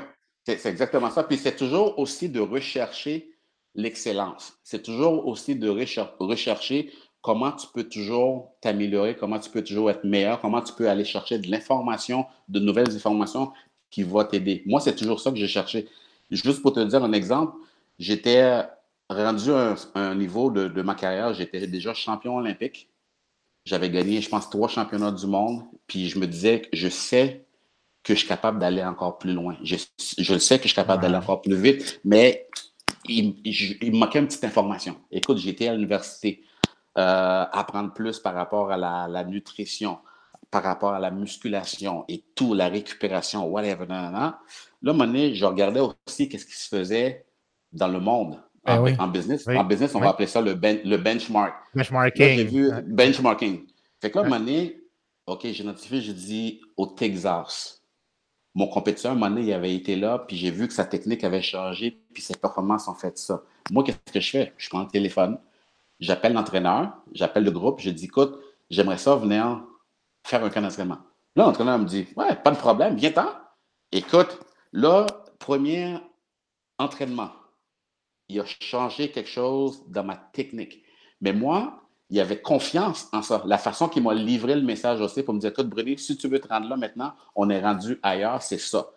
c'est, 0.45 0.67
exactement 0.67 1.11
ça. 1.11 1.25
Puis 1.25 1.39
c'est 1.39 1.57
toujours 1.57 1.99
aussi 1.99 2.29
de 2.29 2.41
rechercher 2.41 3.31
l'excellence. 3.75 4.59
C'est 4.63 4.83
toujours 4.83 5.27
aussi 5.27 5.57
de 5.57 5.69
rechercher 6.19 6.93
comment 7.23 7.53
tu 7.53 7.67
peux 7.73 7.85
toujours 7.85 8.53
t'améliorer, 8.61 9.17
comment 9.17 9.39
tu 9.39 9.49
peux 9.49 9.65
toujours 9.65 9.91
être 9.91 10.05
meilleur, 10.05 10.41
comment 10.41 10.61
tu 10.61 10.75
peux 10.75 10.91
aller 10.91 11.05
chercher 11.05 11.39
de 11.39 11.51
l'information, 11.51 12.27
de 12.49 12.61
nouvelles 12.61 12.95
informations 12.95 13.53
qui 13.91 14.03
vont 14.03 14.25
t'aider. 14.25 14.63
Moi, 14.67 14.81
c'est 14.81 14.95
toujours 14.95 15.21
ça 15.21 15.31
que 15.31 15.39
j'ai 15.39 15.49
cherché. 15.49 15.89
Juste 16.31 16.61
pour 16.61 16.75
te 16.75 16.81
dire 16.81 17.03
un 17.03 17.13
exemple, 17.13 17.55
j'étais 17.99 18.63
rendu 19.09 19.53
à 19.53 19.75
un, 19.95 20.15
niveau 20.15 20.51
de, 20.51 20.83
ma 20.83 20.95
carrière, 20.95 21.33
j'étais 21.35 21.67
déjà 21.67 21.95
champion 21.95 22.37
olympique. 22.37 22.91
J'avais 23.65 23.91
gagné, 23.91 24.21
je 24.21 24.29
pense, 24.29 24.49
trois 24.49 24.69
championnats 24.69 25.13
du 25.13 25.27
monde. 25.27 25.63
Puis 25.87 26.09
je 26.09 26.19
me 26.19 26.27
disais 26.27 26.63
que 26.63 26.69
je 26.73 26.89
sais 26.89 27.45
que 28.03 28.15
je 28.15 28.21
suis 28.21 28.29
capable 28.29 28.59
d'aller 28.59 28.83
encore 28.83 29.19
plus 29.19 29.33
loin. 29.33 29.57
Je, 29.63 29.77
je 30.19 30.39
sais 30.39 30.57
que 30.57 30.65
je 30.65 30.69
suis 30.69 30.77
capable 30.77 31.03
d'aller 31.03 31.17
encore 31.17 31.43
plus 31.43 31.57
vite, 31.57 32.01
mais 32.05 32.49
il, 33.09 33.93
me 33.93 33.99
manquait 33.99 34.19
une 34.19 34.27
petite 34.27 34.45
information. 34.45 34.97
Écoute, 35.11 35.39
j'étais 35.39 35.69
à 35.69 35.75
l'université, 35.75 36.43
euh, 36.97 37.45
apprendre 37.51 37.93
plus 37.93 38.19
par 38.19 38.35
rapport 38.35 38.71
à 38.71 38.77
la, 38.77 39.25
nutrition, 39.25 39.99
par 40.51 40.63
rapport 40.63 40.93
à 40.93 41.01
la 41.01 41.11
musculation 41.11 42.05
et 42.09 42.25
tout, 42.35 42.55
la 42.55 42.69
récupération, 42.69 43.47
whatever. 43.47 43.87
Là, 43.87 43.97
à 43.97 44.27
un 44.29 44.39
moment 44.83 45.07
donné, 45.07 45.35
je 45.35 45.45
regardais 45.45 45.81
aussi 45.81 46.29
qu'est-ce 46.29 46.47
qui 46.47 46.57
se 46.57 46.69
faisait 46.69 47.27
dans 47.73 47.89
le 47.89 48.01
monde. 48.01 48.41
Ben 48.65 48.97
en, 48.99 49.09
business, 49.09 49.47
en 49.49 49.65
business, 49.65 49.95
on 49.95 50.01
va 50.01 50.11
appeler 50.11 50.27
ça 50.27 50.41
le, 50.41 50.55
ben, 50.55 50.81
le 50.85 50.97
benchmark. 50.97 51.55
Benchmarking. 51.75 52.37
J'ai 52.37 52.45
vu 52.45 52.71
benchmarking. 52.87 53.67
Fait 54.01 54.11
que 54.11 54.19
là, 54.19 54.25
un 54.25 54.29
moment 54.29 54.41
donné, 54.41 54.81
OK, 55.27 55.47
j'ai 55.47 55.65
notifié, 55.65 56.01
j'ai 56.01 56.13
dit 56.13 56.61
au 56.77 56.87
Texas. 56.87 57.83
Mon 58.55 58.67
compétiteur, 58.67 59.13
un 59.13 59.15
moment 59.15 59.31
donné, 59.31 59.47
il 59.47 59.53
avait 59.53 59.75
été 59.75 59.97
là, 59.97 60.19
puis 60.19 60.37
j'ai 60.37 60.51
vu 60.51 60.67
que 60.67 60.75
sa 60.75 60.85
technique 60.85 61.23
avait 61.25 61.43
changé, 61.43 62.03
puis 62.13 62.23
ses 62.23 62.35
performances 62.35 62.89
ont 62.89 62.95
fait 62.95 63.17
ça. 63.19 63.43
Moi, 63.71 63.85
qu'est-ce 63.85 64.13
que 64.13 64.21
je 64.21 64.31
fais? 64.31 64.53
Je 64.57 64.69
prends 64.69 64.83
le 64.83 64.89
téléphone, 64.89 65.39
j'appelle 66.01 66.33
l'entraîneur, 66.33 66.93
j'appelle 67.13 67.45
le 67.45 67.51
groupe, 67.51 67.81
je 67.81 67.91
dis, 67.91 68.07
écoute, 68.07 68.39
j'aimerais 68.71 68.99
ça 68.99 69.15
venir 69.17 69.63
faire 70.25 70.45
un 70.45 70.51
camp 70.51 70.63
d'entraînement. 70.63 70.99
Là, 71.37 71.45
l'entraîneur 71.45 71.79
me 71.79 71.85
dit, 71.85 72.07
ouais, 72.17 72.35
pas 72.35 72.51
de 72.51 72.57
problème, 72.57 72.97
viens-t'en. 72.97 73.29
Écoute, 73.93 74.41
là, 74.73 75.07
premier 75.39 75.97
entraînement 76.79 77.31
il 78.29 78.41
a 78.41 78.45
changé 78.45 79.11
quelque 79.11 79.29
chose 79.29 79.85
dans 79.89 80.05
ma 80.05 80.17
technique. 80.17 80.83
Mais 81.21 81.33
moi, 81.33 81.83
il 82.11 82.17
y 82.17 82.21
avait 82.21 82.41
confiance 82.41 83.09
en 83.13 83.23
ça. 83.23 83.43
La 83.47 83.59
façon 83.59 83.89
qu'il 83.89 84.03
m'a 84.03 84.15
livré 84.15 84.55
le 84.55 84.63
message 84.63 85.01
aussi 85.01 85.23
pour 85.23 85.35
me 85.35 85.41
dire, 85.41 85.51
écoute, 85.51 85.69
Bruni, 85.69 85.99
si 85.99 86.17
tu 86.17 86.29
veux 86.29 86.41
te 86.41 86.49
rendre 86.49 86.69
là 86.69 86.77
maintenant, 86.77 87.13
on 87.35 87.51
est 87.51 87.61
rendu 87.61 87.99
ailleurs, 88.03 88.43
c'est 88.43 88.59
ça. 88.59 88.91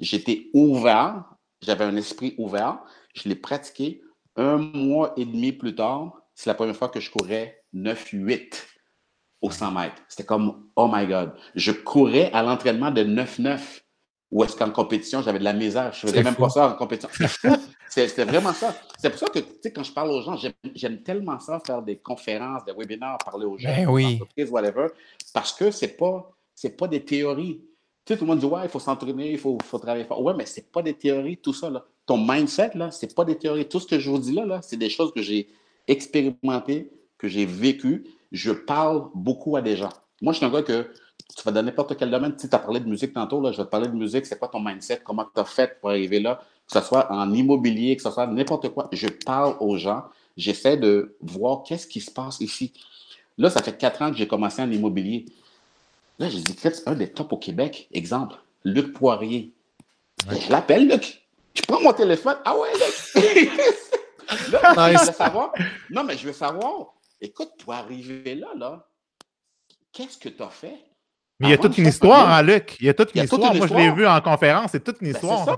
J'étais 0.00 0.48
ouvert, 0.52 1.24
j'avais 1.62 1.84
un 1.84 1.96
esprit 1.96 2.34
ouvert. 2.38 2.78
Je 3.14 3.28
l'ai 3.28 3.34
pratiqué. 3.34 4.02
Un 4.36 4.58
mois 4.58 5.14
et 5.16 5.24
demi 5.24 5.52
plus 5.52 5.74
tard, 5.74 6.20
c'est 6.34 6.50
la 6.50 6.54
première 6.54 6.76
fois 6.76 6.90
que 6.90 7.00
je 7.00 7.10
courais 7.10 7.62
9-8 7.74 8.62
au 9.40 9.50
100 9.50 9.72
mètres. 9.72 10.02
C'était 10.08 10.26
comme, 10.26 10.68
oh 10.76 10.90
my 10.92 11.06
God. 11.06 11.34
Je 11.54 11.72
courais 11.72 12.30
à 12.32 12.42
l'entraînement 12.42 12.90
de 12.90 13.02
9-9. 13.02 13.82
Ou 14.36 14.44
est-ce 14.44 14.54
qu'en 14.54 14.70
compétition, 14.70 15.22
j'avais 15.22 15.38
de 15.38 15.44
la 15.44 15.54
misère? 15.54 15.94
Je 15.94 16.00
faisais 16.00 16.22
même 16.22 16.34
pas 16.34 16.50
ça 16.50 16.68
en 16.68 16.74
compétition. 16.74 17.08
C'était 17.88 18.26
vraiment 18.26 18.52
ça. 18.52 18.76
C'est 18.98 19.08
pour 19.08 19.18
ça 19.18 19.28
que, 19.28 19.38
tu 19.38 19.46
sais, 19.62 19.72
quand 19.72 19.82
je 19.82 19.90
parle 19.90 20.10
aux 20.10 20.20
gens, 20.20 20.36
j'aime 20.74 21.02
tellement 21.02 21.40
ça, 21.40 21.58
faire 21.66 21.80
des 21.80 21.96
conférences, 21.96 22.62
des 22.66 22.72
webinaires, 22.72 23.16
parler 23.24 23.46
aux 23.46 23.56
gens, 23.56 23.74
ben 23.74 23.88
oui. 23.88 24.20
whatever, 24.50 24.88
parce 25.32 25.54
que 25.54 25.70
c'est 25.70 25.96
pas, 25.96 26.30
pas 26.76 26.86
des 26.86 27.02
théories. 27.02 27.62
Tu 28.04 28.12
sais, 28.12 28.18
tout 28.18 28.26
le 28.26 28.28
monde 28.28 28.40
dit, 28.40 28.44
ouais, 28.44 28.60
il 28.64 28.68
faut 28.68 28.78
s'entraîner, 28.78 29.32
il 29.32 29.38
faut, 29.38 29.56
faut, 29.64 29.78
travailler 29.78 30.04
fort. 30.04 30.22
Ouais, 30.22 30.34
mais 30.36 30.44
c'est 30.44 30.70
pas 30.70 30.82
des 30.82 30.92
théories, 30.92 31.38
tout 31.38 31.54
ça, 31.54 31.70
là. 31.70 31.86
Ton 32.04 32.18
mindset, 32.18 32.72
là, 32.74 32.90
c'est 32.90 33.14
pas 33.14 33.24
des 33.24 33.38
théories. 33.38 33.66
Tout 33.66 33.80
ce 33.80 33.86
que 33.86 33.98
je 33.98 34.10
vous 34.10 34.18
dis 34.18 34.32
là, 34.32 34.44
là 34.44 34.60
c'est 34.60 34.76
des 34.76 34.90
choses 34.90 35.14
que 35.14 35.22
j'ai 35.22 35.48
expérimentées, 35.88 36.90
que 37.16 37.26
j'ai 37.26 37.46
vécues. 37.46 38.04
Je 38.32 38.52
parle 38.52 39.08
beaucoup 39.14 39.56
à 39.56 39.62
des 39.62 39.76
gens. 39.76 39.94
Moi, 40.20 40.34
je 40.34 40.38
suis 40.38 40.46
un 40.46 40.50
gars 40.50 40.62
que 40.62 40.90
tu 41.34 41.42
vas 41.42 41.52
dans 41.52 41.62
n'importe 41.62 41.96
quel 41.96 42.10
domaine. 42.10 42.36
Tu 42.36 42.46
as 42.50 42.58
parlé 42.58 42.80
de 42.80 42.88
musique 42.88 43.12
tantôt, 43.12 43.40
là, 43.40 43.52
je 43.52 43.56
vais 43.58 43.64
te 43.64 43.70
parler 43.70 43.88
de 43.88 43.94
musique. 43.94 44.26
C'est 44.26 44.38
quoi 44.38 44.48
ton 44.48 44.60
mindset? 44.60 45.00
Comment 45.04 45.24
tu 45.24 45.40
as 45.40 45.44
fait 45.44 45.78
pour 45.80 45.90
arriver 45.90 46.20
là? 46.20 46.40
Que 46.66 46.78
ce 46.78 46.86
soit 46.86 47.10
en 47.12 47.32
immobilier, 47.32 47.96
que 47.96 48.02
ce 48.02 48.10
soit 48.10 48.26
n'importe 48.26 48.68
quoi. 48.70 48.88
Je 48.92 49.08
parle 49.08 49.56
aux 49.60 49.76
gens. 49.76 50.04
J'essaie 50.36 50.76
de 50.76 51.16
voir 51.20 51.62
qu'est-ce 51.62 51.86
qui 51.86 52.00
se 52.00 52.10
passe 52.10 52.40
ici. 52.40 52.72
Là, 53.38 53.50
ça 53.50 53.62
fait 53.62 53.76
quatre 53.76 54.02
ans 54.02 54.10
que 54.10 54.16
j'ai 54.16 54.26
commencé 54.26 54.62
en 54.62 54.70
immobilier. 54.70 55.26
Là, 56.18 56.28
j'ai 56.28 56.40
dit, 56.40 56.56
c'est 56.58 56.88
un 56.88 56.94
des 56.94 57.10
tops 57.10 57.32
au 57.32 57.36
Québec. 57.36 57.88
Exemple, 57.92 58.36
Luc 58.64 58.92
Poirier. 58.94 59.52
Je 60.28 60.50
l'appelle, 60.50 60.88
Luc. 60.88 61.22
Je 61.54 61.62
prends 61.62 61.80
mon 61.80 61.92
téléphone. 61.92 62.36
Ah 62.44 62.56
ouais, 62.56 62.68
Luc. 62.72 63.52
là, 64.52 64.92
je 64.92 65.06
veux 65.06 65.12
savoir. 65.12 65.52
Non, 65.90 66.04
mais 66.04 66.16
je 66.16 66.26
veux 66.26 66.32
savoir. 66.32 66.94
Écoute, 67.20 67.50
pour 67.58 67.72
arriver 67.72 68.34
là, 68.34 68.48
là, 68.56 68.88
qu'est-ce 69.92 70.18
que 70.18 70.28
tu 70.28 70.42
as 70.42 70.48
fait? 70.48 70.78
Mais 71.40 71.48
il 71.48 71.50
y 71.50 71.54
a 71.54 71.58
toute 71.58 71.76
une 71.76 71.86
histoire, 71.86 72.30
hein, 72.30 72.42
Luc. 72.42 72.76
Il 72.80 72.86
y 72.86 72.88
a 72.88 72.94
toute 72.94 73.14
une, 73.14 73.24
histoire. 73.24 73.54
Moi, 73.54 73.66
je 73.66 73.74
l'ai 73.74 73.90
vu 73.90 74.06
en 74.06 74.20
conférence. 74.20 74.70
C'est 74.72 74.82
toute 74.82 75.00
une 75.00 75.08
ben, 75.08 75.14
histoire. 75.14 75.44
Ça. 75.44 75.56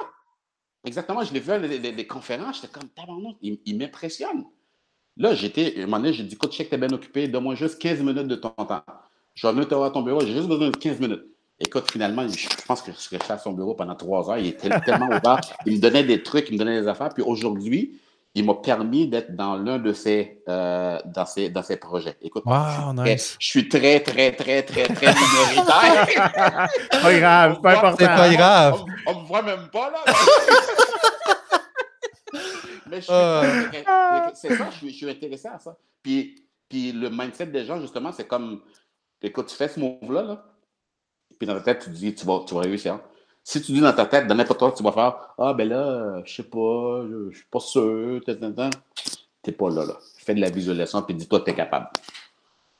Exactement. 0.84 1.22
Je 1.22 1.32
l'ai 1.32 1.40
vu 1.40 1.52
à 1.52 1.58
des, 1.58 2.06
conférences. 2.06 2.56
J'étais 2.56 2.72
comme, 2.72 2.88
tabarnak, 2.88 3.36
il, 3.42 3.60
il 3.64 3.78
m'impressionne. 3.78 4.44
Là, 5.16 5.34
j'étais, 5.34 5.74
à 5.76 5.82
un 5.82 5.86
moment 5.86 5.98
donné, 5.98 6.12
j'ai 6.12 6.24
dit, 6.24 6.34
écoute, 6.34 6.52
je 6.52 6.58
sais 6.58 6.64
que 6.64 6.70
t'es 6.70 6.78
bien 6.78 6.92
occupé. 6.92 7.28
Donne-moi 7.28 7.54
juste 7.54 7.80
15 7.80 8.00
minutes 8.00 8.28
de 8.28 8.36
ton 8.36 8.50
temps. 8.50 8.82
Je 9.34 9.46
vais 9.46 9.52
venir 9.52 9.68
te 9.68 9.74
voir 9.74 9.88
à 9.88 9.90
ton 9.92 10.02
bureau. 10.02 10.20
J'ai 10.20 10.32
juste 10.32 10.48
besoin 10.48 10.70
de 10.70 10.76
15 10.76 11.00
minutes. 11.00 11.24
Écoute, 11.60 11.90
finalement, 11.90 12.26
je 12.28 12.48
pense 12.66 12.82
que 12.82 12.92
je 12.92 12.96
serais 12.96 13.18
à 13.28 13.38
son 13.38 13.52
bureau 13.52 13.74
pendant 13.74 13.96
trois 13.96 14.30
heures. 14.30 14.38
Il 14.38 14.46
était 14.46 14.68
tellement 14.80 15.06
ouvert. 15.06 15.40
Il 15.66 15.74
me 15.74 15.80
donnait 15.80 16.04
des 16.04 16.22
trucs, 16.22 16.48
il 16.48 16.54
me 16.54 16.58
donnait 16.58 16.80
des 16.80 16.86
affaires. 16.86 17.08
Puis 17.10 17.22
aujourd'hui, 17.22 18.00
il 18.38 18.44
m'a 18.44 18.54
permis 18.54 19.08
d'être 19.08 19.34
dans 19.34 19.56
l'un 19.56 19.78
de 19.78 19.92
ces, 19.92 20.42
euh, 20.48 20.98
dans 21.06 21.26
ces, 21.26 21.50
dans 21.50 21.62
ces 21.62 21.76
projets. 21.76 22.16
Écoute, 22.22 22.44
je, 22.46 23.34
suis 23.38 23.68
très, 23.68 24.00
très, 24.00 24.32
très, 24.32 24.62
très, 24.62 24.84
très, 24.84 25.14
minoritaire. 25.14 26.06
pas 27.02 27.18
grave, 27.18 27.60
pas 27.60 27.78
important. 27.78 27.96
C'est 27.98 28.06
pas 28.06 28.32
grave. 28.34 28.84
On 29.06 29.14
ne 29.14 29.20
me 29.20 29.26
voit 29.26 29.42
même 29.42 29.68
pas, 29.70 29.90
là. 29.90 29.98
Mais 32.90 33.00
ah. 33.08 34.30
c'est 34.34 34.56
ça, 34.56 34.68
je 34.82 34.88
suis, 34.88 35.10
intéressé 35.10 35.48
à 35.48 35.58
ça. 35.58 35.76
Puis, 36.02 36.46
puis 36.68 36.92
le 36.92 37.10
mindset 37.10 37.46
des 37.46 37.66
gens, 37.66 37.80
justement, 37.80 38.12
c'est 38.12 38.26
comme, 38.26 38.62
écoute, 39.20 39.48
tu 39.48 39.56
fais 39.56 39.68
ce 39.68 39.78
move-là, 39.78 40.22
là, 40.22 40.44
puis 41.38 41.46
dans 41.46 41.54
ta 41.54 41.60
tête, 41.60 41.80
tu 41.80 41.90
te 41.90 41.94
dis, 41.94 42.14
tu 42.14 42.24
vas, 42.24 42.44
tu 42.46 42.54
vas 42.54 42.60
réussir. 42.62 43.00
Si 43.50 43.62
tu 43.62 43.72
dis 43.72 43.80
dans 43.80 43.94
ta 43.94 44.04
tête, 44.04 44.26
dans 44.26 44.34
n'importe 44.34 44.58
quoi, 44.58 44.74
tu 44.76 44.82
vas 44.82 44.92
faire 44.92 45.16
Ah, 45.38 45.54
ben 45.54 45.66
là, 45.66 46.20
je 46.22 46.34
sais 46.34 46.42
pas, 46.42 47.02
je, 47.10 47.34
suis 47.34 47.46
pas 47.50 47.60
sûr, 47.60 48.20
t'es 48.26 49.52
pas 49.52 49.70
là, 49.70 49.86
là. 49.86 49.94
Fais 50.18 50.34
de 50.34 50.40
la 50.42 50.50
visualisation 50.50 51.00
puis 51.00 51.14
dis-toi 51.14 51.40
que 51.40 51.46
tu 51.46 51.50
es 51.52 51.54
capable. 51.54 51.86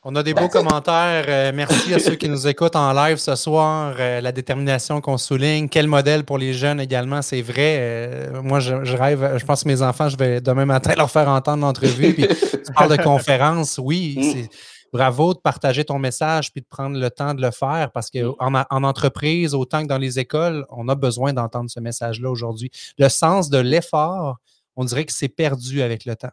On 0.05 0.15
a 0.15 0.23
des 0.23 0.35
beaux 0.35 0.49
commentaires. 0.49 1.25
Euh, 1.27 1.53
merci 1.55 1.95
à 1.95 1.99
ceux 1.99 2.17
qui 2.17 2.29
nous 2.29 2.47
écoutent 2.47 2.77
en 2.77 2.93
live 2.93 3.17
ce 3.17 3.35
soir. 3.35 3.95
Euh, 3.99 4.21
la 4.21 4.31
détermination 4.31 5.01
qu'on 5.01 5.17
souligne. 5.17 5.71
Quel 5.71 5.87
modèle 5.87 6.25
pour 6.25 6.37
les 6.37 6.53
jeunes 6.53 6.81
également, 6.81 7.23
c'est 7.23 7.41
vrai. 7.41 7.79
Euh, 7.81 8.43
moi, 8.43 8.61
je, 8.61 8.75
rêve, 8.95 9.39
je 9.39 9.45
pense 9.47 9.63
que 9.65 9.69
mes 9.69 9.81
enfants, 9.81 10.11
je 10.11 10.19
vais 10.19 10.43
demain 10.43 10.67
matin 10.67 10.93
leur 10.99 11.11
faire 11.11 11.31
entendre 11.31 11.63
l'entrevue. 11.63 12.13
Puis 12.13 12.29
tu 12.29 12.73
parles 12.75 12.95
de 12.95 13.03
conférence. 13.03 13.81
Oui, 13.83 14.19
mm. 14.19 14.49
Bravo 14.93 15.35
de 15.35 15.39
partager 15.39 15.85
ton 15.85 15.99
message 15.99 16.53
puis 16.53 16.61
de 16.61 16.67
prendre 16.67 16.99
le 16.99 17.11
temps 17.11 17.35
de 17.35 17.43
le 17.43 17.51
faire 17.51 17.91
parce 17.93 18.11
qu'en 18.11 18.37
en 18.39 18.85
entreprise, 18.85 19.55
autant 19.55 19.83
que 19.83 19.89
dans 19.89 19.99
les 19.99 20.19
écoles, 20.19 20.67
on 20.71 20.89
a 20.89 20.95
besoin 20.95 21.33
d'entendre 21.33 21.71
ce 21.71 21.81
message-là 21.81 22.31
aujourd'hui. 22.31 22.71
Le 22.99 23.09
sens 23.09 23.51
de 23.51 23.59
l'effort, 23.59 24.39
on 24.77 24.85
dirait 24.85 25.05
que 25.05 25.13
c'est 25.13 25.29
perdu 25.29 25.83
avec 25.83 26.05
le 26.05 26.17
temps. 26.17 26.33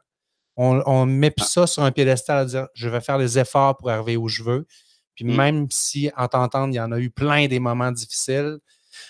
On 0.58 1.06
ne 1.06 1.12
met 1.12 1.32
plus 1.32 1.48
ça 1.48 1.68
sur 1.68 1.84
un 1.84 1.92
piédestal 1.92 2.38
à 2.38 2.46
dire 2.46 2.68
je 2.74 2.88
vais 2.88 3.02
faire 3.02 3.18
les 3.18 3.38
efforts 3.38 3.76
pour 3.78 3.90
arriver 3.90 4.16
où 4.16 4.30
je 4.30 4.42
veux. 4.42 4.66
Puis 5.16 5.26
mm. 5.26 5.36
même 5.36 5.68
si, 5.70 6.12
en 6.16 6.28
t'entendant, 6.28 6.72
il 6.72 6.76
y 6.76 6.80
en 6.80 6.92
a 6.92 7.00
eu 7.00 7.10
plein 7.10 7.48
des 7.48 7.60
moments 7.60 7.92
difficiles, 7.92 8.60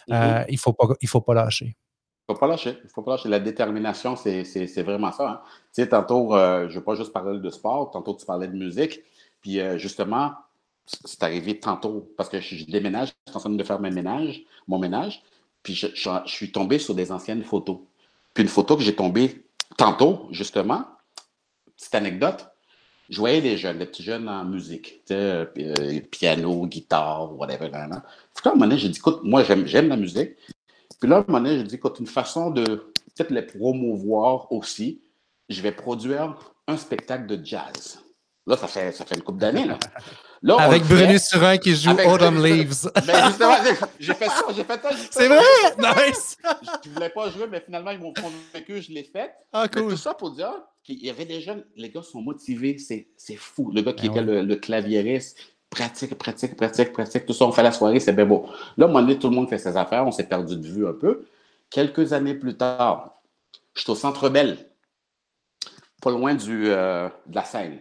euh, 0.10 0.14
mm-hmm. 0.14 0.46
il 0.50 0.54
ne 0.54 0.58
faut, 0.58 0.74
pas, 0.74 0.88
faut 1.06 1.22
pas 1.22 1.34
lâcher. 1.34 1.76
Il 2.28 2.32
ne 2.32 2.36
faut 2.36 2.40
pas 2.40 2.48
lâcher. 2.48 2.78
Il 2.84 2.90
faut 2.90 3.04
pas 3.04 3.12
lâcher. 3.12 3.30
La 3.30 3.40
détermination, 3.40 4.16
c'est 4.16 4.82
vraiment 4.82 5.12
ça. 5.12 5.30
Hein. 5.30 5.42
Tu 5.74 5.84
sais, 5.84 5.90
tantôt, 5.90 6.36
euh, 6.36 6.68
je 6.68 6.74
ne 6.74 6.80
veux 6.80 6.84
pas 6.84 6.96
juste 6.96 7.14
parler 7.14 7.40
de 7.40 7.50
sport, 7.50 7.92
tantôt 7.92 8.16
tu 8.16 8.26
parlais 8.26 8.48
de 8.48 8.56
musique. 8.56 9.02
Puis 9.46 9.60
euh, 9.60 9.78
justement, 9.78 10.34
c'est 10.88 11.22
arrivé 11.22 11.60
tantôt 11.60 12.12
parce 12.18 12.30
que 12.30 12.42
je, 12.42 12.66
déménage, 12.66 13.10
je 13.28 13.32
suis 13.32 13.38
en 13.38 13.40
train 13.40 13.50
de 13.52 13.64
faire 13.64 13.80
mon 13.80 13.92
ménage, 13.92 14.42
mon 14.68 14.80
ménage, 14.80 15.22
puis 15.62 15.76
je, 15.76 15.86
suis 16.26 16.52
tombé 16.52 16.80
sur 16.80 16.96
des 16.96 17.12
anciennes 17.12 17.44
photos. 17.44 17.78
Puis 18.34 18.42
une 18.42 18.50
photo 18.50 18.76
que 18.76 18.82
j'ai 18.82 18.96
tombée 18.96 19.46
tantôt, 19.78 20.28
justement, 20.32 20.84
petite 21.78 21.94
anecdote, 21.94 22.48
je 23.08 23.20
voyais 23.20 23.40
des 23.40 23.56
jeunes, 23.56 23.78
des 23.78 23.86
petits 23.86 24.02
jeunes 24.02 24.28
en 24.28 24.46
musique, 24.46 25.04
euh, 25.12 25.46
piano, 26.10 26.66
guitare, 26.66 27.32
whatever. 27.38 27.70
Là, 27.70 27.86
là. 27.86 28.04
Puis 28.34 28.50
à 28.50 28.50
un 28.50 28.56
moment 28.56 28.66
donné, 28.66 28.80
j'ai 28.80 28.90
dit, 28.90 28.98
écoute, 28.98 29.20
moi, 29.22 29.44
j'aime 29.44 29.90
la 29.90 29.96
musique. 29.96 30.32
Puis 31.00 31.08
là, 31.08 31.18
à 31.18 31.20
un 31.20 31.26
moment 31.28 31.40
donné, 31.40 31.60
j'ai 31.60 31.66
dit, 31.66 31.76
écoute, 31.76 32.00
une 32.00 32.08
façon 32.08 32.50
de 32.50 32.66
peut-être 32.66 33.30
les 33.30 33.44
promouvoir 33.44 34.52
aussi, 34.52 35.02
je 35.50 35.62
vais 35.62 35.72
produire 35.72 36.36
un 36.66 36.78
spectacle 36.78 37.28
de 37.28 37.46
jazz. 37.46 38.00
Là, 38.48 38.58
ça 38.58 38.68
fait, 38.68 38.92
ça 38.92 39.06
fait 39.06 39.16
une 39.16 39.24
couple 39.24 39.40
d'années. 39.40 39.66
Là. 40.44 40.58
Avec 40.60 40.84
Bruno 40.84 41.18
Surin 41.18 41.58
qui 41.58 41.76
joue 41.76 41.92
Autumn 41.92 42.44
Leaves. 42.44 42.92
Ben, 43.08 43.28
justement, 43.28 43.56
j'ai 44.00 44.14
fait 44.14 44.30
ça, 44.30 44.46
j'ai 44.56 44.64
fait 44.64 44.82
ça. 44.82 44.90
C'est 45.10 45.28
vrai? 45.28 45.40
Nice! 45.80 46.38
Je 46.84 46.90
ne 46.90 46.94
voulais 46.94 47.10
pas 47.10 47.30
jouer, 47.32 47.48
mais 47.50 47.62
finalement, 47.62 47.90
ils 47.92 48.00
m'ont 48.00 48.14
convaincu, 48.14 48.82
je 48.82 48.92
l'ai 48.92 49.04
fait. 49.04 49.34
Ah, 49.52 49.68
cool. 49.68 49.90
tout 49.90 49.98
ça 49.98 50.14
pour 50.14 50.32
dire 50.32 50.54
qu'il 50.84 51.04
y 51.04 51.10
avait 51.10 51.26
des 51.26 51.42
jeunes, 51.42 51.66
les 51.76 51.90
gars 51.90 52.04
sont 52.04 52.22
motivés, 52.22 52.78
c'est 52.78 53.36
fou. 53.36 53.72
Le 53.74 53.82
gars 53.82 53.94
qui 53.94 54.08
ben 54.10 54.14
était 54.14 54.22
le, 54.22 54.42
le 54.44 54.56
claviériste, 54.58 55.40
pratique, 55.72 56.16
pratique, 56.16 56.56
pratique, 56.56 56.94
pratique, 56.94 57.26
tout 57.26 57.34
ça, 57.34 57.46
on 57.46 57.52
fait 57.52 57.64
la 57.64 57.72
soirée, 57.72 58.00
c'est 58.00 58.14
bien 58.14 58.26
beau. 58.26 58.48
Là, 58.78 58.86
à 58.86 58.88
un 58.88 58.92
moment 58.92 59.02
donné, 59.02 59.18
tout 59.18 59.30
le 59.30 59.36
monde 59.36 59.50
fait 59.50 59.58
ses 59.58 59.76
affaires, 59.76 60.06
on 60.06 60.12
s'est 60.12 60.28
perdu 60.28 60.56
de 60.56 60.68
vue 60.68 60.88
un 60.88 60.94
peu. 60.94 61.26
Quelques 61.72 62.14
années 62.14 62.36
plus 62.36 62.56
tard, 62.56 63.20
je 63.74 63.82
suis 63.82 63.92
au 63.92 63.96
Centre 63.96 64.30
Belle, 64.30 64.70
pas 66.02 66.12
loin 66.12 66.36
du, 66.36 66.68
euh, 66.68 67.10
de 67.26 67.36
la 67.36 67.44
scène. 67.44 67.80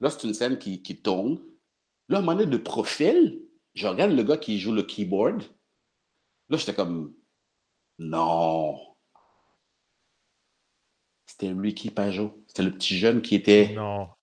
Là, 0.00 0.10
c'est 0.10 0.24
une 0.24 0.34
scène 0.34 0.58
qui, 0.58 0.80
tourne. 1.02 1.38
Là, 2.08 2.18
à 2.18 2.20
un 2.20 2.22
moment 2.22 2.38
donné, 2.38 2.50
de 2.50 2.56
profil, 2.56 3.40
je 3.74 3.86
regarde 3.86 4.12
le 4.12 4.22
gars 4.22 4.36
qui 4.36 4.58
joue 4.58 4.72
le 4.72 4.82
keyboard. 4.82 5.42
Là, 6.48 6.56
j'étais 6.56 6.74
comme, 6.74 7.14
non. 7.98 8.78
C'était 11.26 11.52
Ricky 11.52 11.90
Pajot. 11.90 12.42
C'était 12.46 12.62
le 12.62 12.72
petit 12.72 12.96
jeune 12.96 13.20
qui 13.20 13.34
était 13.34 13.74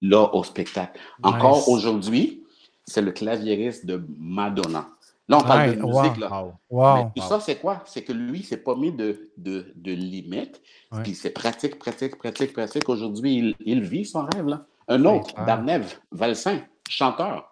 là 0.01 0.33
au 0.33 0.43
spectacle. 0.43 0.99
Encore 1.21 1.69
aujourd'hui, 1.69 2.43
c'est 2.86 3.01
le 3.01 3.12
claviériste 3.12 3.86
de 3.86 4.03
Madonna. 4.17 4.89
Là, 5.29 5.38
on 5.38 5.43
parle 5.43 5.75
de 5.75 5.81
musique. 5.81 6.17
Là. 6.17 6.53
Mais 6.71 7.21
tout 7.21 7.27
ça, 7.27 7.39
c'est 7.39 7.57
quoi? 7.57 7.83
C'est 7.86 8.03
que 8.03 8.12
lui, 8.12 8.39
il 8.39 8.45
s'est 8.45 8.57
pas 8.57 8.75
mis 8.75 8.91
de, 8.91 9.31
de, 9.38 9.71
de 9.75 9.91
limite. 9.91 10.62
Puis 11.03 11.15
c'est 11.15 11.31
pratique, 11.31 11.79
pratique, 11.79 12.17
pratique, 12.17 12.53
pratique. 12.53 12.88
Aujourd'hui, 12.89 13.38
il, 13.38 13.55
il, 13.59 13.81
vit 13.81 14.05
son 14.05 14.25
rêve. 14.25 14.47
Là. 14.47 14.65
Un 14.87 15.05
autre, 15.05 15.33
Darnev 15.45 15.93
Valsin, 16.11 16.61
chanteur. 16.89 17.49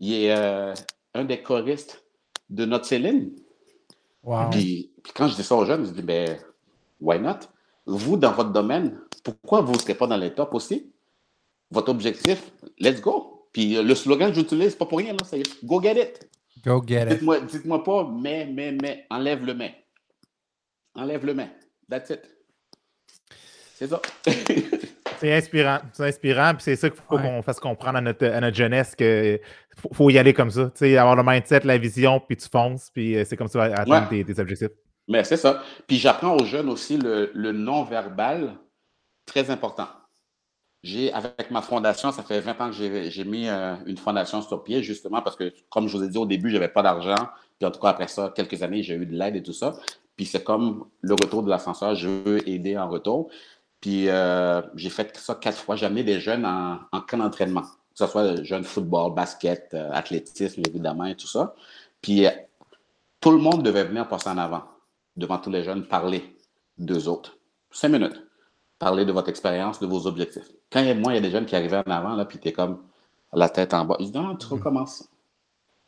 Il 0.00 0.12
est 0.12 0.34
euh, 0.36 0.74
un 1.14 1.24
des 1.24 1.42
choristes 1.42 2.04
de 2.48 2.64
notre 2.64 2.86
Céline. 2.86 3.34
Puis, 4.50 4.92
quand 5.14 5.28
je 5.28 5.36
dis 5.36 5.42
ça 5.42 5.54
aux 5.54 5.64
jeunes, 5.64 5.86
je 5.86 5.90
dis, 5.92 6.02
ben, 6.02 6.38
why 7.00 7.18
not? 7.20 7.40
Vous, 7.86 8.16
dans 8.16 8.32
votre 8.32 8.50
domaine, 8.50 9.00
pourquoi 9.22 9.60
vous 9.60 9.72
ne 9.72 9.78
serez 9.78 9.94
pas 9.94 10.06
dans 10.06 10.16
les 10.16 10.34
tops 10.34 10.54
aussi? 10.54 10.92
Votre 11.70 11.90
objectif, 11.90 12.52
let's 12.78 13.00
go. 13.00 13.48
Puis 13.52 13.82
le 13.82 13.94
slogan 13.94 14.30
que 14.30 14.36
j'utilise, 14.36 14.74
pas 14.74 14.86
pour 14.86 14.98
rien, 14.98 15.16
c'est 15.24 15.42
go 15.64 15.80
get 15.80 16.00
it. 16.00 16.28
Go 16.64 16.82
get 16.86 17.12
it. 17.12 17.20
Dites-moi 17.46 17.82
pas, 17.82 18.08
mais, 18.08 18.46
mais, 18.46 18.72
mais, 18.72 19.06
enlève 19.10 19.44
le 19.44 19.54
mais. 19.54 19.86
Enlève 20.94 21.24
le 21.24 21.34
mais. 21.34 21.50
That's 21.88 22.10
it. 22.10 22.20
C'est 23.74 23.88
ça. 23.88 24.00
C'est 25.18 25.32
inspirant. 25.34 25.78
C'est 25.92 26.08
inspirant. 26.08 26.52
Puis 26.54 26.62
c'est 26.62 26.76
ça 26.76 26.90
qu'il 26.90 26.98
faut 26.98 27.18
qu'on 27.18 27.42
fasse 27.42 27.60
comprendre 27.60 27.98
à 27.98 28.00
notre, 28.00 28.26
à 28.26 28.40
notre 28.40 28.56
jeunesse 28.56 28.94
qu'il 28.94 29.40
faut, 29.92 30.10
y 30.10 30.18
aller 30.18 30.32
comme 30.32 30.50
ça. 30.50 30.66
Tu 30.66 30.70
sais, 30.78 30.96
avoir 30.96 31.16
le 31.16 31.22
mindset, 31.24 31.60
la 31.64 31.78
vision, 31.78 32.20
puis 32.20 32.36
tu 32.36 32.48
fonces. 32.48 32.90
Puis 32.92 33.16
euh, 33.16 33.24
c'est 33.24 33.36
comme 33.36 33.48
ça 33.48 33.64
atteindre 33.64 34.08
tes, 34.08 34.24
tes, 34.24 34.38
objectifs. 34.40 34.70
Mais 35.08 35.24
c'est 35.24 35.36
ça. 35.36 35.62
Puis 35.86 35.96
j'apprends 35.98 36.36
aux 36.36 36.44
jeunes 36.44 36.68
aussi 36.68 36.98
le, 36.98 37.30
le 37.34 37.52
non-verbal, 37.52 38.54
très 39.24 39.50
important. 39.50 39.88
J'ai, 40.82 41.12
avec 41.12 41.50
ma 41.50 41.62
fondation, 41.62 42.12
ça 42.12 42.22
fait 42.22 42.40
20 42.40 42.60
ans 42.60 42.70
que 42.70 43.10
j'ai 43.10 43.24
mis 43.24 43.48
euh, 43.48 43.74
une 43.86 43.96
fondation 43.96 44.40
sur 44.40 44.62
pied, 44.62 44.82
justement 44.82 45.20
parce 45.20 45.34
que, 45.34 45.52
comme 45.68 45.88
je 45.88 45.96
vous 45.96 46.04
ai 46.04 46.08
dit 46.08 46.18
au 46.18 46.26
début, 46.26 46.48
je 46.48 46.54
n'avais 46.54 46.68
pas 46.68 46.82
d'argent. 46.82 47.28
Puis 47.58 47.66
en 47.66 47.70
tout 47.70 47.80
cas, 47.80 47.88
après 47.88 48.08
ça, 48.08 48.32
quelques 48.34 48.62
années, 48.62 48.82
j'ai 48.82 48.94
eu 48.94 49.06
de 49.06 49.16
l'aide 49.16 49.34
et 49.36 49.42
tout 49.42 49.52
ça. 49.52 49.76
Puis 50.16 50.26
c'est 50.26 50.44
comme 50.44 50.86
le 51.00 51.14
retour 51.14 51.42
de 51.42 51.50
l'ascenseur, 51.50 51.94
je 51.94 52.08
veux 52.08 52.48
aider 52.48 52.78
en 52.78 52.88
retour. 52.88 53.30
Puis 53.80 54.08
euh, 54.08 54.62
j'ai 54.74 54.90
fait 54.90 55.16
ça 55.16 55.34
quatre 55.34 55.58
fois. 55.58 55.76
J'ai 55.76 55.86
amené 55.86 56.04
des 56.04 56.20
jeunes 56.20 56.44
en, 56.44 56.80
en 56.92 57.00
camp 57.00 57.18
d'entraînement, 57.18 57.62
que 57.62 57.68
ce 57.94 58.06
soit 58.06 58.42
jeunes 58.42 58.64
football, 58.64 59.14
basket, 59.14 59.70
euh, 59.74 59.90
athlétisme, 59.92 60.62
évidemment, 60.66 61.04
et 61.04 61.16
tout 61.16 61.26
ça. 61.26 61.54
Puis 62.00 62.26
tout 63.20 63.30
le 63.30 63.38
monde 63.38 63.62
devait 63.62 63.84
venir 63.84 64.08
passer 64.08 64.28
en 64.28 64.38
avant, 64.38 64.64
devant 65.16 65.38
tous 65.38 65.50
les 65.50 65.64
jeunes, 65.64 65.86
parler 65.86 66.36
d'eux 66.78 67.08
autres. 67.08 67.36
Cinq 67.70 67.88
minutes. 67.90 68.22
Parler 68.78 69.04
de 69.04 69.12
votre 69.12 69.28
expérience, 69.28 69.80
de 69.80 69.86
vos 69.86 70.06
objectifs. 70.06 70.50
Quand 70.70 70.80
il 70.80 70.88
y 70.88 70.90
a, 70.90 70.94
moi, 70.94 71.12
il 71.12 71.16
y 71.16 71.18
a 71.18 71.22
des 71.22 71.30
jeunes 71.30 71.46
qui 71.46 71.56
arrivaient 71.56 71.82
en 71.86 71.90
avant, 71.90 72.14
là, 72.14 72.24
puis 72.24 72.38
tu 72.38 72.48
es 72.48 72.52
comme 72.52 72.82
la 73.32 73.48
tête 73.48 73.72
en 73.74 73.84
bas. 73.84 73.96
Ils 73.98 74.06
disent 74.06 74.14
Non, 74.14 74.36
tu 74.36 74.46
recommences. 74.46 75.08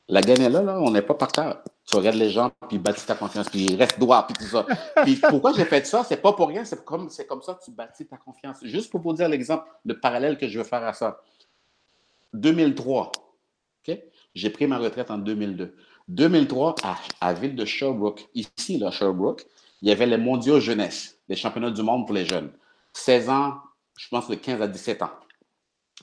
La 0.08 0.22
gagne 0.22 0.40
est 0.40 0.50
là, 0.50 0.62
là, 0.62 0.80
on 0.80 0.90
n'est 0.90 1.02
pas 1.02 1.14
par 1.14 1.30
terre. 1.30 1.58
Tu 1.88 1.96
regardes 1.96 2.16
les 2.16 2.30
gens, 2.30 2.50
puis 2.68 2.78
bâtis 2.78 3.06
ta 3.06 3.14
confiance, 3.14 3.48
puis 3.48 3.74
reste 3.74 3.98
droit, 3.98 4.26
puis 4.26 4.36
tout 4.36 4.50
ça. 4.50 4.66
Puis 5.04 5.16
pourquoi 5.16 5.54
j'ai 5.54 5.64
fait 5.64 5.86
ça? 5.86 6.04
C'est 6.04 6.18
pas 6.18 6.34
pour 6.34 6.48
rien, 6.48 6.64
c'est 6.64 6.84
comme, 6.84 7.08
c'est 7.08 7.26
comme 7.26 7.40
ça 7.40 7.54
que 7.54 7.64
tu 7.64 7.70
bâtis 7.70 8.06
ta 8.06 8.18
confiance. 8.18 8.58
Juste 8.62 8.90
pour 8.90 9.00
vous 9.00 9.14
dire 9.14 9.28
l'exemple, 9.28 9.64
le 9.86 9.98
parallèle 9.98 10.36
que 10.36 10.46
je 10.46 10.58
veux 10.58 10.64
faire 10.64 10.84
à 10.84 10.92
ça. 10.92 11.22
2003, 12.34 13.10
OK? 13.88 13.98
J'ai 14.34 14.50
pris 14.50 14.66
ma 14.66 14.76
retraite 14.76 15.10
en 15.10 15.16
2002. 15.16 15.74
2003, 16.08 16.74
à, 16.82 16.96
à 17.22 17.32
Ville 17.32 17.54
de 17.54 17.64
Sherbrooke, 17.64 18.28
ici, 18.34 18.78
là, 18.78 18.90
Sherbrooke, 18.90 19.46
il 19.80 19.88
y 19.88 19.92
avait 19.92 20.06
les 20.06 20.18
mondiaux 20.18 20.60
jeunesse, 20.60 21.18
les 21.28 21.36
championnats 21.36 21.70
du 21.70 21.82
monde 21.82 22.06
pour 22.06 22.14
les 22.14 22.26
jeunes. 22.26 22.50
16 22.92 23.30
ans, 23.30 23.54
je 23.96 24.08
pense 24.08 24.28
de 24.28 24.34
15 24.34 24.60
à 24.60 24.68
17 24.68 25.02
ans. 25.02 25.10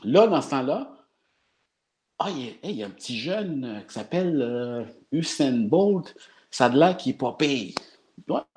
Là, 0.03 0.27
dans 0.27 0.41
ce 0.41 0.49
temps-là, 0.49 0.94
ah, 2.19 2.29
il, 2.29 2.71
y 2.71 2.83
a, 2.83 2.87
un 2.87 2.91
petit 2.91 3.19
jeune 3.19 3.65
euh, 3.65 3.81
qui 3.81 3.93
s'appelle 3.93 4.41
euh, 4.41 4.83
Usain 5.11 5.67
Bolt. 5.67 6.15
Ça 6.49 6.69
de 6.69 6.79
l'air 6.79 6.95
qui 6.95 7.09
n'est 7.09 7.17
pas 7.17 7.33
payé. 7.33 7.75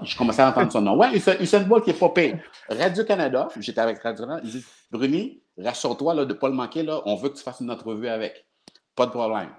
je 0.02 0.16
commençais 0.16 0.42
à 0.42 0.50
entendre 0.50 0.70
son 0.70 0.80
nom. 0.80 0.96
Ouais, 0.96 1.10
Usain 1.40 1.60
Bolt 1.62 1.84
qui 1.84 1.90
n'est 1.90 1.96
pas 1.96 2.10
payé. 2.10 2.36
Radio-Canada, 2.68 3.48
j'étais 3.58 3.80
avec 3.80 3.98
Radio-Canada, 3.98 4.40
il 4.44 4.50
dit 4.50 4.64
Bruni, 4.90 5.42
rassure-toi 5.58 6.14
de 6.14 6.24
ne 6.24 6.32
pas 6.34 6.48
le 6.48 6.54
manquer, 6.54 6.84
là, 6.84 7.02
on 7.06 7.16
veut 7.16 7.30
que 7.30 7.36
tu 7.36 7.42
fasses 7.42 7.60
une 7.60 7.70
entrevue 7.70 8.08
avec. 8.08 8.46
Pas 8.94 9.06
de 9.06 9.10
problème. 9.10 9.50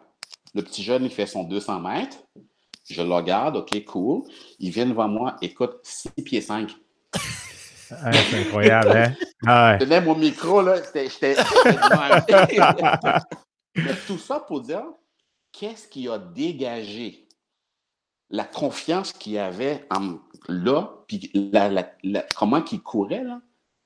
Le 0.55 0.61
petit 0.61 0.83
jeune, 0.83 1.03
il 1.03 1.11
fait 1.11 1.25
son 1.25 1.43
200 1.43 1.81
mètres. 1.81 2.17
Je 2.89 3.01
le 3.01 3.13
regarde, 3.13 3.57
OK, 3.57 3.83
cool. 3.85 4.23
Il 4.57 4.71
vient 4.71 4.85
devant 4.85 5.07
moi, 5.07 5.35
écoute, 5.41 5.77
6 5.83 6.09
pieds 6.23 6.41
5. 6.41 6.75
c'est 7.91 8.39
incroyable, 8.39 8.91
hein? 8.91 9.13
Ah 9.47 9.77
je 9.79 9.85
tenais 9.85 10.01
mon 10.01 10.15
micro, 10.15 10.61
là, 10.61 10.75
j'étais. 10.93 11.35
Mais 13.75 13.95
tout 14.07 14.17
ça 14.17 14.39
pour 14.39 14.61
dire, 14.61 14.85
qu'est-ce 15.51 15.87
qui 15.87 16.07
a 16.09 16.17
dégagé 16.17 17.27
la 18.29 18.43
confiance 18.43 19.11
qu'il 19.13 19.37
avait 19.37 19.87
en, 19.89 20.19
là, 20.47 21.03
puis 21.07 21.31
comment 22.35 22.63
il 22.71 22.81
courait, 22.81 23.23
là, 23.23 23.41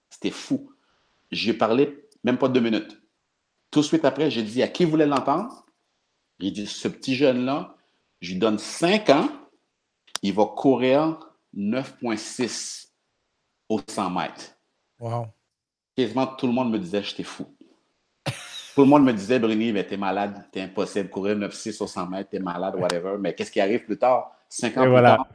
c'était 0.10 0.32
fou. 0.32 0.72
J'ai 1.32 1.54
parlé 1.54 2.08
même 2.24 2.38
pas 2.38 2.50
deux 2.50 2.60
minutes. 2.60 3.02
Tout 3.72 3.80
de 3.80 3.86
suite 3.86 4.06
après, 4.06 4.30
j'ai 4.30 4.44
dit 4.44 4.62
à 4.62 4.68
qui 4.68 4.86
voulait 4.86 5.06
l'entendre? 5.06 5.66
Il 6.40 6.54
dit 6.54 6.68
ce 6.68 6.88
petit 6.88 7.16
jeune-là, 7.16 7.76
je 8.22 8.34
lui 8.34 8.40
donne 8.40 8.60
5 8.60 9.10
ans, 9.10 9.30
il 10.22 10.34
va 10.34 10.46
courir 10.46 11.20
9,6 11.56 12.90
au 13.70 13.80
100 13.88 14.10
mètres. 14.10 14.58
Wow. 15.00 15.28
Quasiment 15.96 16.28
tout 16.28 16.48
le 16.48 16.54
monde 16.54 16.72
me 16.72 16.80
disait 16.80 17.04
j'étais 17.04 17.24
fou. 17.24 17.53
Tout 18.76 18.82
le 18.82 18.88
monde 18.88 19.04
me 19.04 19.14
disait, 19.14 19.40
Bruni, 19.40 19.72
mais 19.72 19.86
t'es 19.86 19.98
malade, 19.98 20.46
t'es 20.52 20.62
impossible, 20.62 21.10
courir 21.10 21.38
9-6 21.38 21.84
au 21.84 21.88
100 21.88 22.08
mètres, 22.08 22.30
t'es 22.32 22.40
malade, 22.40 22.76
whatever. 22.76 23.18
Mais 23.20 23.36
qu'est-ce 23.36 23.52
qui 23.52 23.62
arrive 23.62 23.86
plus 23.86 23.98
tard? 23.98 24.32
5 24.50 24.78
ans 24.78 24.84
plus 24.84 25.02
tard. 25.02 25.28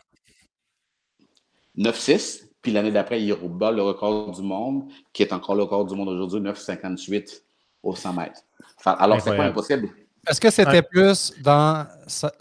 9-6, 1.76 2.48
puis 2.60 2.72
l'année 2.72 2.90
d'après, 2.90 3.22
il 3.22 3.34
bat 3.34 3.70
le 3.70 3.82
record 3.82 4.32
du 4.32 4.42
monde, 4.42 4.90
qui 5.12 5.22
est 5.22 5.32
encore 5.32 5.54
le 5.54 5.62
record 5.62 5.84
du 5.86 5.94
monde 5.94 6.08
aujourd'hui, 6.08 6.40
9,58 6.40 7.42
au 7.82 7.94
100 7.94 8.12
mètres. 8.14 8.42
alors, 8.84 9.20
c'est 9.20 9.36
pas 9.36 9.44
impossible? 9.44 9.88
Est-ce 10.26 10.40
que 10.40 10.50
c'était 10.50 10.82
plus 10.82 11.32
dans 11.40 11.86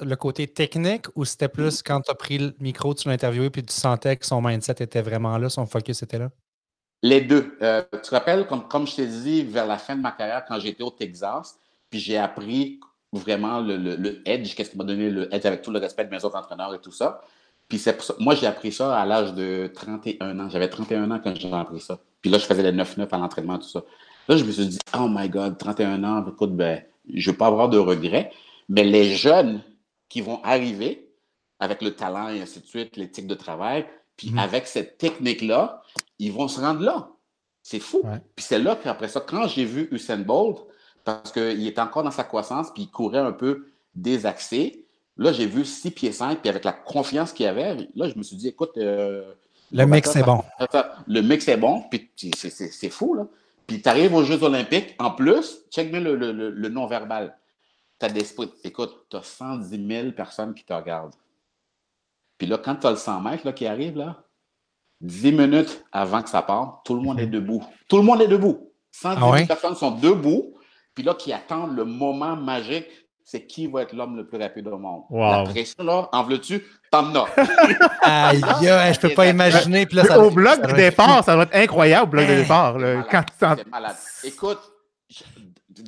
le 0.02 0.16
côté 0.16 0.48
technique 0.48 1.06
ou 1.16 1.24
c'était 1.24 1.48
plus 1.48 1.84
quand 1.84 2.02
tu 2.02 2.12
as 2.12 2.16
pris 2.16 2.38
le 2.40 2.54
micro, 2.60 2.94
tu 2.94 3.08
l'as 3.08 3.14
interviewé, 3.14 3.50
puis 3.50 3.64
tu 3.64 3.74
sentais 3.74 4.18
que 4.18 4.26
son 4.26 4.42
mindset 4.42 4.76
était 4.80 5.02
vraiment 5.02 5.38
là, 5.38 5.48
son 5.50 5.66
focus 5.68 6.02
était 6.02 6.18
là? 6.18 6.30
Les 7.04 7.22
deux. 7.22 7.58
Euh, 7.62 7.84
tu 7.92 8.02
te 8.02 8.10
rappelles, 8.10 8.48
comme, 8.48 8.68
comme 8.68 8.88
je 8.88 8.96
t'ai 8.96 9.08
dit, 9.08 9.44
vers 9.44 9.68
la 9.68 9.78
fin 9.78 9.96
de 9.96 10.02
ma 10.02 10.12
carrière, 10.12 10.46
quand 10.48 10.60
j'étais 10.60 10.84
au 10.84 10.92
Texas, 10.92 11.60
puis 11.90 12.00
j'ai 12.00 12.18
appris 12.18 12.80
vraiment 13.14 13.62
le, 13.62 13.78
le, 13.78 14.28
edge, 14.28 14.56
qu'est-ce 14.56 14.72
qui 14.72 14.78
m'a 14.78 14.84
donné 14.84 15.10
le 15.10 15.34
edge 15.34 15.46
avec 15.46 15.62
tout 15.62 15.72
le 15.72 15.80
respect 15.80 16.06
de 16.06 16.10
mes 16.10 16.24
autres 16.26 16.36
entraîneurs 16.36 16.74
et 16.74 16.80
tout 16.80 16.92
ça. 16.92 17.22
Puis 17.68 17.80
c'est 17.80 17.98
moi, 18.20 18.36
j'ai 18.36 18.48
appris 18.48 18.72
ça 18.72 18.98
à 18.98 19.06
l'âge 19.06 19.34
de 19.34 19.72
31 19.74 20.40
ans. 20.40 20.50
J'avais 20.50 20.70
31 20.70 21.12
ans 21.12 21.20
quand 21.24 21.36
j'ai 21.36 21.52
appris 21.54 21.82
ça. 21.82 22.00
Puis 22.22 22.32
là, 22.32 22.38
je 22.38 22.46
faisais 22.46 22.64
les 22.64 22.78
9-9 22.78 23.08
à 23.12 23.18
l'entraînement, 23.18 23.58
tout 23.58 23.68
ça. 23.68 23.84
Là, 24.28 24.38
je 24.38 24.44
me 24.44 24.52
suis 24.52 24.66
dit, 24.66 24.80
oh 24.98 25.08
my 25.10 25.30
God, 25.30 25.58
31 25.58 26.04
ans, 26.04 26.26
écoute, 26.28 26.56
ben, 26.56 26.82
je 27.14 27.30
ne 27.30 27.32
veux 27.32 27.38
pas 27.38 27.48
avoir 27.48 27.70
de 27.70 27.78
regrets. 27.78 28.32
Mais 28.70 28.84
les 28.84 29.16
jeunes 29.16 29.62
qui 30.10 30.22
vont 30.22 30.42
arriver 30.44 31.10
avec 31.60 31.82
le 31.82 31.96
talent 31.96 32.30
et 32.30 32.42
ainsi 32.42 32.60
de 32.60 32.66
suite, 32.66 32.98
l'éthique 32.98 33.28
de 33.28 33.36
travail, 33.36 33.86
puis 34.16 34.32
mhm. 34.32 34.40
avec 34.40 34.68
cette 34.68 34.98
technique-là, 34.98 35.84
ils 36.20 36.32
vont 36.32 36.48
se 36.48 36.60
rendre 36.60 36.82
là. 36.82 37.10
C'est 37.64 37.80
fou. 37.80 38.02
Puis 38.36 38.46
c'est 38.46 38.60
là 38.60 38.78
qu'après 38.82 39.10
ça, 39.10 39.20
quand 39.20 39.48
j'ai 39.48 39.66
vu 39.66 39.90
Usain 39.92 40.20
Bolt, 40.20 40.60
parce 41.04 41.32
qu'il 41.32 41.68
était 41.68 41.82
encore 41.82 42.04
dans 42.04 42.12
sa 42.12 42.24
croissance, 42.24 42.72
puis 42.74 42.84
il 42.84 42.92
courait 42.92 43.20
un 43.20 43.32
peu 43.32 43.68
désaxé, 43.96 44.86
là, 45.18 45.32
j'ai 45.34 45.46
vu 45.46 45.66
6 45.66 45.92
pieds 45.92 46.12
5, 46.12 46.40
puis 46.40 46.50
avec 46.50 46.64
la 46.64 46.74
confiance 46.74 47.34
qu'il 47.34 47.46
avait, 47.46 47.90
là, 47.96 48.10
je 48.10 48.18
me 48.18 48.24
suis 48.24 48.38
dit, 48.38 48.50
écoute. 48.50 48.78
Euh, 48.78 49.34
le 49.72 49.86
mec, 49.86 50.06
c'est 50.06 50.24
bon. 50.24 50.44
Le 51.08 51.22
mec, 51.22 51.42
c'est 51.42 51.58
bon, 51.58 51.84
puis 51.90 52.10
c'est 52.16 52.90
fou, 52.90 53.16
là. 53.16 53.28
Puis 53.68 53.82
tu 53.82 53.90
arrives 53.90 54.14
aux 54.14 54.24
Jeux 54.24 54.42
Olympiques, 54.44 54.96
en 54.98 55.12
plus, 55.12 55.60
check 55.70 55.92
bien 55.92 56.00
le, 56.00 56.16
le, 56.16 56.70
non-verbal. 56.70 57.38
Tu 58.00 58.06
as 58.06 58.10
des 58.10 58.26
Écoute, 58.64 59.08
tu 59.10 59.18
as 59.18 59.24
110 59.24 59.88
000 59.88 60.12
personnes 60.12 60.54
qui 60.54 60.64
te 60.64 60.72
regardent. 60.72 61.16
Puis 62.38 62.48
là, 62.48 62.58
quand 62.58 62.76
tu 62.76 62.88
as 62.88 62.92
le 62.92 62.96
100 62.96 63.20
mètres 63.22 63.46
là, 63.46 63.52
qui 63.52 63.68
arrive, 63.68 63.98
là, 63.98 64.24
10 65.02 65.32
minutes 65.32 65.86
avant 65.92 66.22
que 66.22 66.30
ça 66.30 66.42
parte, 66.42 66.86
tout 66.86 66.96
le 66.96 67.02
monde 67.02 67.20
est 67.20 67.28
debout. 67.28 67.64
Tout 67.88 67.98
le 67.98 68.04
monde 68.04 68.22
est 68.22 68.28
debout. 68.28 68.72
110 68.92 69.20
000 69.20 69.32
ah 69.32 69.46
personnes 69.46 69.76
sont 69.76 69.92
debout, 69.92 70.56
puis 70.96 71.04
là, 71.04 71.14
qui 71.14 71.32
attendent 71.32 71.76
le 71.76 71.86
moment 71.86 72.36
magique, 72.36 72.88
c'est 73.24 73.46
qui 73.46 73.68
va 73.68 73.82
être 73.82 73.94
l'homme 73.94 74.16
le 74.16 74.26
plus 74.26 74.38
rapide 74.38 74.68
au 74.68 74.78
monde. 74.78 75.04
La 75.12 75.44
pression, 75.44 75.84
là, 75.84 76.08
en 76.14 76.24
veux-tu? 76.24 76.64
T'en 76.90 77.14
as. 77.14 77.26
Aïe, 78.02 78.40
je 78.40 79.00
peux 79.00 79.14
pas 79.14 79.28
imaginer. 79.28 79.86
au 80.18 80.32
bloc 80.32 80.62
de 80.66 80.74
départ, 80.74 81.24
ça 81.24 81.36
va 81.36 81.44
être 81.44 81.56
incroyable, 81.56 82.06
au 82.06 82.08
bloc 82.08 82.28
de 82.28 82.36
départ. 82.36 82.78
C'est 83.38 83.68
malade. 83.68 83.98
Écoute, 84.24 84.60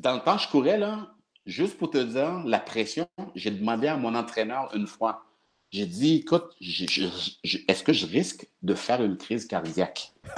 dans 0.02 0.13
le 0.15 0.19
temps, 0.19 0.38
je 0.38 0.50
courais, 0.50 0.78
là, 0.78 1.08
juste 1.45 1.78
pour 1.78 1.89
te 1.89 1.98
dire, 1.98 2.43
la 2.45 2.60
pression, 2.60 3.08
j'ai 3.36 3.52
demandé 3.52 3.88
à 3.88 3.98
mon 3.98 4.13
entraîneur 4.15 4.69
une 4.76 4.86
fois, 4.86 5.24
j'ai 5.71 5.86
dit, 5.86 6.15
écoute, 6.17 6.55
est-ce 6.60 7.84
que 7.84 7.93
je 7.93 8.05
risque 8.08 8.47
de 8.62 8.73
faire 8.73 9.03
une 9.03 9.17
crise 9.17 9.45
cardiaque? 9.45 10.12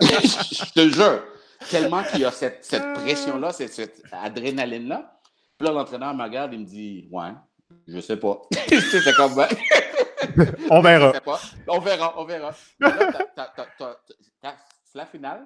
je 0.00 0.72
te 0.72 0.88
jure, 0.88 1.24
tellement 1.70 2.04
qu'il 2.04 2.20
y 2.20 2.24
a 2.24 2.30
cette, 2.30 2.68
pression-là, 2.94 3.52
cette, 3.52 4.02
adrénaline-là. 4.12 5.20
Puis 5.58 5.66
là, 5.66 5.72
l'entraîneur 5.72 6.14
me 6.14 6.22
regarde 6.22 6.54
et 6.54 6.58
me 6.58 6.64
dit, 6.64 7.08
ouais, 7.10 7.32
je 7.88 7.98
sais 8.00 8.16
pas. 8.16 8.42
C'est 8.68 9.16
comme 9.16 9.44
On 10.70 10.80
verra. 10.80 11.12
On 11.66 11.80
verra, 11.80 12.14
on 12.20 12.24
verra. 12.24 12.54
C'est 14.84 14.98
la 14.98 15.06
finale. 15.06 15.44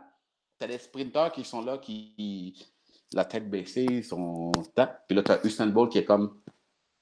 Tu 0.58 0.64
as 0.64 0.68
des 0.68 0.78
sprinteurs 0.78 1.32
qui 1.32 1.44
sont 1.44 1.62
là, 1.62 1.78
qui, 1.78 2.66
la 3.14 3.24
tête 3.24 3.48
baissée, 3.48 3.86
ils 3.88 4.04
sont. 4.04 4.52
Puis 4.52 5.16
là, 5.16 5.22
tu 5.22 5.32
as 5.32 5.46
Usain 5.46 5.66
Bolt 5.66 5.92
qui 5.92 5.98
est 5.98 6.04
comme 6.04 6.40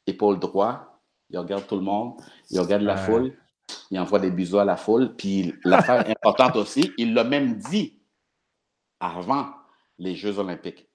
épaule 0.06 0.38
droite 0.38 0.86
il 1.30 1.38
regarde 1.38 1.66
tout 1.66 1.76
le 1.76 1.82
monde, 1.82 2.14
il 2.50 2.60
regarde 2.60 2.82
la 2.82 2.96
foule, 2.96 3.32
il 3.90 3.98
envoie 3.98 4.18
des 4.18 4.30
bisous 4.30 4.58
à 4.58 4.64
la 4.64 4.76
foule. 4.76 5.14
Puis 5.16 5.54
l'affaire 5.64 6.04
importante 6.08 6.56
aussi, 6.56 6.92
il 6.98 7.14
l'a 7.14 7.24
même 7.24 7.56
dit 7.56 8.00
avant 9.00 9.48
les 9.98 10.14
Jeux 10.14 10.38
Olympiques. 10.38 10.88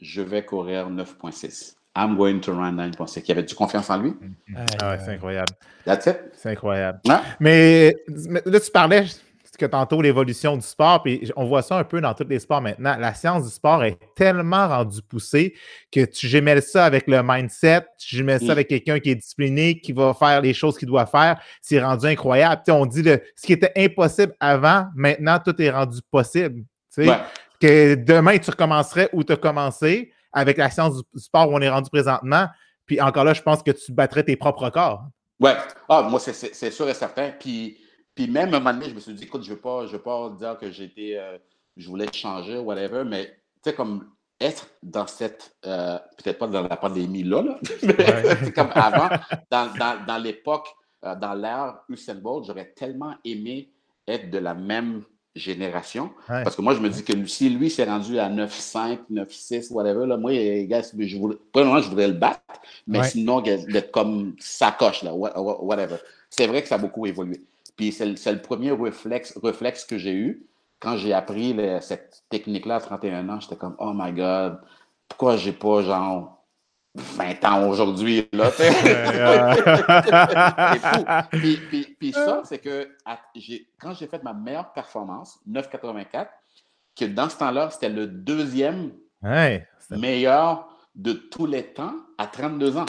Je 0.00 0.22
vais 0.22 0.44
courir 0.44 0.90
9.6. 0.90 1.76
I'm 1.96 2.16
going 2.16 2.40
to 2.40 2.52
run 2.52 2.72
9.6. 2.72 3.22
Il 3.26 3.32
avait 3.32 3.42
du 3.42 3.54
confiance 3.54 3.88
en 3.88 3.98
lui. 3.98 4.14
Ah 4.80 4.90
ouais, 4.90 4.98
c'est 5.02 5.12
incroyable. 5.12 5.52
That's 5.86 6.06
it. 6.06 6.18
C'est 6.34 6.50
incroyable. 6.50 7.00
Mais, 7.40 7.96
là, 8.44 8.60
tu 8.60 8.70
parlais, 8.70 9.06
que 9.56 9.66
tantôt 9.66 10.02
l'évolution 10.02 10.56
du 10.56 10.66
sport, 10.66 11.02
puis 11.02 11.30
on 11.36 11.46
voit 11.46 11.62
ça 11.62 11.76
un 11.78 11.84
peu 11.84 12.00
dans 12.00 12.14
tous 12.14 12.26
les 12.28 12.38
sports 12.38 12.60
maintenant. 12.60 12.96
La 12.98 13.14
science 13.14 13.44
du 13.44 13.50
sport 13.50 13.84
est 13.84 13.98
tellement 14.14 14.68
rendue 14.68 15.02
poussée 15.02 15.54
que 15.90 16.04
tu 16.04 16.28
gémelles 16.28 16.62
ça 16.62 16.84
avec 16.84 17.06
le 17.06 17.22
mindset, 17.22 17.86
tu 17.98 18.16
gémelles 18.16 18.40
ça 18.40 18.52
avec 18.52 18.68
quelqu'un 18.68 18.98
qui 18.98 19.10
est 19.10 19.14
discipliné, 19.14 19.80
qui 19.80 19.92
va 19.92 20.14
faire 20.14 20.40
les 20.40 20.54
choses 20.54 20.78
qu'il 20.78 20.88
doit 20.88 21.06
faire. 21.06 21.40
C'est 21.60 21.82
rendu 21.82 22.06
incroyable. 22.06 22.62
on 22.68 22.86
dit 22.86 23.02
le, 23.02 23.22
ce 23.34 23.46
qui 23.46 23.52
était 23.52 23.72
impossible 23.76 24.34
avant, 24.40 24.86
maintenant, 24.94 25.38
tout 25.44 25.60
est 25.60 25.70
rendu 25.70 26.00
possible. 26.10 26.64
Que 27.60 27.94
demain, 27.94 28.38
tu 28.38 28.50
recommencerais 28.50 29.08
où 29.12 29.24
tu 29.24 29.32
as 29.32 29.36
commencé 29.36 30.12
avec 30.32 30.58
la 30.58 30.70
science 30.70 30.96
du 30.96 31.20
sport 31.20 31.50
où 31.50 31.54
on 31.54 31.60
est 31.60 31.68
rendu 31.68 31.88
présentement. 31.90 32.48
Puis 32.84 33.00
encore 33.00 33.24
là, 33.24 33.34
je 33.34 33.42
pense 33.42 33.62
que 33.62 33.70
tu 33.70 33.92
battrais 33.92 34.22
tes 34.22 34.36
propres 34.36 34.64
records. 34.64 35.04
Ouais. 35.40 35.54
Ah, 35.88 36.02
moi, 36.02 36.20
c'est 36.20 36.70
sûr 36.70 36.88
et 36.88 36.94
certain. 36.94 37.30
Puis 37.38 37.78
puis 38.16 38.28
même 38.28 38.54
un 38.54 38.58
moment 38.58 38.72
donné, 38.72 38.88
je 38.88 38.94
me 38.94 39.00
suis 39.00 39.12
dit, 39.12 39.24
écoute, 39.24 39.42
je 39.42 39.50
ne 39.50 39.54
veux, 39.54 39.60
pas, 39.60 39.84
veux 39.84 39.98
pas 39.98 40.30
dire 40.30 40.56
que 40.58 40.70
j'étais, 40.70 41.18
euh, 41.18 41.36
je 41.76 41.86
voulais 41.86 42.10
changer, 42.10 42.56
whatever, 42.56 43.04
mais 43.04 43.26
tu 43.62 43.70
sais, 43.70 43.74
comme 43.74 44.08
être 44.40 44.66
dans 44.82 45.06
cette, 45.06 45.54
euh, 45.66 45.98
peut-être 46.16 46.38
pas 46.38 46.46
dans 46.46 46.62
la 46.62 46.76
pandémie-là, 46.76 47.42
là, 47.42 47.58
mais 48.42 48.52
comme 48.52 48.70
avant, 48.74 49.10
dans, 49.50 49.66
dans, 49.78 50.04
dans 50.06 50.16
l'époque, 50.16 50.66
euh, 51.04 51.14
dans 51.14 51.34
l'ère 51.34 51.76
Usain 51.90 52.14
Bolt, 52.14 52.46
j'aurais 52.46 52.72
tellement 52.74 53.14
aimé 53.22 53.70
être 54.08 54.30
de 54.30 54.38
la 54.38 54.54
même 54.54 55.02
génération. 55.34 56.10
Parce 56.26 56.56
que 56.56 56.62
moi, 56.62 56.74
je 56.74 56.80
me 56.80 56.88
dis 56.88 57.04
que 57.04 57.26
si 57.26 57.50
lui 57.50 57.68
s'est 57.68 57.84
rendu 57.84 58.18
à 58.18 58.30
9,5, 58.30 59.00
9,6, 59.12 59.70
whatever, 59.74 60.06
là, 60.06 60.16
moi, 60.16 60.32
gars, 60.64 60.80
je 60.80 61.18
voulais, 61.18 61.36
pas 61.52 61.82
je 61.82 61.88
voudrais 61.90 62.08
le 62.08 62.14
battre, 62.14 62.40
mais 62.86 63.02
sinon, 63.04 63.42
d'être 63.42 63.90
comme 63.90 64.34
sacoche, 64.38 65.02
là, 65.02 65.12
whatever. 65.14 65.96
C'est 66.30 66.46
vrai 66.46 66.62
que 66.62 66.68
ça 66.68 66.76
a 66.76 66.78
beaucoup 66.78 67.04
évolué. 67.04 67.42
Puis 67.76 67.92
c'est 67.92 68.06
le, 68.06 68.40
premier 68.40 68.72
réflexe, 68.72 69.38
réflexe 69.42 69.84
que 69.84 69.98
j'ai 69.98 70.14
eu 70.14 70.46
quand 70.80 70.96
j'ai 70.96 71.12
appris 71.12 71.54
cette 71.80 72.24
technique-là 72.30 72.76
à 72.76 72.80
31 72.80 73.28
ans. 73.28 73.40
J'étais 73.40 73.56
comme, 73.56 73.76
oh 73.78 73.92
my 73.94 74.12
God, 74.12 74.60
pourquoi 75.08 75.36
j'ai 75.36 75.52
pas 75.52 75.82
genre 75.82 76.42
20 76.94 77.44
ans 77.44 77.68
aujourd'hui? 77.68 78.28
Là, 78.32 78.50
puis, 81.30 81.58
puis, 81.68 81.96
puis, 81.98 82.12
ça, 82.12 82.42
c'est 82.44 82.58
que 82.58 82.88
quand 83.78 83.94
j'ai 83.94 84.06
fait 84.06 84.22
ma 84.22 84.32
meilleure 84.32 84.72
performance, 84.72 85.38
9,84, 85.48 86.28
que 86.98 87.04
dans 87.04 87.28
ce 87.28 87.36
temps-là, 87.36 87.68
c'était 87.70 87.90
le 87.90 88.06
deuxième 88.06 88.92
meilleur 89.90 90.68
de 90.94 91.12
tous 91.12 91.46
les 91.46 91.74
temps 91.74 91.94
à 92.16 92.26
32 92.26 92.78
ans. 92.78 92.86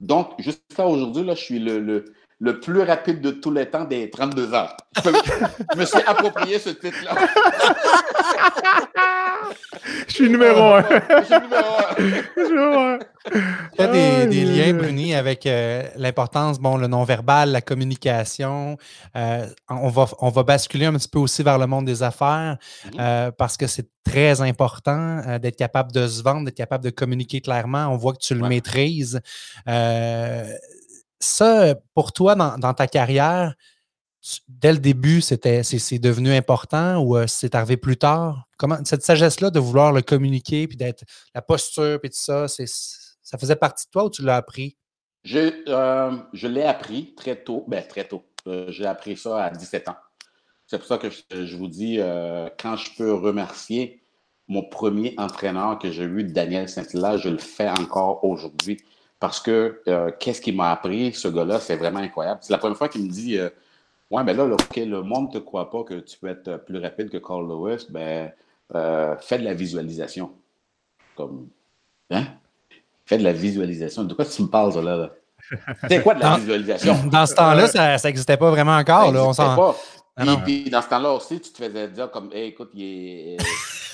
Donc, 0.00 0.32
jusqu'à 0.38 0.86
aujourd'hui, 0.86 1.24
là, 1.24 1.34
je 1.36 1.40
suis 1.40 1.60
le 1.60 1.78
le 1.78 2.04
plus 2.60 2.82
rapide 2.82 3.20
de 3.20 3.30
tous 3.30 3.50
les 3.50 3.66
temps 3.66 3.84
des 3.84 4.10
32 4.10 4.54
heures. 4.54 4.76
Je 5.04 5.78
me 5.78 5.84
suis 5.84 6.02
approprié 6.06 6.58
ce 6.58 6.70
titre-là. 6.70 7.14
Je 10.08 10.14
suis 10.14 10.30
numéro 10.30 10.74
un. 10.74 10.84
Je 11.18 11.24
suis 11.24 11.40
numéro 11.40 12.78
un. 12.78 12.98
Il 13.32 13.80
y 13.80 13.82
a 13.82 13.86
des, 13.86 14.26
des 14.26 14.44
liens, 14.44 14.74
Bruni, 14.74 15.14
avec 15.14 15.46
euh, 15.46 15.82
l'importance, 15.96 16.58
bon, 16.58 16.76
le 16.76 16.86
non-verbal, 16.86 17.50
la 17.50 17.62
communication. 17.62 18.76
Euh, 19.16 19.46
on, 19.70 19.88
va, 19.88 20.06
on 20.20 20.28
va 20.28 20.42
basculer 20.42 20.86
un 20.86 20.92
petit 20.92 21.08
peu 21.08 21.18
aussi 21.18 21.42
vers 21.42 21.58
le 21.58 21.66
monde 21.66 21.86
des 21.86 22.02
affaires 22.02 22.58
mm-hmm. 22.58 23.00
euh, 23.00 23.30
parce 23.30 23.56
que 23.56 23.66
c'est 23.66 23.88
très 24.04 24.42
important 24.42 25.38
d'être 25.38 25.56
capable 25.56 25.90
de 25.90 26.06
se 26.06 26.22
vendre, 26.22 26.44
d'être 26.44 26.56
capable 26.56 26.84
de 26.84 26.90
communiquer 26.90 27.40
clairement. 27.40 27.88
On 27.88 27.96
voit 27.96 28.12
que 28.12 28.18
tu 28.18 28.34
le 28.34 28.46
maîtrises 28.46 29.20
ça, 31.24 31.74
pour 31.94 32.12
toi, 32.12 32.34
dans, 32.34 32.74
ta 32.74 32.86
carrière, 32.86 33.54
dès 34.48 34.72
le 34.72 34.78
début, 34.78 35.20
c'était, 35.20 35.62
c'est, 35.62 35.98
devenu 35.98 36.32
important 36.32 36.98
ou 36.98 37.16
euh, 37.16 37.26
c'est 37.26 37.54
arrivé 37.54 37.76
plus 37.76 37.96
tard? 37.96 38.48
Comment, 38.56 38.78
cette 38.84 39.02
sagesse-là 39.02 39.50
de 39.50 39.58
vouloir 39.58 39.92
le 39.92 40.02
communiquer, 40.02 40.66
puis 40.66 40.76
d'être 40.76 41.04
la 41.34 41.42
posture, 41.42 42.00
puis 42.00 42.10
tout 42.10 42.16
ça, 42.18 42.46
ça 42.48 43.38
faisait 43.38 43.56
partie 43.56 43.86
de 43.86 43.90
toi 43.90 44.04
ou 44.04 44.10
tu 44.10 44.22
l'as 44.22 44.36
appris? 44.36 44.76
Je, 45.24 45.64
euh, 45.68 46.48
l'ai 46.48 46.64
appris 46.64 47.14
très 47.14 47.36
tôt. 47.42 47.64
Ben, 47.66 47.82
très 47.86 48.04
tôt. 48.06 48.24
Euh, 48.46 48.66
j'ai 48.68 48.86
appris 48.86 49.16
ça 49.16 49.44
à 49.44 49.50
17 49.50 49.88
ans. 49.88 49.96
C'est 50.66 50.78
pour 50.78 50.86
ça 50.86 50.98
que 50.98 51.08
je, 51.10 51.56
vous 51.56 51.68
dis, 51.68 51.98
quand 52.58 52.76
je 52.76 52.90
peux 52.96 53.12
remercier 53.12 54.02
mon 54.48 54.62
premier 54.62 55.14
entraîneur 55.18 55.78
que 55.78 55.90
j'ai 55.90 56.04
eu, 56.04 56.24
Daniel 56.24 56.70
Saint-Hilaire, 56.70 57.18
je 57.18 57.28
le 57.28 57.38
fais 57.38 57.68
encore 57.68 58.24
aujourd'hui 58.24 58.78
parce 59.20 59.40
que 59.40 59.80
euh, 59.88 60.10
qu'est-ce 60.18 60.40
qu'il 60.40 60.56
m'a 60.56 60.72
appris, 60.72 61.12
ce 61.12 61.28
gars-là, 61.28 61.60
c'est 61.60 61.76
vraiment 61.76 62.00
incroyable. 62.00 62.40
C'est 62.42 62.52
la 62.52 62.58
première 62.58 62.76
fois 62.76 62.88
qu'il 62.88 63.04
me 63.04 63.08
dit 63.08 63.38
euh, 63.38 63.48
Ouais, 64.10 64.22
mais 64.22 64.34
là, 64.34 64.46
le 64.46 65.02
monde 65.02 65.28
ne 65.28 65.38
te 65.38 65.44
croit 65.44 65.70
pas 65.70 65.82
que 65.82 65.94
tu 65.94 66.18
peux 66.18 66.28
être 66.28 66.58
plus 66.64 66.78
rapide 66.78 67.10
que 67.10 67.16
Carl 67.16 67.48
Lewis, 67.48 67.86
ben, 67.90 68.30
euh, 68.74 69.16
fais 69.18 69.38
de 69.38 69.44
la 69.44 69.54
visualisation. 69.54 70.32
Comme, 71.16 71.48
hein? 72.10 72.24
Fais 73.06 73.18
de 73.18 73.24
la 73.24 73.32
visualisation. 73.32 74.04
De 74.04 74.14
quoi 74.14 74.24
tu 74.24 74.42
me 74.42 74.48
parles, 74.48 74.78
là? 74.84 75.10
C'est 75.88 76.02
quoi 76.02 76.14
de 76.14 76.20
la 76.20 76.36
visualisation? 76.36 76.96
Dans 77.10 77.26
ce 77.26 77.34
temps-là, 77.34 77.68
ça 77.68 77.96
n'existait 78.08 78.36
pas 78.36 78.50
vraiment 78.50 78.76
encore. 78.76 79.12
Là, 79.12 79.24
on 79.24 79.34
pas. 79.34 79.76
Ah 80.16 80.36
puis, 80.44 80.70
dans 80.70 80.80
ce 80.80 80.88
temps-là 80.88 81.12
aussi, 81.12 81.40
tu 81.40 81.50
te 81.50 81.58
faisais 81.58 81.88
dire 81.88 82.08
comme, 82.08 82.30
hey, 82.32 82.50
écoute, 82.50 82.70
il 82.74 82.82
est 82.82 83.36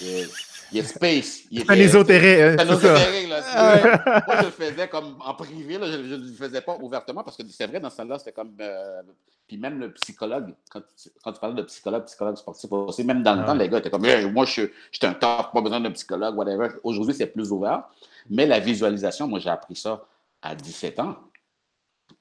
il 0.03 0.07
est 0.07 0.50
space. 0.83 1.43
Il 1.51 1.61
est 1.61 1.71
un 1.71 1.75
ésotérique. 1.75 2.61
un 2.61 2.69
ésotérique, 2.69 3.29
là. 3.29 4.23
Moi, 4.27 4.37
je 4.41 4.45
le 4.45 4.51
faisais 4.51 4.89
comme 4.89 5.17
en 5.25 5.35
privé, 5.35 5.79
là, 5.79 5.87
je 5.91 5.97
ne 5.97 6.17
le 6.17 6.33
faisais 6.33 6.61
pas 6.61 6.77
ouvertement 6.81 7.23
parce 7.23 7.37
que 7.37 7.43
c'est 7.49 7.67
vrai, 7.67 7.81
dans 7.81 7.91
ce 7.91 7.97
temps-là, 7.99 8.19
c'était 8.19 8.33
comme. 8.33 8.55
Euh, 8.61 9.03
puis 9.47 9.57
même 9.57 9.81
le 9.81 9.93
psychologue, 9.95 10.55
quand 10.71 10.81
tu, 10.81 11.11
quand 11.25 11.33
tu 11.33 11.41
parlais 11.41 11.57
de 11.57 11.63
psychologue, 11.63 12.05
psychologue 12.05 12.37
sportif 12.37 12.71
aussi, 12.71 13.03
même 13.03 13.23
dans 13.25 13.35
le 13.35 13.45
temps, 13.45 13.55
les 13.55 13.69
gars 13.69 13.79
étaient 13.79 13.91
comme 13.91 14.07
Moi, 14.33 14.45
je, 14.45 14.53
suis 14.93 15.07
un 15.07 15.15
top, 15.15 15.53
pas 15.53 15.61
besoin 15.61 15.81
d'un 15.81 15.91
psychologue, 15.91 16.37
whatever. 16.37 16.69
Aujourd'hui, 16.85 17.15
c'est 17.15 17.27
plus 17.27 17.51
ouvert. 17.51 17.85
Mais 18.29 18.47
la 18.47 18.61
visualisation, 18.61 19.27
moi, 19.27 19.41
j'ai 19.41 19.51
appris 19.51 19.75
ça 19.75 20.07
à 20.41 20.55
17 20.55 21.01
ans. 21.01 21.17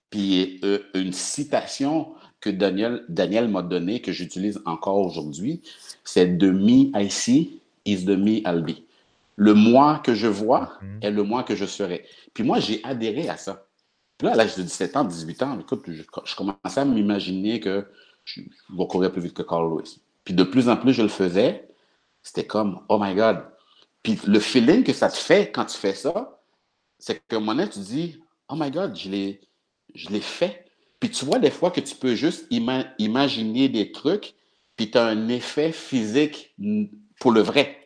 Puis 0.09 0.59
euh, 0.63 0.79
une 0.95 1.13
citation 1.13 2.15
que 2.41 2.49
Daniel, 2.49 3.05
Daniel 3.09 3.47
m'a 3.47 3.61
donnée, 3.61 4.01
que 4.01 4.11
j'utilise 4.11 4.59
encore 4.65 4.97
aujourd'hui, 4.97 5.61
c'est 6.03 6.37
de 6.37 6.49
me 6.49 6.89
I 6.99 7.11
see 7.11 7.58
is 7.91 8.05
the 8.05 8.17
me 8.17 8.41
I'll 8.45 8.61
be. 8.61 8.83
Le 9.35 9.53
moi 9.53 10.01
que 10.03 10.13
je 10.13 10.27
vois 10.27 10.73
mhm. 10.81 10.99
est 11.01 11.11
le 11.11 11.23
moi 11.23 11.43
que 11.43 11.55
je 11.55 11.65
serai. 11.65 12.05
Puis 12.33 12.43
moi, 12.43 12.59
j'ai 12.59 12.81
adhéré 12.83 13.29
à 13.29 13.37
ça. 13.37 13.65
Puis 14.17 14.27
là, 14.27 14.33
à 14.33 14.35
l'âge 14.35 14.55
de 14.55 14.63
17 14.63 14.97
ans, 14.97 15.05
18 15.05 15.43
ans, 15.43 15.59
écoute, 15.59 15.85
je, 15.87 16.35
commençais 16.35 16.81
à 16.81 16.85
m'imaginer 16.85 17.61
que 17.61 17.87
je, 18.25 18.41
vais 18.41 18.87
courir 18.87 19.11
plus 19.11 19.21
vite 19.21 19.33
que 19.33 19.43
Carl 19.43 19.69
Lewis. 19.69 20.01
Puis 20.25 20.33
de 20.33 20.43
plus 20.43 20.67
en 20.67 20.75
plus, 20.75 20.93
je 20.93 21.01
le 21.01 21.07
faisais. 21.07 21.69
C'était 22.21 22.45
comme, 22.45 22.81
oh 22.89 22.99
my 22.99 23.15
God. 23.15 23.45
Puis 24.03 24.19
le 24.27 24.39
feeling 24.39 24.83
que 24.83 24.91
ça 24.91 25.09
te 25.09 25.17
fait 25.17 25.51
quand 25.51 25.65
tu 25.65 25.77
fais 25.77 25.93
ça, 25.93 26.41
c'est 26.97 27.25
que 27.25 27.37
mon 27.37 27.55
tu 27.67 27.79
dis, 27.79 28.19
oh 28.49 28.55
my 28.57 28.69
God, 28.69 28.95
je 28.97 29.09
l'ai, 29.09 29.41
je 29.95 30.09
l'ai 30.09 30.19
fait. 30.19 30.65
Puis 30.99 31.09
tu 31.09 31.23
vois 31.23 31.39
des 31.39 31.51
fois 31.51 31.71
que 31.71 31.79
tu 31.79 31.95
peux 31.95 32.13
juste 32.13 32.45
imaginer 32.49 33.69
des 33.69 33.93
trucs, 33.93 34.35
puis 34.75 34.91
tu 34.91 34.97
as 34.97 35.05
un 35.05 35.29
effet 35.29 35.71
physique 35.71 36.53
pour 37.19 37.31
le 37.31 37.41
vrai. 37.41 37.78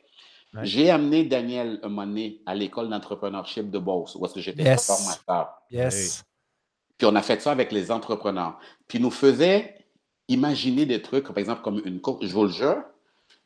J'ai 0.62 0.92
amené 0.92 1.24
Daniel 1.24 1.80
un 1.82 1.90
moment 1.90 2.30
à 2.46 2.54
l'école 2.54 2.90
d'entrepreneurship 2.90 3.72
de 3.72 3.80
Beauce, 3.80 4.16
où 4.16 4.26
est-ce 4.26 4.36
que 4.36 4.40
j'étais 4.42 4.78
formateur. 4.78 5.62
Yes. 5.72 6.24
Puis 6.98 7.08
on 7.08 7.16
a 7.16 7.22
fait 7.22 7.42
ça 7.42 7.52
avec 7.52 7.72
les 7.72 7.90
entrepreneurs. 7.90 8.60
Puis 8.88 9.00
nous 9.00 9.10
faisait 9.10 9.76
imaginer 10.28 10.86
des 10.86 11.02
trucs, 11.02 11.28
par 11.28 11.38
exemple, 11.38 11.62
comme 11.62 11.82
une 11.86 12.00
course. 12.00 12.26
Je 12.26 12.34
vous 12.34 12.44
le 12.44 12.52
jure, 12.52 12.84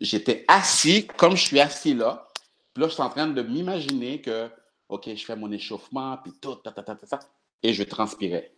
j'étais 0.01 0.43
assis 0.47 1.07
comme 1.17 1.35
je 1.35 1.43
suis 1.43 1.59
assis 1.59 1.93
là. 1.93 2.27
Puis 2.73 2.81
là, 2.81 2.89
je 2.89 2.93
suis 2.93 3.03
en 3.03 3.09
train 3.09 3.27
de 3.27 3.41
m'imaginer 3.41 4.21
que, 4.21 4.49
OK, 4.89 5.09
je 5.15 5.25
fais 5.25 5.35
mon 5.35 5.51
échauffement, 5.51 6.17
puis 6.17 6.33
tout, 6.41 6.55
ta, 6.55 6.71
ta, 6.71 6.83
ta, 6.83 6.95
ta, 6.95 7.19
et 7.63 7.73
je 7.73 7.83
transpirais. 7.83 8.53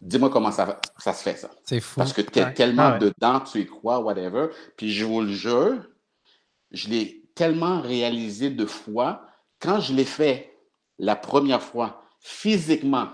Dis-moi 0.00 0.30
comment 0.30 0.50
ça, 0.50 0.80
ça 0.98 1.12
se 1.12 1.22
fait, 1.22 1.36
ça. 1.36 1.50
C'est 1.64 1.80
fou. 1.80 2.00
Parce 2.00 2.12
que 2.12 2.22
tu 2.22 2.38
es 2.38 2.54
tellement 2.54 2.94
ah 2.94 2.98
dedans, 2.98 3.40
tu 3.40 3.60
y 3.60 3.66
crois, 3.66 4.00
whatever. 4.00 4.48
Puis 4.76 4.92
je 4.92 5.04
vous 5.04 5.20
le 5.20 5.32
jure, 5.32 5.82
je 6.70 6.88
l'ai 6.88 7.19
tellement 7.40 7.80
réalisé 7.80 8.50
de 8.50 8.66
fois. 8.66 9.22
Quand 9.60 9.80
je 9.80 9.94
l'ai 9.94 10.04
fait 10.04 10.58
la 10.98 11.16
première 11.16 11.62
fois, 11.62 12.02
physiquement, 12.20 13.08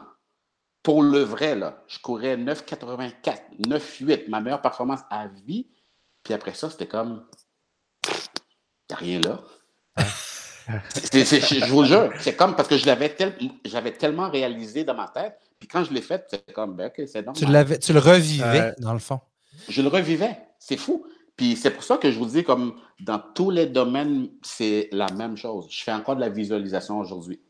pour 0.82 1.04
le 1.04 1.20
vrai, 1.20 1.54
là, 1.54 1.84
je 1.86 2.00
courais 2.00 2.36
9,84, 2.36 3.12
9,8, 3.60 4.28
ma 4.28 4.40
meilleure 4.40 4.60
performance 4.60 5.02
à 5.10 5.28
vie. 5.28 5.68
Puis 6.24 6.34
après 6.34 6.54
ça, 6.54 6.68
c'était 6.68 6.88
comme, 6.88 7.24
a 8.90 8.96
rien 8.96 9.20
là. 9.20 9.44
je 11.06 11.70
vous 11.70 11.84
jure, 11.84 12.10
c'est 12.18 12.34
comme 12.34 12.56
parce 12.56 12.68
que 12.68 12.78
je 12.78 12.86
l'avais 12.86 13.16
j'avais 13.64 13.92
tellement 13.92 14.28
réalisé 14.28 14.82
dans 14.82 14.94
ma 14.94 15.06
tête. 15.06 15.38
Puis 15.60 15.68
quand 15.68 15.84
je 15.84 15.92
l'ai 15.92 16.02
fait, 16.02 16.26
c'est 16.28 16.52
comme, 16.52 16.74
ben, 16.74 16.88
OK, 16.88 17.06
c'est 17.06 17.24
normal. 17.24 17.78
Tu, 17.78 17.92
le 17.92 18.00
revivais, 18.00 18.74
dans 18.78 18.92
le 18.92 18.98
fond. 18.98 19.20
Je 19.68 19.82
le 19.82 19.88
revivais. 19.88 20.36
C'est 20.58 20.76
fou. 20.76 21.06
Puis 21.36 21.56
c'est 21.56 21.70
pour 21.70 21.82
ça 21.82 21.98
que 21.98 22.10
je 22.10 22.18
vous 22.18 22.26
dis, 22.26 22.44
comme 22.44 22.76
dans 23.00 23.20
tous 23.34 23.50
les 23.50 23.66
domaines, 23.66 24.28
c'est 24.42 24.88
la 24.92 25.06
même 25.12 25.36
chose. 25.36 25.66
Je 25.70 25.82
fais 25.82 25.92
encore 25.92 26.16
de 26.16 26.20
la 26.20 26.30
visualisation 26.30 26.98
aujourd'hui. 26.98 27.40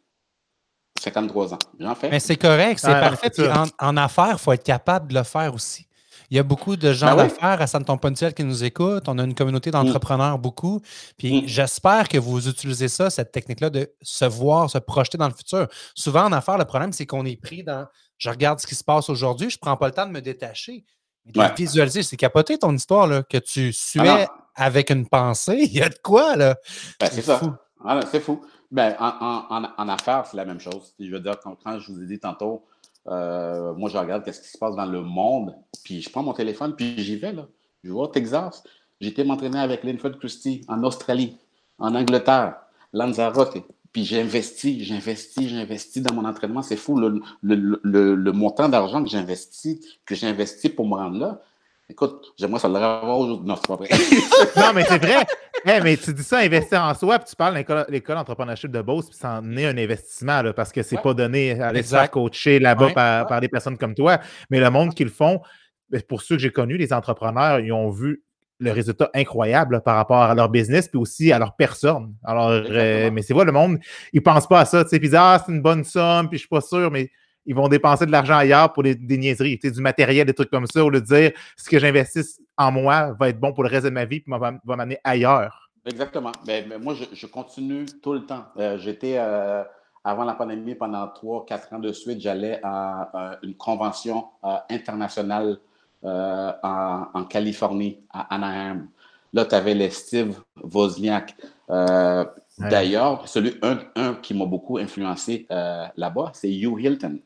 53 1.01 1.55
ans. 1.55 1.59
J'en 1.79 1.95
fais. 1.95 2.11
Mais 2.11 2.21
c'est 2.21 2.37
correct, 2.37 2.81
c'est 2.81 2.89
parfait. 2.89 3.31
Puis 3.31 3.45
en, 3.79 3.97
affaires, 3.97 4.33
il 4.33 4.39
faut 4.39 4.53
être 4.53 4.65
capable 4.65 5.09
de 5.09 5.15
le 5.15 5.23
faire 5.23 5.55
aussi. 5.55 5.87
Il 6.31 6.37
y 6.37 6.41
a 6.41 6.43
beaucoup 6.43 6.75
de 6.75 6.93
gens 6.93 7.15
ben 7.15 7.29
d'affaires 7.29 7.63
à 7.63 7.69
Santon 7.69 7.97
Pontiel 7.99 8.35
qui 8.35 8.43
nous 8.43 8.65
écoutent. 8.65 9.09
On 9.09 9.17
a 9.19 9.23
une 9.23 9.35
communauté 9.35 9.71
mm. 9.71 9.75
d'entrepreneurs 9.75 10.41
beaucoup. 10.41 10.81
Puis 11.17 11.43
mm. 11.43 11.47
j'espère 11.47 12.09
que 12.09 12.19
vous 12.19 12.49
utilisez 12.49 12.89
ça, 12.89 13.11
cette 13.11 13.31
technique-là, 13.31 13.71
de 13.71 13.93
se 14.03 14.25
voir, 14.25 14.69
se 14.69 14.79
projeter 14.79 15.19
dans 15.19 15.29
le 15.29 15.35
futur. 15.35 15.69
Souvent, 15.95 16.25
en 16.25 16.33
affaires, 16.33 16.59
le 16.59 16.65
problème, 16.65 16.93
c'est 16.93 17.07
qu'on 17.07 17.25
est 17.25 17.41
pris 17.41 17.63
dans 17.63 17.87
je 18.19 18.31
regarde 18.31 18.59
ce 18.59 18.67
qui 18.67 18.75
se 18.75 18.85
passe 18.85 19.11
aujourd'hui, 19.11 19.51
je 19.51 19.57
ne 19.57 19.61
prends 19.61 19.77
pas 19.77 19.89
le 19.89 19.93
temps 19.93 20.07
de 20.07 20.13
me 20.13 20.23
détacher. 20.23 20.85
De 21.27 21.43
visualiser, 21.57 22.03
c'est 22.03 22.17
capoté 22.17 22.59
ton 22.59 22.75
histoire, 22.75 23.07
là, 23.07 23.23
que 23.23 23.39
tu 23.39 23.73
suais 23.73 24.27
avec 24.55 24.91
une 24.91 25.07
pensée. 25.09 25.59
Il 25.63 25.73
y 25.73 25.83
a 25.83 25.89
de 25.89 25.99
quoi, 26.03 26.37
là? 26.37 26.57
Ben, 27.01 27.09
c'est 27.11 27.23
ça. 27.23 27.41
Ah, 27.85 28.01
c'est 28.11 28.21
fou. 28.21 28.41
Ben, 28.71 28.97
en, 28.99 29.89
affaires, 29.89 30.27
c'est 30.27 30.37
la 30.37 30.45
même 30.45 30.61
chose. 30.61 30.95
Je 30.99 31.11
veux 31.11 31.21
dire, 31.21 31.39
quand, 31.41 31.79
je 31.79 31.93
vous 31.93 32.03
ai 32.03 32.07
dit 32.07 32.19
tantôt, 32.19 32.65
euh, 33.09 33.75
moi, 33.75 33.89
je 33.91 33.99
regarde 33.99 34.25
ce 34.31 34.41
qui 34.41 34.49
se 34.49 34.59
passe 34.59 34.75
dans 34.75 34.87
le 34.87 35.03
monde, 35.03 35.55
puis 35.85 36.03
je 36.03 36.11
prends 36.11 36.23
mon 36.23 36.33
téléphone, 36.33 36.75
puis 36.75 36.95
j'y 36.99 37.17
vais. 37.17 37.33
Là. 37.33 37.47
Je 37.85 37.91
vais 37.93 37.99
au 37.99 38.07
Texas. 38.07 38.63
J'étais 39.01 39.25
m'entraîner 39.25 39.61
avec 39.61 39.85
Linford 39.85 40.19
Christie 40.19 40.65
en 40.69 40.83
Australie, 40.83 41.37
en 41.79 41.95
Angleterre, 41.95 42.57
Lanzarote. 42.93 43.59
Puis 43.97 44.05
j'investis, 44.05 44.85
j'investis, 44.85 45.49
j'investis 45.49 46.03
dans 46.03 46.13
mon 46.13 46.29
entraînement. 46.29 46.61
C'est 46.61 46.77
fou 46.77 47.01
le, 47.01 47.23
le, 47.43 48.33
montant 48.33 48.69
d'argent 48.69 49.03
que 49.03 49.09
j'investis, 49.09 49.81
que 50.05 50.15
j'investis 50.15 50.71
pour 50.71 50.87
me 50.87 50.97
rendre 50.97 51.19
là. 51.19 51.41
Écoute, 51.89 52.35
j'aimerais 52.37 52.61
ça 52.61 52.69
le 52.69 52.75
revoir 52.75 53.19
aujourd'hui. 53.19 53.49
Non, 53.49 53.57
c'est 53.57 53.69
pas 53.69 53.77
vrai. 53.77 53.89
non, 54.57 54.75
mais 54.75 54.85
c'est 54.85 54.99
vrai. 54.99 55.81
mais 55.83 55.97
tu 55.97 56.13
dis 56.13 56.23
ça, 56.23 56.41
investir 56.41 56.83
en 56.83 56.93
soi, 56.93 57.19
puis 57.19 57.31
tu 57.31 57.37
parles 57.37 57.55
de 57.55 57.91
l'école 57.91 58.17
d'entrepreneurship 58.17 58.71
de 58.71 58.83
Beauce, 58.83 59.09
puis 59.09 59.17
ça 59.17 59.41
en 59.41 59.57
est 59.57 59.65
un 59.65 59.79
investissement, 59.79 60.43
là, 60.43 60.53
parce 60.53 60.73
que 60.73 60.83
c'est 60.83 61.01
pas 61.01 61.15
donné 61.15 61.59
à 61.59 61.73
l'espace 61.73 62.11
coacher 62.11 62.59
là-bas 62.59 62.91
par, 63.27 63.41
des 63.41 63.49
personnes 63.49 63.79
comme 63.79 63.95
toi. 63.95 64.19
Mais 64.51 64.61
le 64.61 64.69
monde 64.69 64.93
qui 64.93 65.05
le 65.05 65.11
font, 65.11 65.41
ben, 65.89 66.03
pour 66.03 66.21
ceux 66.21 66.37
que 66.37 66.43
j'ai 66.43 66.53
connus, 66.53 66.77
les 66.77 66.93
entrepreneurs, 66.93 67.61
ils 67.61 67.73
ont 67.73 67.89
vu 67.89 68.26
le 68.59 68.73
résultat 68.73 69.11
incroyable 69.15 69.83
par 69.85 69.97
rapport 69.97 70.23
à 70.23 70.35
leur 70.35 70.49
business 70.49 70.89
puis 70.89 70.99
aussi 70.99 71.33
à 71.33 71.39
leur 71.39 71.55
personne. 71.57 72.15
Alors, 72.25 72.51
euh, 72.51 73.11
mais 73.13 73.23
c'est 73.23 73.35
vrai, 73.35 73.45
le 73.45 73.53
monde, 73.53 73.79
ils 74.13 74.23
pensent 74.23 74.47
pas 74.47 74.61
à 74.61 74.65
ça. 74.65 74.85
Puis 74.85 74.97
ils 74.97 75.01
disent 75.01 75.15
Ah, 75.15 75.43
c'est 75.45 75.53
une 75.53 75.63
bonne 75.63 75.85
somme, 75.85 76.29
puis 76.29 76.39
je 76.39 76.43
suis 76.43 76.49
pas 76.49 76.61
sûr, 76.61 76.91
mais 76.91 77.11
ils 77.45 77.55
vont 77.55 77.69
dépenser 77.69 78.07
de 78.07 78.11
l'argent 78.11 78.37
ailleurs 78.37 78.73
pour 78.73 78.83
des, 78.83 78.95
des 78.95 79.19
niaiseries, 79.19 79.59
du 79.63 79.81
matériel, 79.81 80.27
des 80.27 80.35
trucs 80.35 80.51
comme 80.51 80.67
ça, 80.67 80.85
au 80.85 80.91
lieu 80.91 81.01
de 81.01 81.07
dire 81.07 81.33
ce 81.57 81.69
que 81.69 81.79
j'investisse 81.79 82.41
en 82.57 82.73
moi 82.73 83.15
va 83.19 83.29
être 83.29 83.39
bon 83.39 83.53
pour 83.53 83.63
le 83.63 83.69
reste 83.69 83.85
de 83.85 83.91
ma 83.91 84.05
vie 84.05 84.21
puis 84.21 84.33
va, 84.33 84.55
va 84.65 84.77
m'amener 84.77 84.99
ailleurs. 85.05 85.71
Exactement. 85.85 86.33
Mais, 86.47 86.63
ben, 86.63 86.71
ben, 86.71 86.83
moi, 86.83 86.95
je, 86.95 87.27
continue 87.27 87.87
tout 88.03 88.13
le 88.13 88.27
temps. 88.27 88.45
Euh, 88.57 88.77
j'étais, 88.79 89.17
euh, 89.19 89.63
avant 90.03 90.25
la 90.25 90.35
pandémie, 90.35 90.75
pendant 90.75 91.07
trois, 91.09 91.47
quatre 91.47 91.73
ans 91.73 91.79
de 91.79 91.93
suite, 91.93 92.21
j'allais 92.21 92.61
à, 92.65 93.39
une 93.43 93.55
convention 93.55 94.27
internationale 94.69 95.59
euh, 96.05 96.53
en, 96.63 97.25
Californie, 97.25 97.99
à 98.11 98.35
Anaheim. 98.35 98.89
Là, 99.33 99.45
tu 99.45 99.55
avais 99.55 99.75
les 99.75 99.91
Steve 99.91 100.41
Wozniak. 100.63 101.35
Euh, 101.71 102.25
d'ailleurs, 102.59 103.27
celui 103.27 103.55
un, 103.63 104.15
qui 104.15 104.35
m'a 104.35 104.45
beaucoup 104.45 104.79
influencé 104.79 105.47
euh, 105.51 105.87
là-bas, 105.97 106.31
c'est 106.35 106.53
Hugh 106.53 106.79
Hilton, 106.79 107.19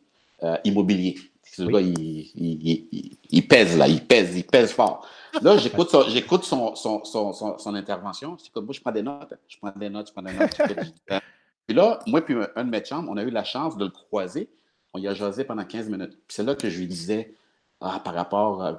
immobilier. 0.65 1.17
Ce 1.43 1.63
gars, 1.65 1.81
il, 1.81 3.49
pèse 3.49 3.77
là, 3.77 3.89
il 3.89 4.07
pèse, 4.07 4.37
il 4.37 4.45
pèse 4.45 4.73
fort. 4.73 5.07
Là, 5.43 5.57
j'écoute 5.57 5.91
son, 5.91 6.03
j'écoute 6.09 6.45
son, 6.45 6.75
son, 6.77 7.05
son, 7.05 7.33
son, 7.59 7.75
intervention. 7.75 8.37
Je 8.39 8.61
moi, 8.61 8.73
je 8.73 8.81
prends 8.81 8.93
des 8.93 9.03
notes. 9.03 9.35
Je 9.49 9.59
prends 9.59 9.73
des 9.77 9.91
notes, 9.91 10.09
je 10.09 10.13
prends 10.13 10.23
des 10.23 10.33
notes. 10.33 10.57
puis 11.67 11.77
là, 11.77 11.99
moi 12.07 12.21
puis 12.23 12.37
un 12.55 12.65
de 12.65 12.71
mes 12.71 12.85
chambres, 12.85 13.11
on 13.11 13.17
a 13.17 13.25
eu 13.25 13.31
la 13.31 13.45
chance 13.45 13.77
de 13.77 13.85
le 13.85 13.91
croiser. 13.91 14.49
On 14.95 14.99
y 15.01 15.09
a 15.09 15.15
jasé 15.15 15.45
pendant 15.45 15.65
15 15.65 15.89
minutes. 15.89 16.13
Puis 16.13 16.37
c'est 16.37 16.45
là 16.45 16.55
que 16.55 16.71
je 16.71 16.79
lui 16.79 16.87
disais, 16.87 17.35
ah, 17.81 18.01
par 18.05 18.15
rapport, 18.15 18.65
euh, 18.65 18.73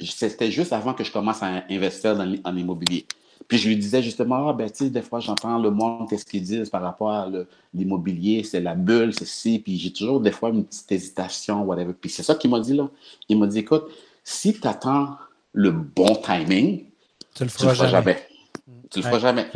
c'était 0.00 0.50
juste 0.50 0.72
avant 0.72 0.94
que 0.94 1.04
je 1.04 1.12
commence 1.12 1.42
à 1.42 1.64
investir 1.68 2.16
dans, 2.16 2.34
en 2.44 2.56
immobilier. 2.56 3.06
Puis 3.48 3.58
je 3.58 3.68
lui 3.68 3.76
disais 3.76 4.02
justement, 4.02 4.48
ah, 4.48 4.52
ben, 4.52 4.68
tu 4.70 4.84
sais, 4.84 4.90
des 4.90 5.02
fois, 5.02 5.20
j'entends 5.20 5.58
le 5.58 5.70
monde, 5.70 6.08
qu'est-ce 6.08 6.24
qu'ils 6.24 6.42
disent 6.42 6.70
par 6.70 6.82
rapport 6.82 7.10
à 7.10 7.28
l'immobilier, 7.74 8.42
c'est 8.42 8.60
la 8.60 8.74
bulle, 8.74 9.14
c'est 9.14 9.26
ci, 9.26 9.58
puis 9.58 9.78
j'ai 9.78 9.92
toujours 9.92 10.20
des 10.20 10.32
fois 10.32 10.48
une 10.48 10.64
petite 10.64 10.90
hésitation, 10.90 11.62
whatever. 11.62 11.92
Puis 11.92 12.10
c'est 12.10 12.22
ça 12.22 12.34
qu'il 12.34 12.50
m'a 12.50 12.60
dit 12.60 12.74
là. 12.74 12.88
Il 13.28 13.38
m'a 13.38 13.46
dit, 13.46 13.60
écoute, 13.60 13.84
si 14.24 14.58
tu 14.58 14.66
attends 14.66 15.16
le 15.52 15.70
bon 15.70 16.16
timing, 16.16 16.86
tu 17.34 17.44
le 17.44 17.50
feras, 17.50 17.74
jamais. 17.74 18.26
Tu 18.90 19.00
le 19.00 19.04
feras 19.04 19.18
jamais. 19.18 19.46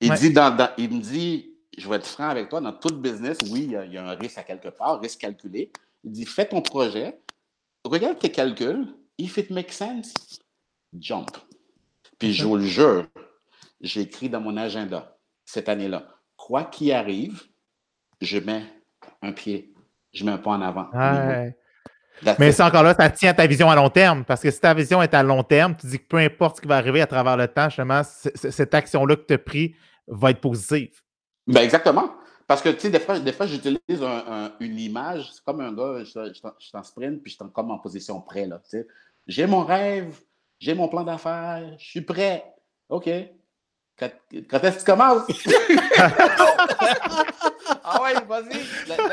Il, 0.00 0.12
dit 0.14 0.32
dans, 0.32 0.56
il 0.78 0.90
me 0.90 1.00
dit, 1.00 1.50
je 1.76 1.88
vais 1.88 1.96
être 1.96 2.06
franc 2.06 2.28
avec 2.28 2.48
toi, 2.48 2.60
dans 2.60 2.72
tout 2.72 2.94
business, 2.94 3.38
oui, 3.50 3.62
il 3.64 3.72
y, 3.72 3.76
a, 3.76 3.84
il 3.84 3.92
y 3.92 3.98
a 3.98 4.08
un 4.08 4.14
risque 4.14 4.38
à 4.38 4.44
quelque 4.44 4.68
part, 4.68 5.00
risque 5.00 5.20
calculé. 5.20 5.70
Il 6.04 6.12
dit, 6.12 6.24
fais 6.24 6.46
ton 6.46 6.62
projet, 6.62 7.18
regarde 7.84 8.18
tes 8.18 8.30
calculs. 8.30 8.86
If 9.18 9.36
it 9.36 9.50
makes 9.50 9.72
sense, 9.72 10.14
jump. 10.98 11.36
Puis 12.18 12.32
je 12.32 12.44
vous 12.44 12.56
le 12.56 12.64
jure, 12.64 13.06
j'ai 13.80 14.02
écrit 14.02 14.28
dans 14.28 14.40
mon 14.40 14.56
agenda 14.56 15.16
cette 15.44 15.68
année-là, 15.68 16.06
quoi 16.36 16.64
qu'il 16.64 16.92
arrive, 16.92 17.42
je 18.20 18.38
mets 18.38 18.64
un 19.22 19.32
pied, 19.32 19.74
je 20.12 20.24
mets 20.24 20.32
un 20.32 20.38
pas 20.38 20.50
en 20.50 20.62
avant. 20.62 20.88
Mais 22.38 22.52
c'est 22.52 22.62
encore 22.62 22.82
là, 22.82 22.94
ça 22.94 23.10
tient 23.10 23.30
à 23.30 23.34
ta 23.34 23.46
vision 23.46 23.70
à 23.70 23.76
long 23.76 23.90
terme. 23.90 24.24
Parce 24.24 24.42
que 24.42 24.50
si 24.50 24.60
ta 24.60 24.74
vision 24.74 25.02
est 25.02 25.14
à 25.14 25.22
long 25.22 25.42
terme, 25.42 25.76
tu 25.76 25.86
dis 25.86 25.98
que 25.98 26.06
peu 26.06 26.18
importe 26.18 26.56
ce 26.56 26.60
qui 26.62 26.68
va 26.68 26.76
arriver 26.76 27.00
à 27.00 27.06
travers 27.06 27.36
le 27.36 27.48
temps, 27.48 27.68
justement, 27.68 28.02
cette 28.04 28.74
action-là 28.74 29.16
que 29.16 29.24
tu 29.26 29.34
as 29.34 29.38
prise 29.38 29.70
va 30.06 30.30
être 30.30 30.40
positive. 30.40 31.00
Ben 31.46 31.62
exactement. 31.62 32.12
Parce 32.50 32.62
que, 32.62 32.70
tu 32.70 32.80
sais, 32.80 32.90
des 32.90 32.98
fois, 32.98 33.16
des 33.20 33.32
fois 33.32 33.46
j'utilise 33.46 33.78
une 34.58 34.76
image, 34.80 35.30
c'est 35.34 35.44
comme 35.44 35.60
un 35.60 35.72
gars, 35.72 36.02
je, 36.02 36.32
suis 36.58 36.76
en 36.76 36.82
sprint, 36.82 37.22
puis 37.22 37.30
je 37.30 37.36
suis 37.36 37.52
comme 37.52 37.70
en 37.70 37.78
position 37.78 38.20
prêt, 38.20 38.44
là, 38.44 38.60
tu 38.64 38.70
sais. 38.70 38.88
J'ai 39.28 39.46
mon 39.46 39.64
rêve, 39.64 40.18
j'ai 40.58 40.74
mon 40.74 40.88
plan 40.88 41.04
d'affaires, 41.04 41.62
je 41.78 41.84
suis 41.84 42.00
prêt. 42.00 42.52
OK. 42.88 43.08
Quand, 43.96 44.10
est-ce 44.32 44.74
que 44.74 44.78
tu 44.80 44.84
commences? 44.84 45.28
ah 47.84 48.02
ouais, 48.02 48.14
vas-y. 48.26 48.60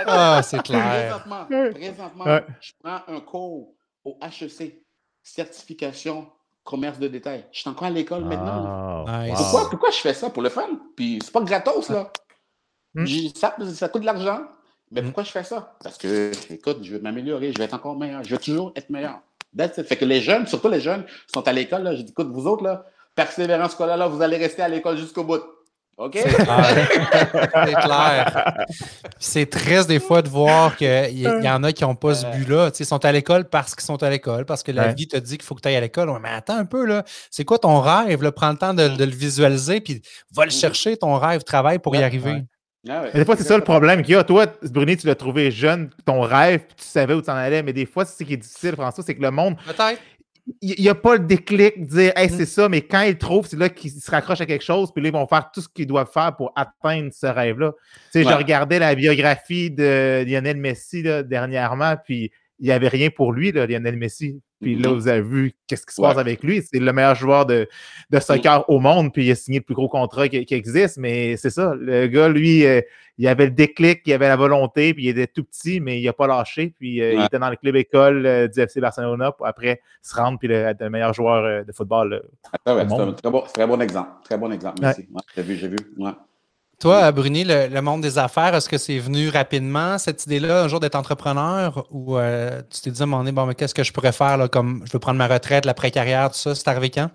Ah, 0.08 0.42
c'est 0.42 0.64
clair. 0.64 1.22
Présentement, 1.22 1.46
présentement 1.46 2.40
je 2.60 2.72
prends 2.84 3.02
un 3.08 3.20
cours 3.20 3.76
au 4.04 4.18
HEC, 4.20 4.82
certification 5.22 6.28
commerce 6.64 6.98
de 6.98 7.08
détail. 7.08 7.46
Je 7.52 7.60
suis 7.60 7.70
encore 7.70 7.86
à 7.86 7.92
l'école 7.92 8.26
maintenant. 8.26 9.06
Pourquoi, 9.36 9.70
pourquoi 9.70 9.92
je 9.92 9.98
fais 10.00 10.16
ça? 10.16 10.32
Pour 10.32 10.42
le 10.42 10.50
fun? 10.50 10.70
Puis 10.96 11.20
c'est 11.24 11.32
pas 11.32 11.42
gratos, 11.42 11.90
là. 11.90 12.12
Hmm? 12.96 13.06
Ça, 13.36 13.56
ça 13.74 13.90
coûte 13.90 14.02
de 14.02 14.06
l'argent. 14.06 14.40
Mais 14.92 15.02
hmm? 15.02 15.06
pourquoi 15.06 15.24
je 15.24 15.32
fais 15.32 15.44
ça? 15.44 15.76
Parce 15.84 15.98
que, 15.98 16.32
écoute, 16.50 16.80
je 16.82 16.94
veux 16.94 17.02
m'améliorer, 17.02 17.52
je 17.52 17.58
vais 17.58 17.66
être 17.66 17.74
encore 17.74 17.98
meilleur, 17.98 18.24
je 18.24 18.32
veux 18.32 18.38
toujours 18.38 18.72
être 18.76 18.90
meilleur. 18.90 19.20
Fait 19.58 19.96
que 19.96 20.06
les 20.06 20.22
jeunes, 20.22 20.48
surtout 20.48 20.70
les 20.70 20.82
jeunes, 20.82 21.04
sont 21.34 21.46
à 21.48 21.52
l'école. 21.52 21.96
Je 21.96 22.04
dis, 22.04 22.12
écoute, 22.12 22.28
vous 22.28 22.48
autres, 22.48 22.64
là, 22.64 22.86
persévérance 23.16 23.72
scolaire, 23.72 23.98
là, 23.98 24.08
vous 24.08 24.22
allez 24.22 24.38
rester 24.38 24.62
à 24.62 24.70
l'école 24.70 24.98
jusqu'au 24.98 25.24
bout. 25.24 25.42
OK? 25.98 26.16
C'est 26.16 27.74
clair. 27.74 28.66
C'est 29.20 29.50
triste 29.50 29.88
des 29.88 30.00
fois 30.00 30.22
de 30.22 30.30
voir 30.30 30.78
qu'il 30.78 30.88
y, 31.12 31.24
y, 31.24 31.50
en 31.50 31.64
a 31.64 31.74
qui 31.74 31.84
n'ont 31.84 31.96
pas 31.96 32.14
ce 32.14 32.28
but-là. 32.28 32.70
Ils 32.80 32.86
sont 32.86 33.04
à 33.04 33.12
l'école 33.12 33.50
parce 33.50 33.74
qu'ils 33.74 33.86
sont 33.86 34.02
à 34.04 34.10
l'école, 34.12 34.46
parce 34.46 34.62
que 34.62 34.72
la 34.72 34.94
vie 34.94 35.08
te 35.08 35.18
dit 35.18 35.38
qu'il 35.40 35.46
faut 35.46 35.56
que 35.56 35.62
tu 35.62 35.70
ailles 35.70 35.76
à 35.76 35.82
l'école. 35.82 36.12
mais 36.22 36.30
attends 36.30 36.58
un 36.58 36.66
peu, 36.66 36.86
là. 36.86 37.04
C'est 37.32 37.46
quoi 37.46 37.58
ton 37.58 37.80
rêve? 37.82 38.32
Prends 38.32 38.52
le 38.52 38.58
temps 38.58 38.76
de, 38.76 38.90
de, 38.90 39.04
le 39.04 39.12
visualiser, 39.12 39.82
puis 39.82 40.04
va 40.32 40.46
le 40.46 40.50
mm. 40.50 40.52
chercher, 40.52 40.98
ton 40.98 41.18
rêve, 41.18 41.44
travaille 41.44 41.80
pour 41.80 41.96
y 41.96 42.04
arriver. 42.04 42.44
Ah 42.90 43.10
des 43.14 43.26
fois, 43.26 43.36
c'est 43.36 43.44
ça 43.44 43.58
le 43.58 43.64
problème 43.64 44.02
qu'il 44.02 44.14
y 44.14 44.16
a. 44.16 44.24
Toi, 44.24 44.48
Bruni, 44.64 44.98
tu 44.98 45.08
l'as 45.08 45.16
trouvé 45.16 45.52
jeune, 45.52 45.90
ton 46.06 46.22
rêve, 46.22 46.62
tu 46.76 46.86
savais 46.86 47.14
où 47.14 47.22
tu 47.22 47.30
en 47.30 47.36
allais, 47.36 47.64
mais 47.64 47.74
des 47.74 47.86
fois, 47.86 48.06
c'est 48.06 48.24
ce 48.24 48.28
qui 48.28 48.34
est 48.34 48.38
difficile, 48.38 48.74
François, 48.74 49.04
c'est 49.04 49.16
que 49.16 49.22
le 49.22 49.32
monde. 49.32 49.56
Il 50.62 50.82
n'y 50.82 50.88
a 50.88 50.96
pas 50.96 51.18
le 51.18 51.26
déclic 51.26 51.82
de 51.82 51.90
dire, 51.90 52.14
hey, 52.16 52.28
mm. 52.28 52.38
c'est 52.38 52.46
ça, 52.46 52.70
mais 52.70 52.82
quand 52.82 53.02
ils 53.02 53.18
trouvent, 53.18 53.48
c'est 53.48 53.60
là 53.60 53.68
qu'ils 53.68 53.92
se 53.92 54.10
raccrochent 54.10 54.42
à 54.42 54.46
quelque 54.46 54.64
chose, 54.64 54.92
puis 54.94 55.04
là, 55.04 55.10
ils 55.10 55.14
vont 55.14 55.28
faire 55.28 55.50
tout 55.54 55.60
ce 55.62 55.68
qu'ils 55.68 55.88
doivent 55.88 56.12
faire 56.12 56.36
pour 56.36 56.54
atteindre 56.56 57.12
ce 57.14 57.28
rêve-là. 57.28 57.74
Tu 58.14 58.24
sais, 58.24 58.24
je 58.24 58.34
regardais 58.34 58.80
la 58.80 58.96
biographie 58.96 59.70
de 59.72 60.24
Lionel 60.26 60.58
Messi 60.58 61.04
dernièrement, 61.04 61.96
puis 62.04 62.32
il 62.60 62.66
n'y 62.66 62.72
avait 62.72 62.88
rien 62.88 63.10
pour 63.10 63.34
lui, 63.34 63.52
là, 63.52 63.68
Lionel 63.68 63.98
Messi. 63.98 64.40
Puis 64.62 64.76
là, 64.76 64.90
mm-hmm. 64.90 64.94
vous 64.94 65.08
avez 65.08 65.22
vu 65.22 65.54
qu'est-ce 65.68 65.86
qui 65.86 65.94
se 65.94 66.02
passe 66.02 66.18
avec 66.18 66.44
lui. 66.44 66.64
C'est 66.64 66.80
le 66.80 66.92
meilleur 66.92 67.16
joueur 67.16 67.46
de, 67.46 67.68
de 68.10 68.20
soccer 68.20 68.62
mm. 68.62 68.64
au 68.68 68.80
monde, 68.80 69.14
puis 69.14 69.26
il 69.26 69.32
a 69.32 69.36
signé 69.36 69.60
le 69.60 69.64
plus 69.64 69.76
gros 69.76 69.88
contrat 69.90 70.28
qui, 70.28 70.46
existe. 70.50 70.98
Mais 70.98 71.38
c'est 71.38 71.52
ça, 71.52 71.76
le 71.76 72.08
gars, 72.08 72.28
lui, 72.28 72.66
euh, 72.66 72.82
il 73.20 73.28
avait 73.28 73.46
le 73.46 73.52
déclic, 73.52 74.02
il 74.06 74.14
avait 74.14 74.28
la 74.28 74.36
volonté, 74.36 74.94
puis 74.94 75.06
il 75.06 75.10
était 75.10 75.28
tout 75.28 75.44
petit, 75.44 75.80
mais 75.80 76.02
il 76.02 76.06
n'a 76.06 76.14
pas 76.14 76.28
lâché. 76.28 76.74
Puis 76.80 77.02
euh, 77.02 77.14
il 77.14 77.24
était 77.24 77.40
dans 77.40 77.50
le 77.50 77.56
club 77.56 77.76
école 77.76 78.26
euh, 78.26 78.48
du 78.48 78.60
FC 78.60 78.82
Barcelona 78.82 79.32
pour 79.32 79.46
après 79.46 79.82
se 80.02 80.16
rendre, 80.16 80.40
puis 80.40 80.52
être 80.52 80.82
le 80.82 80.90
meilleur 80.90 81.14
joueur 81.14 81.64
de 81.64 81.72
football. 81.72 82.24
Ah 82.54 82.58
c'est 82.66 82.94
un 82.94 83.12
très 83.14 83.30
bon, 83.30 83.42
très 83.42 83.68
bon 83.68 83.80
exemple. 83.82 84.10
Très 84.24 84.38
bon 84.38 84.52
exemple, 84.52 84.80
merci. 84.82 85.08
j'ai 85.36 85.44
vu, 85.44 85.56
j'ai 85.56 85.68
vu. 85.68 85.78
Toi, 86.80 87.12
Bruni, 87.12 87.44
le, 87.44 87.82
monde 87.82 88.02
des 88.02 88.20
affaires, 88.20 88.54
est-ce 88.54 88.70
que 88.70 88.78
c'est 88.78 89.00
venu 89.00 89.30
rapidement, 89.30 89.98
cette 89.98 90.28
idée-là, 90.28 90.64
un 90.64 90.68
jour 90.68 90.80
d'être 90.80 90.94
entrepreneur, 90.94 91.88
ou 91.90 92.18
euh, 92.18 92.62
tu 92.70 92.82
t'es 92.82 92.92
dit 92.92 93.02
à 93.02 93.04
un 93.04 93.08
moment 93.08 93.24
donné, 93.24 93.32
bon, 93.32 93.48
mais 93.48 93.56
qu'est-ce 93.56 93.74
que 93.74 93.84
je 93.84 93.92
pourrais 93.92 94.12
faire, 94.12 94.48
comme 94.52 94.84
je 94.86 94.92
veux 94.92 95.00
prendre 95.00 95.18
ma 95.18 95.28
retraite, 95.28 95.66
l'après-carrière, 95.66 96.30
tout 96.30 96.38
ça, 96.38 96.54
c'est 96.54 96.68
arrivé 96.68 96.92
quand? 96.92 97.10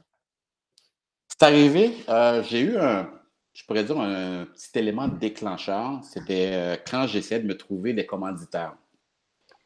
C'est 1.29 1.47
arrivé, 1.47 1.93
euh, 2.09 2.43
j'ai 2.43 2.61
eu 2.61 2.77
un, 2.77 3.09
je 3.55 3.65
pourrais 3.65 3.85
dire, 3.85 4.01
un 4.01 4.47
petit 4.47 4.79
élément 4.79 5.07
déclencheur. 5.09 6.01
C'était 6.03 6.51
euh, 6.53 6.77
quand 6.91 7.07
j'essayais 7.07 7.41
de 7.41 7.47
me 7.47 7.57
trouver 7.57 7.93
des 7.93 8.07
commanditaires. 8.07 8.75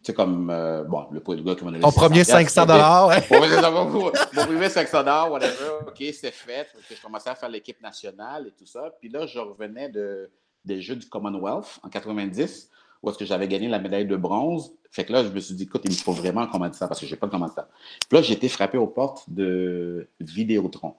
Sais, 0.06 0.14
comme, 0.14 0.50
euh, 0.50 0.84
bon, 0.84 1.06
le, 1.10 1.20
le, 1.26 1.42
gars 1.42 1.54
qui 1.54 1.64
m'a 1.64 1.70
donné. 1.70 1.82
Ton 1.82 1.92
premier 1.92 2.24
500 2.24 2.66
dollars, 2.66 3.08
ouais. 3.08 3.24
mon, 3.30 4.10
premier 4.44 4.68
500 4.68 4.98
dollars, 4.98 5.30
whatever. 5.30 5.86
OK, 5.86 5.96
c'est 5.98 6.32
fait. 6.32 6.68
Je 6.90 7.00
commençais 7.02 7.30
à 7.30 7.34
faire 7.34 7.48
l'équipe 7.48 7.80
nationale 7.82 8.48
et 8.48 8.52
tout 8.52 8.66
ça. 8.66 8.92
Puis 9.00 9.08
là, 9.08 9.26
je 9.26 9.38
revenais 9.38 9.88
de, 9.88 10.30
des 10.64 10.80
Jeux 10.80 10.96
du 10.96 11.08
Commonwealth 11.08 11.80
en 11.82 11.88
90, 11.88 12.70
où 13.02 13.10
est-ce 13.10 13.18
que 13.18 13.24
j'avais 13.24 13.48
gagné 13.48 13.68
la 13.68 13.78
médaille 13.78 14.06
de 14.06 14.16
bronze. 14.16 14.72
Fait 14.90 15.04
que 15.04 15.12
là, 15.12 15.24
je 15.24 15.28
me 15.28 15.40
suis 15.40 15.54
dit, 15.54 15.64
écoute, 15.64 15.82
il 15.84 15.90
me 15.90 15.96
faut 15.96 16.12
vraiment 16.12 16.42
un 16.42 16.46
commanditaire 16.46 16.88
parce 16.88 17.00
que 17.00 17.06
je 17.06 17.14
n'ai 17.14 17.18
pas 17.18 17.26
de 17.26 17.32
commanditaire. 17.32 17.66
Puis 18.08 18.16
là, 18.16 18.22
j'ai 18.22 18.34
été 18.34 18.48
frappé 18.48 18.78
aux 18.78 18.86
portes 18.86 19.28
de 19.28 20.08
Vidéotron. 20.20 20.94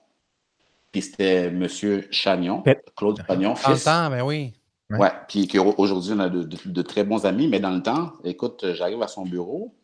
Puis 0.92 1.02
c'était 1.02 1.48
M. 1.48 1.68
Chagnon, 2.12 2.64
Claude 2.96 3.22
Chagnon, 3.28 3.56
fils. 3.56 3.86
Dans 3.86 4.10
mais 4.10 4.24
ben 4.24 4.52
oui. 4.90 5.00
Ouais, 5.00 5.12
puis 5.28 5.50
aujourd'hui, 5.78 6.14
on 6.16 6.20
a 6.20 6.30
de, 6.30 6.82
très 6.82 7.04
bons 7.04 7.26
amis, 7.26 7.48
mais 7.48 7.60
dans 7.60 7.72
le 7.72 7.82
temps, 7.82 8.14
écoute, 8.24 8.66
j'arrive 8.74 9.02
à 9.02 9.08
son 9.08 9.26
bureau, 9.26 9.76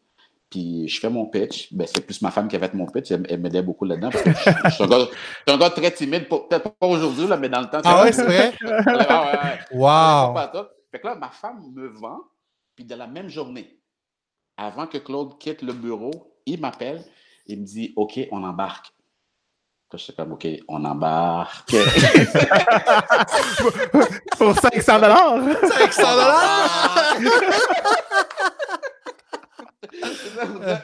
puis 0.49 0.87
je 0.87 0.99
fais 0.99 1.09
mon 1.09 1.25
pitch. 1.25 1.73
Ben, 1.73 1.85
c'est 1.85 2.05
plus 2.05 2.21
ma 2.21 2.31
femme 2.31 2.47
qui 2.47 2.55
a 2.55 2.59
fait 2.59 2.73
mon 2.73 2.85
pitch, 2.85 3.11
elle, 3.11 3.41
m'aidait 3.41 3.61
beaucoup 3.61 3.83
là-dedans, 3.83 4.11
parce 4.11 4.23
que 4.23 4.31
je, 4.31 4.69
suis 4.69 4.83
un, 4.83 5.57
gars, 5.57 5.69
très 5.71 5.91
timide, 5.91 6.29
peut-être 6.29 6.69
pas 6.69 6.87
aujourd'hui, 6.87 7.25
mais 7.37 7.49
dans 7.49 7.61
le 7.61 7.67
temps. 7.67 7.81
Ah 7.83 8.03
ouais, 8.03 8.13
c'est 8.13 8.23
vrai? 8.23 8.53
wow! 9.73 10.33
Fait 10.89 10.99
que 10.99 11.07
là, 11.07 11.15
ma 11.15 11.31
femme 11.31 11.71
me 11.73 11.87
vend, 11.87 12.21
puis 12.75 12.85
de 12.85 12.95
la 12.95 13.07
même 13.07 13.27
journée, 13.27 13.79
avant 14.55 14.87
que 14.87 14.99
Claude 14.99 15.37
quitte 15.37 15.63
le 15.63 15.73
bureau, 15.73 16.11
il 16.45 16.61
m'appelle, 16.61 17.03
il 17.47 17.59
me 17.59 17.65
dit, 17.65 17.93
OK, 17.97 18.19
on 18.31 18.43
embarque 18.43 18.93
je 19.97 20.03
suis 20.03 20.13
comme, 20.13 20.33
OK, 20.33 20.47
on 20.67 20.83
embarque. 20.85 21.71
Pour 24.37 24.59
500 24.59 24.99
dollars. 24.99 25.39
500 25.61 26.01
dollars? 26.01 27.17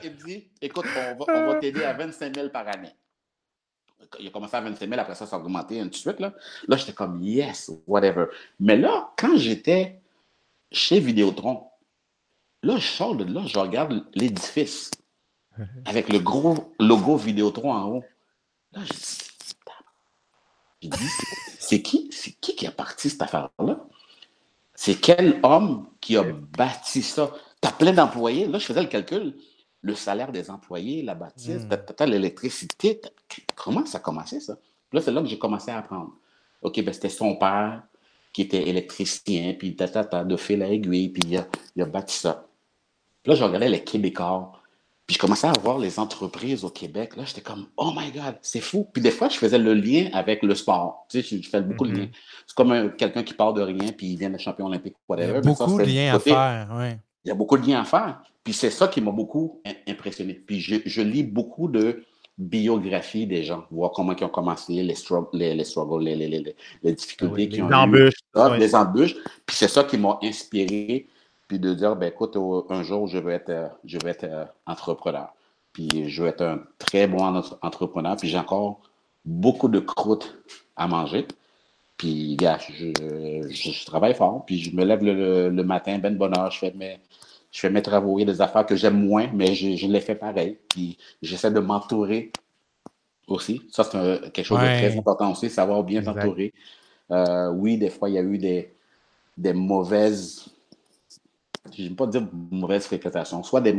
Il 0.04 0.12
me 0.12 0.26
dit, 0.26 0.48
écoute, 0.62 0.86
on 0.96 1.16
va, 1.16 1.26
on 1.34 1.48
va 1.48 1.56
t'aider 1.56 1.84
à 1.84 1.94
25 1.94 2.36
000 2.36 2.50
par 2.50 2.68
année. 2.68 2.96
Il 4.20 4.28
a 4.28 4.32
commencé 4.32 4.56
à 4.56 4.62
25 4.62 4.88
000, 4.88 5.00
après 5.00 5.16
ça, 5.16 5.26
ça 5.26 5.36
a 5.36 5.40
augmenté, 5.40 5.82
tout 5.82 5.90
de 5.90 5.96
suite. 5.96 6.20
Là, 6.20 6.34
là 6.68 6.78
j'étais 6.78 6.94
comme, 6.94 7.22
yes, 7.22 7.72
whatever. 7.88 8.26
Mais 8.60 8.78
là, 8.78 9.12
quand 9.18 9.38
j'étais 9.38 10.02
chez 10.72 11.00
Vidéotron, 11.00 11.68
là, 12.64 12.78
je 12.78 12.88
sors 12.88 13.16
de 13.16 13.24
là, 13.32 13.42
je 13.46 13.60
regarde 13.60 14.06
l'édifice 14.14 14.92
avec 15.86 16.10
le 16.10 16.20
gros 16.20 16.74
logo 16.80 17.18
Vidéotron 17.18 17.74
en 17.74 17.86
haut. 17.88 18.04
Là, 18.74 18.82
je 18.84 18.94
dis, 20.88 21.08
c'est 21.60 21.82
qui, 21.82 22.10
c'est 22.12 22.32
qui 22.32 22.56
qui 22.56 22.68
a 22.68 22.72
parti 22.72 23.10
cette 23.10 23.22
affaire-là? 23.22 23.86
C'est 24.76 24.96
quel 24.96 25.40
homme 25.44 25.90
qui 26.00 26.16
a 26.16 26.24
bâti 26.24 27.02
ça? 27.02 27.32
Tu 27.62 27.68
as 27.68 27.72
plein 27.72 27.92
d'employés. 27.92 28.48
Là, 28.48 28.60
je 28.60 28.66
faisais 28.66 28.82
le 28.82 28.88
calcul. 28.88 29.36
Le 29.82 29.96
salaire 29.96 30.32
des 30.32 30.50
employés, 30.50 31.04
la 31.04 31.16
bâtisse, 31.16 31.66
hmm. 31.66 32.04
l'électricité. 32.06 33.02
Comment 33.56 33.86
ça 33.86 33.98
a 33.98 34.02
commencé, 34.02 34.40
ça? 34.40 34.58
Là, 34.92 35.02
c'est 35.02 35.12
là 35.12 35.22
que 35.22 35.28
j'ai 35.28 35.38
commencé 35.40 35.72
à 35.72 35.78
apprendre. 35.78 36.14
OK, 36.62 36.82
ben, 36.84 36.94
c'était 36.94 37.10
son 37.10 37.36
père 37.36 37.84
qui 38.34 38.44
était 38.44 38.68
électricien, 38.68 39.56
puis 39.58 39.76
tata, 39.76 40.24
de 40.24 40.38
fil 40.38 40.62
à 40.62 40.70
aiguille, 40.70 41.10
puis 41.10 41.24
il 41.26 41.38
a, 41.38 41.48
il 41.76 41.82
a 41.82 41.86
bâti 41.86 42.16
ça. 42.16 42.46
Puis 43.24 43.32
là, 43.32 43.36
je 43.36 43.44
regardais 43.44 43.70
les 43.70 43.84
Québécois 43.84 44.59
puis 45.10 45.16
je 45.16 45.20
commençais 45.22 45.48
à 45.48 45.54
voir 45.64 45.80
les 45.80 45.98
entreprises 45.98 46.64
au 46.64 46.70
Québec. 46.70 47.16
Là, 47.16 47.24
j'étais 47.26 47.42
comme, 47.42 47.66
oh 47.78 47.92
my 47.98 48.12
God, 48.12 48.36
c'est 48.44 48.60
fou. 48.60 48.88
Puis 48.94 49.02
des 49.02 49.10
fois, 49.10 49.28
je 49.28 49.40
faisais 49.40 49.58
le 49.58 49.74
lien 49.74 50.08
avec 50.14 50.44
le 50.44 50.54
sport. 50.54 51.08
Tu 51.10 51.24
sais, 51.24 51.42
je, 51.42 51.50
fais 51.50 51.62
beaucoup 51.62 51.88
de 51.88 51.94
mm-hmm. 51.94 52.00
liens. 52.00 52.10
C'est 52.46 52.56
comme 52.56 52.96
quelqu'un 52.96 53.24
qui 53.24 53.34
part 53.34 53.54
de 53.54 53.64
rien 53.64 53.92
puis 53.92 54.06
il 54.06 54.20
vient 54.20 54.30
de 54.30 54.38
champion 54.38 54.68
olympique 54.68 54.94
whatever. 55.08 55.40
Il 55.42 55.48
y 55.48 55.50
a 55.50 55.56
beaucoup 55.56 55.80
de 55.80 55.84
liens 55.84 56.14
à 56.14 56.20
faire, 56.20 56.68
oui. 56.78 56.90
Il 57.26 57.30
y 57.30 57.32
a 57.32 57.34
beaucoup 57.34 57.58
de 57.58 57.66
liens 57.66 57.82
à 57.82 57.86
faire. 57.86 58.22
Puis 58.44 58.54
c'est 58.54 58.70
ça 58.70 58.88
qui 58.88 59.02
m'a 59.02 59.10
beaucoup 59.10 59.64
impressionné. 59.88 60.36
Puis 60.36 60.60
je, 60.60 61.02
lis 61.02 61.24
beaucoup 61.24 61.70
de 61.70 62.04
biographies 62.38 63.26
des 63.26 63.44
gens, 63.44 63.64
voir 63.72 63.90
comment 63.90 64.16
ils 64.16 64.24
ont 64.24 64.30
commencé, 64.30 64.74
les, 64.74 64.94
struggles, 64.94 65.30
les, 65.34 65.56
les, 65.56 66.56
les, 66.84 66.94
difficultés 66.94 67.48
ah 67.50 67.56
qu'ils 67.56 67.64
ont 67.64 67.72
embûches. 67.72 68.60
les 68.60 68.76
embûches. 68.76 69.16
Puis 69.48 69.56
c'est 69.56 69.68
ça 69.68 69.84
qui 69.86 69.98
m'a 69.98 70.20
inspiré 70.22 71.08
puis 71.50 71.60
de 71.60 71.74
dire, 71.74 71.96
ben 71.96 72.10
écoute, 72.10 72.38
un 72.70 72.84
jour, 72.84 73.08
je 73.08 73.18
veux 73.18 73.32
être, 73.32 73.50
euh, 73.50 73.68
je 73.84 73.98
être 74.06 74.24
euh, 74.24 74.46
entrepreneur. 74.68 75.34
Puis 75.74 76.08
je 76.08 76.22
veux 76.22 76.30
être 76.30 76.44
un 76.44 76.60
très 76.78 77.08
bon 77.08 77.42
entrepreneur. 77.64 78.16
Puis 78.16 78.30
j'ai 78.30 78.38
encore 78.38 78.82
beaucoup 79.26 79.68
de 79.68 79.80
croûtes 79.80 80.38
à 80.78 80.88
manger. 80.88 81.28
Puis, 81.98 82.36
gars, 82.38 82.60
je, 82.60 83.86
travaille 83.86 84.14
fort. 84.14 84.46
Puis 84.46 84.60
je 84.60 84.76
me 84.76 84.86
lève 84.86 85.04
le, 85.04 85.50
matin, 85.64 85.98
ben 85.98 86.14
de 86.14 86.20
bonne 86.20 86.38
heure. 86.38 86.52
Je 86.52 86.60
fais 86.60 86.72
mes, 86.72 87.00
je 87.52 87.60
fais 87.60 87.72
mes 87.72 87.82
travaux. 87.82 88.20
Il 88.20 88.28
y 88.28 88.30
a 88.30 88.32
des 88.32 88.42
affaires 88.42 88.66
que 88.66 88.76
j'aime 88.76 89.04
moins, 89.04 89.28
mais 89.34 89.56
je, 89.56 89.88
les 89.88 90.02
fais 90.02 90.16
pareil. 90.16 90.56
Puis 90.70 91.00
j'essaie 91.24 91.52
de 91.52 91.60
m'entourer 91.60 92.32
aussi. 93.28 93.64
Ça, 93.72 93.84
c'est 93.84 94.32
quelque 94.32 94.46
chose 94.46 94.60
de 94.60 94.66
très 94.66 94.96
important 94.96 95.32
aussi, 95.32 95.50
savoir 95.50 95.84
bien 95.84 96.04
s'entourer. 96.04 96.54
Euh, 97.10 97.50
oui, 97.50 97.80
des 97.80 97.90
fois, 97.90 98.08
il 98.08 98.14
y 98.14 98.20
a 98.20 98.22
eu 98.22 98.38
des, 98.38 98.72
des 99.36 99.54
mauvaises 99.54 100.46
je 101.78 101.90
ne 101.90 101.96
pas 101.96 102.08
dire 102.08 102.28
mauvaise 102.52 102.86
fréquentation, 102.86 103.44
soit 103.44 103.62
des 103.62 103.74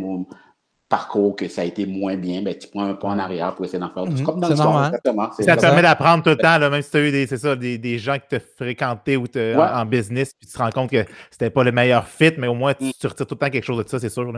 parcours 0.91 1.37
que 1.37 1.49
ça 1.49 1.63
a 1.63 1.65
été 1.65 1.87
moins 1.87 2.17
bien, 2.17 2.43
ben, 2.43 2.53
tu 2.59 2.69
prends 2.69 2.85
un 2.85 2.95
pas 2.95 3.09
en 3.09 3.19
arrière 3.19 3.55
pour 3.55 3.65
essayer 3.65 3.79
d'en 3.79 3.91
faire. 3.91 4.05
Mhm. 4.05 4.25
comme 4.25 4.41
dans 4.41 4.49
le 4.49 4.57
sport, 4.57 4.85
exactement. 4.87 5.31
Ça 5.33 5.57
te 5.57 5.61
permet 5.61 5.83
d'apprendre 5.83 6.25
tout 6.25 6.31
le 6.31 6.37
temps, 6.37 6.59
même 6.59 6.83
si 6.83 6.91
tu 6.91 6.97
as 6.97 7.09
eu 7.09 7.13
des, 7.13 7.27
ça, 7.29 7.57
des, 7.57 7.79
des, 7.79 7.99
gens 7.99 8.19
qui 8.19 8.37
te 8.37 8.39
fréquentaient 8.39 9.17
ou 9.17 9.27
en, 9.37 9.87
business, 9.87 10.35
puis 10.35 10.49
tu 10.49 10.53
te 10.53 10.59
rends 10.59 10.71
compte 10.71 10.91
que 10.91 11.05
c'était 11.31 11.51
pas 11.51 11.63
le 11.63 11.71
meilleur 11.71 12.09
fit, 12.09 12.33
mais 12.37 12.49
au 12.49 12.55
moins 12.55 12.75
tu, 12.75 12.85
mm. 12.85 12.93
retires 13.05 13.27
tout 13.27 13.35
le 13.35 13.39
temps 13.39 13.51
quelque 13.51 13.65
chose 13.65 13.83
de 13.83 13.89
ça, 13.89 14.01
c'est 14.01 14.09
sûr. 14.09 14.31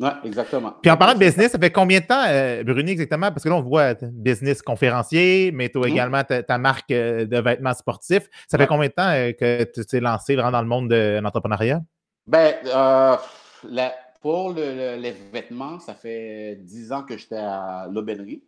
Oui, 0.00 0.08
exactement. 0.24 0.74
Puis 0.82 0.90
en 0.90 0.96
parlant 0.96 1.14
de 1.14 1.20
business, 1.20 1.52
ça 1.52 1.58
fait 1.58 1.70
combien 1.70 2.00
de 2.00 2.06
temps, 2.06 2.24
euh, 2.26 2.64
Bruni, 2.64 2.90
exactement? 2.90 3.30
Parce 3.30 3.44
que 3.44 3.48
là, 3.48 3.54
on 3.54 3.62
voit 3.62 3.94
business 4.02 4.60
conférencier, 4.60 5.52
mais 5.52 5.68
tu 5.68 5.78
as 5.78 5.82
mm. 5.82 5.88
également 5.88 6.22
ta, 6.24 6.58
marque 6.58 6.90
euh, 6.90 7.24
de 7.26 7.38
vêtements 7.38 7.74
sportifs. 7.74 8.28
Ça 8.48 8.58
fait 8.58 8.66
combien 8.66 8.88
de 8.88 8.92
temps 8.92 9.10
euh, 9.10 9.30
que 9.30 9.62
tu 9.62 9.86
t'es 9.86 10.00
lancé 10.00 10.34
vraiment 10.34 10.50
dans 10.50 10.62
le 10.62 10.68
monde 10.68 10.90
de 10.90 11.20
l'entrepreneuriat? 11.22 11.80
Ben, 12.26 12.54
euh, 12.66 13.16
pour 14.20 14.52
les 14.52 15.14
vêtements, 15.32 15.78
ça 15.80 15.94
fait 15.94 16.56
dix 16.56 16.92
ans 16.92 17.02
que 17.02 17.16
j'étais 17.16 17.36
à 17.36 17.88
l'aubainerie. 17.90 18.42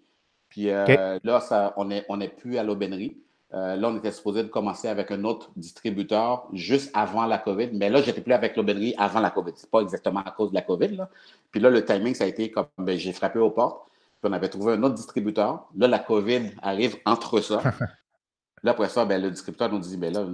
Puis 0.49 0.70
euh, 0.70 1.18
là, 1.22 1.41
ça, 1.41 1.74
on 1.77 1.87
n'est 1.87 2.05
on 2.09 2.20
est 2.20 2.29
plus 2.29 2.57
à 2.57 2.62
l'aubainerie. 2.62 3.18
Euh, 3.55 3.77
là, 3.77 3.89
on 3.89 3.97
était 3.97 4.11
supposé 4.11 4.43
de 4.43 4.49
commencer 4.49 4.89
avec 4.89 5.11
un 5.11 5.22
autre 5.24 5.51
distributeur 5.57 6.49
juste 6.53 6.91
avant 6.95 7.27
la 7.27 7.39
COVID. 7.39 7.70
Mais 7.72 7.91
là, 7.91 8.03
j'étais 8.03 8.20
plus 8.20 8.33
avec 8.33 8.57
l'aubainerie 8.57 8.95
avant 8.99 9.20
la 9.20 9.31
COVID. 9.31 9.53
C'est 9.55 9.70
pas 9.70 9.81
exactement 9.81 10.20
à 10.20 10.31
cause 10.31 10.51
de 10.51 10.55
la 10.55 10.62
COVID. 10.62 10.89
Là. 10.89 11.09
Puis 11.53 11.61
là, 11.61 11.70
le 11.70 11.85
timing, 11.85 12.14
ça 12.14 12.24
a 12.24 12.27
été 12.27 12.51
comme 12.51 12.66
ben, 12.79 12.99
j'ai 12.99 13.12
frappé 13.12 13.39
aux 13.39 13.51
portes. 13.51 13.87
Puis 14.20 14.31
on 14.31 14.33
avait 14.33 14.49
trouvé 14.49 14.72
un 14.72 14.83
autre 14.83 14.95
distributeur. 14.95 15.68
Là, 15.77 15.87
la 15.89 15.99
COVID 15.99 16.53
arrive 16.61 16.97
entre 17.05 17.41
ça. 17.41 17.62
là, 18.62 18.72
après 18.72 18.89
ça, 18.89 19.05
ben, 19.05 19.22
le 19.22 19.31
distributeur 19.31 19.70
nous 19.70 19.79
dit 19.79 19.97
ben 19.97 20.12
là, 20.12 20.27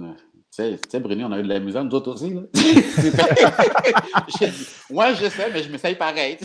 tu 0.55 0.77
sais, 0.87 0.99
Bruno, 0.99 1.25
on 1.25 1.31
a 1.31 1.39
eu 1.39 1.43
de 1.43 1.49
la 1.49 1.59
musique, 1.59 1.81
nous 1.81 1.95
autres 1.95 2.11
aussi. 2.11 2.31
Là. 2.31 2.41
Moi, 4.91 5.13
je 5.15 5.25
sais, 5.25 5.49
mais 5.51 5.63
je 5.63 5.71
m'essaye 5.71 5.95
pareil. 5.95 6.37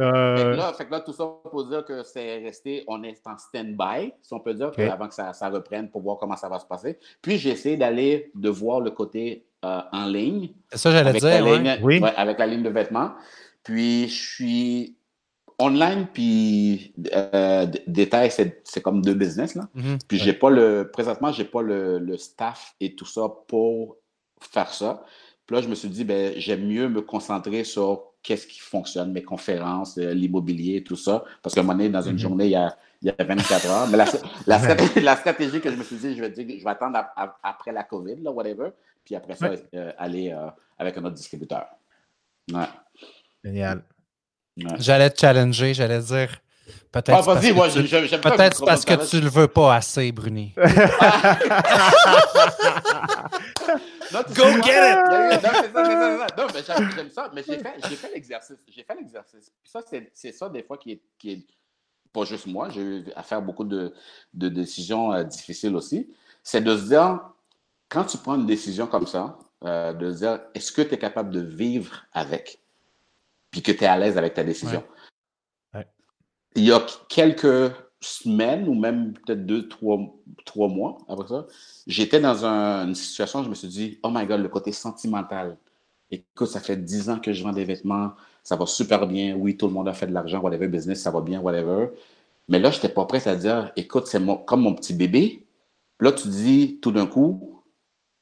euh... 0.00 0.36
fait, 0.36 0.42
que 0.42 0.56
là, 0.56 0.72
fait 0.72 0.86
que 0.86 0.90
là, 0.90 1.00
tout 1.00 1.12
ça 1.12 1.24
pour 1.48 1.64
dire 1.68 1.84
que 1.84 2.02
c'est 2.02 2.38
resté, 2.38 2.82
on 2.88 3.04
est 3.04 3.20
en 3.24 3.38
stand-by, 3.38 4.12
si 4.20 4.34
on 4.34 4.40
peut 4.40 4.54
dire, 4.54 4.72
avant 4.92 5.06
que 5.06 5.14
ça, 5.14 5.32
ça, 5.32 5.48
reprenne 5.48 5.88
pour 5.90 6.02
voir 6.02 6.18
comment 6.18 6.36
ça 6.36 6.48
va 6.48 6.58
se 6.58 6.66
passer. 6.66 6.98
Puis, 7.22 7.38
j'ai 7.38 7.50
essayé 7.50 7.76
d'aller, 7.76 8.32
de 8.34 8.48
voir 8.48 8.80
le 8.80 8.90
côté 8.90 9.46
euh, 9.64 9.80
en 9.92 10.06
ligne. 10.06 10.50
Ça, 10.72 10.90
j'allais 10.90 11.12
dire. 11.12 11.78
oui. 11.82 12.02
avec 12.16 12.36
la 12.38 12.46
ligne 12.46 12.64
de 12.64 12.70
vêtements. 12.70 13.12
Puis, 13.62 14.08
je 14.08 14.34
suis 14.34 14.96
online 15.60 16.06
puis 16.12 16.94
euh, 17.14 17.66
détail, 17.86 18.30
c'est 18.30 18.82
comme 18.82 19.02
deux 19.02 19.14
business. 19.14 19.54
Là. 19.54 19.68
Mm-hmm. 19.76 19.98
Puis 20.08 20.18
j'ai 20.18 20.32
pas 20.32 20.50
le. 20.50 20.90
Présentement, 20.92 21.30
j'ai 21.30 21.44
pas 21.44 21.62
le, 21.62 22.16
staff 22.16 22.74
et 22.80 22.94
tout 22.94 23.06
ça 23.06 23.28
pour 23.46 23.96
faire 24.40 24.72
ça. 24.72 25.02
Puis 25.46 25.56
là, 25.56 25.62
je 25.62 25.68
me 25.68 25.74
suis 25.74 25.88
dit, 25.88 26.04
ben, 26.04 26.32
j'aime 26.36 26.66
mieux 26.66 26.88
me 26.88 27.02
concentrer 27.02 27.64
sur 27.64 28.04
qu'est-ce 28.22 28.46
qui 28.46 28.60
fonctionne, 28.60 29.12
mes 29.12 29.22
conférences, 29.22 29.98
euh, 29.98 30.12
l'immobilier, 30.12 30.82
tout 30.84 30.96
ça. 30.96 31.24
Parce 31.42 31.54
qu'à 31.54 31.60
un 31.60 31.64
moment 31.64 31.76
donné, 31.76 31.88
dans 31.88 32.02
une 32.02 32.16
mm-hmm. 32.16 32.18
journée, 32.18 32.46
il 32.46 32.52
y, 32.52 32.56
a, 32.56 32.76
il 33.02 33.08
y 33.08 33.10
a 33.10 33.24
24 33.24 33.66
heures. 33.66 33.88
Mais 33.88 33.96
la, 34.46 35.16
stratégie, 35.16 35.60
que 35.60 35.70
je 35.70 35.76
me 35.76 35.82
suis 35.82 35.96
dit, 35.96 36.14
je 36.14 36.20
vais 36.20 36.30
dire, 36.30 36.46
je 36.58 36.64
vais 36.64 36.70
attendre 36.70 36.98
après 37.42 37.72
la 37.72 37.84
COVID, 37.84 38.16
là, 38.22 38.30
whatever. 38.30 38.70
Puis 39.04 39.14
après 39.14 39.34
ça, 39.34 39.50
euh, 39.74 39.92
aller 39.98 40.34
avec 40.78 40.96
un 40.96 41.04
autre 41.04 41.16
distributeur. 41.16 41.66
Ouais. 42.52 42.66
Génial. 43.42 43.82
J'allais 44.56 45.10
te 45.10 45.20
challenger, 45.20 45.74
j'allais 45.74 46.00
dire. 46.00 46.40
Peut-être 46.92 47.20
ah, 47.20 47.22
parce, 47.24 47.40
que, 47.40 47.80
tu... 47.80 48.18
peut 48.18 48.64
parce 48.66 48.84
que 48.84 49.08
tu 49.08 49.20
le 49.20 49.28
veux 49.28 49.46
pas 49.46 49.76
assez, 49.76 50.10
Bruni. 50.10 50.52
non, 50.56 50.64
Go 54.34 54.42
get 54.64 54.92
it! 54.92 54.98
Non, 56.36 56.46
mais 56.52 56.62
j'aime 56.96 57.10
ça. 57.10 57.30
Mais 57.32 57.44
j'ai 57.46 57.58
fait, 57.58 57.96
fait 57.96 58.12
l'exercice. 58.12 58.56
J'ai 58.68 58.82
fait 58.82 58.94
l'exercice. 58.96 59.52
ça, 59.62 59.80
c'est 60.12 60.32
ça, 60.32 60.48
des 60.48 60.64
fois, 60.64 60.78
qui 60.78 60.92
est, 60.92 61.02
qui 61.16 61.30
est, 61.30 61.46
pas 62.12 62.24
juste 62.24 62.46
moi. 62.46 62.70
J'ai 62.70 62.82
eu 62.82 63.04
à 63.14 63.22
faire 63.22 63.40
beaucoup 63.40 63.64
de, 63.64 63.94
de 64.34 64.48
décisions 64.48 65.12
euh, 65.12 65.22
difficiles 65.22 65.76
aussi. 65.76 66.12
C'est 66.42 66.60
de 66.60 66.76
se 66.76 66.86
dire, 66.88 67.20
quand 67.88 68.04
tu 68.04 68.18
prends 68.18 68.34
une 68.34 68.46
décision 68.46 68.88
comme 68.88 69.06
ça, 69.06 69.38
euh, 69.64 69.92
de 69.92 70.10
se 70.10 70.18
dire, 70.18 70.40
est-ce 70.54 70.72
que 70.72 70.82
tu 70.82 70.94
es 70.94 70.98
capable 70.98 71.30
de 71.30 71.40
vivre 71.40 72.04
avec? 72.12 72.59
Puis 73.50 73.62
que 73.62 73.72
tu 73.72 73.84
es 73.84 73.86
à 73.86 73.98
l'aise 73.98 74.16
avec 74.18 74.34
ta 74.34 74.44
décision. 74.44 74.82
Il 76.56 76.64
y 76.64 76.72
a 76.72 76.84
quelques 77.08 77.72
semaines 78.00 78.66
ou 78.66 78.74
même 78.74 79.12
peut-être 79.12 79.44
deux, 79.44 79.68
trois, 79.68 79.98
trois 80.44 80.68
mois 80.68 80.98
après 81.08 81.28
ça, 81.28 81.46
j'étais 81.86 82.18
dans 82.18 82.44
une 82.44 82.94
situation 82.94 83.40
où 83.40 83.44
je 83.44 83.50
me 83.50 83.54
suis 83.54 83.68
dit, 83.68 84.00
oh 84.02 84.10
my 84.10 84.26
God, 84.26 84.40
le 84.40 84.48
côté 84.48 84.72
sentimental. 84.72 85.58
Écoute, 86.10 86.48
ça 86.48 86.60
fait 86.60 86.76
dix 86.76 87.08
ans 87.08 87.20
que 87.20 87.32
je 87.32 87.42
vends 87.42 87.52
des 87.52 87.64
vêtements, 87.64 88.14
ça 88.42 88.56
va 88.56 88.66
super 88.66 89.06
bien. 89.06 89.36
Oui, 89.36 89.56
tout 89.56 89.68
le 89.68 89.72
monde 89.72 89.88
a 89.88 89.92
fait 89.92 90.08
de 90.08 90.12
l'argent, 90.12 90.40
whatever, 90.40 90.66
business, 90.66 91.02
ça 91.02 91.10
va 91.10 91.20
bien, 91.20 91.40
whatever. 91.40 91.90
Mais 92.48 92.58
là, 92.58 92.70
je 92.70 92.76
n'étais 92.76 92.88
pas 92.88 93.04
prêt 93.04 93.28
à 93.28 93.36
dire, 93.36 93.70
écoute, 93.76 94.08
c'est 94.08 94.20
comme 94.44 94.62
mon 94.62 94.74
petit 94.74 94.92
bébé. 94.92 95.46
Là, 96.00 96.10
tu 96.10 96.26
dis 96.28 96.80
tout 96.82 96.90
d'un 96.90 97.06
coup, 97.06 97.62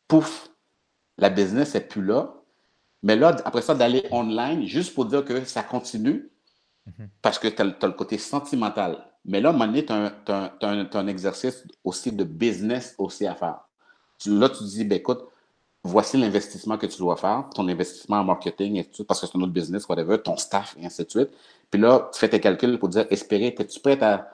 pouf, 0.07 0.51
la 1.17 1.31
business 1.31 1.75
n'est 1.75 1.81
plus 1.81 2.05
là. 2.05 2.35
Mais 3.03 3.17
là, 3.17 3.37
après 3.45 3.63
ça, 3.63 3.75
d'aller 3.75 4.05
online, 4.11 4.67
juste 4.67 4.95
pour 4.95 5.05
dire 5.05 5.25
que 5.25 5.45
ça 5.45 5.63
continue, 5.63 6.31
mhm. 6.87 7.09
parce 7.23 7.39
que 7.39 7.49
tu 7.49 7.63
as, 7.63 7.65
le 7.65 7.93
côté 7.93 8.19
sentimental. 8.19 9.07
Mais 9.25 9.41
là, 9.41 9.51
à 9.51 9.53
un 9.53 9.55
moment 9.55 9.67
donné, 9.67 9.85
tu 9.85 9.93
as, 9.93 10.99
un 10.99 11.07
exercice 11.07 11.65
aussi 11.85 12.13
de 12.13 12.25
business 12.25 12.95
aussi 12.99 13.27
à 13.27 13.35
faire. 13.35 13.61
Là, 14.27 14.49
tu 14.49 14.65
dis, 14.65 14.85
ben, 14.85 14.97
écoute, 14.97 15.23
voici 15.85 16.17
l'investissement 16.17 16.77
que 16.77 16.87
tu 16.87 16.99
dois 16.99 17.17
faire, 17.17 17.49
ton 17.55 17.69
investissement 17.69 18.17
en 18.17 18.25
marketing, 18.25 18.77
et 18.77 18.85
tout, 18.85 19.05
parce 19.05 19.21
que 19.21 19.27
c'est 19.27 19.37
un 19.37 19.43
autre 19.43 19.53
business, 19.53 19.89
whatever, 19.89 20.19
ton 20.19 20.37
staff, 20.37 20.77
et 20.79 20.87
ainsi 20.87 21.05
de 21.05 21.11
suite. 21.11 21.31
Puis 21.71 21.81
là, 21.81 22.11
tu 22.13 22.19
fais 22.19 22.29
tes 22.29 22.41
calculs 22.41 22.79
pour 22.79 22.89
dire, 22.89 23.07
espérer, 23.11 23.55
es-tu 23.59 23.81
prêt 23.81 24.03
à 24.03 24.29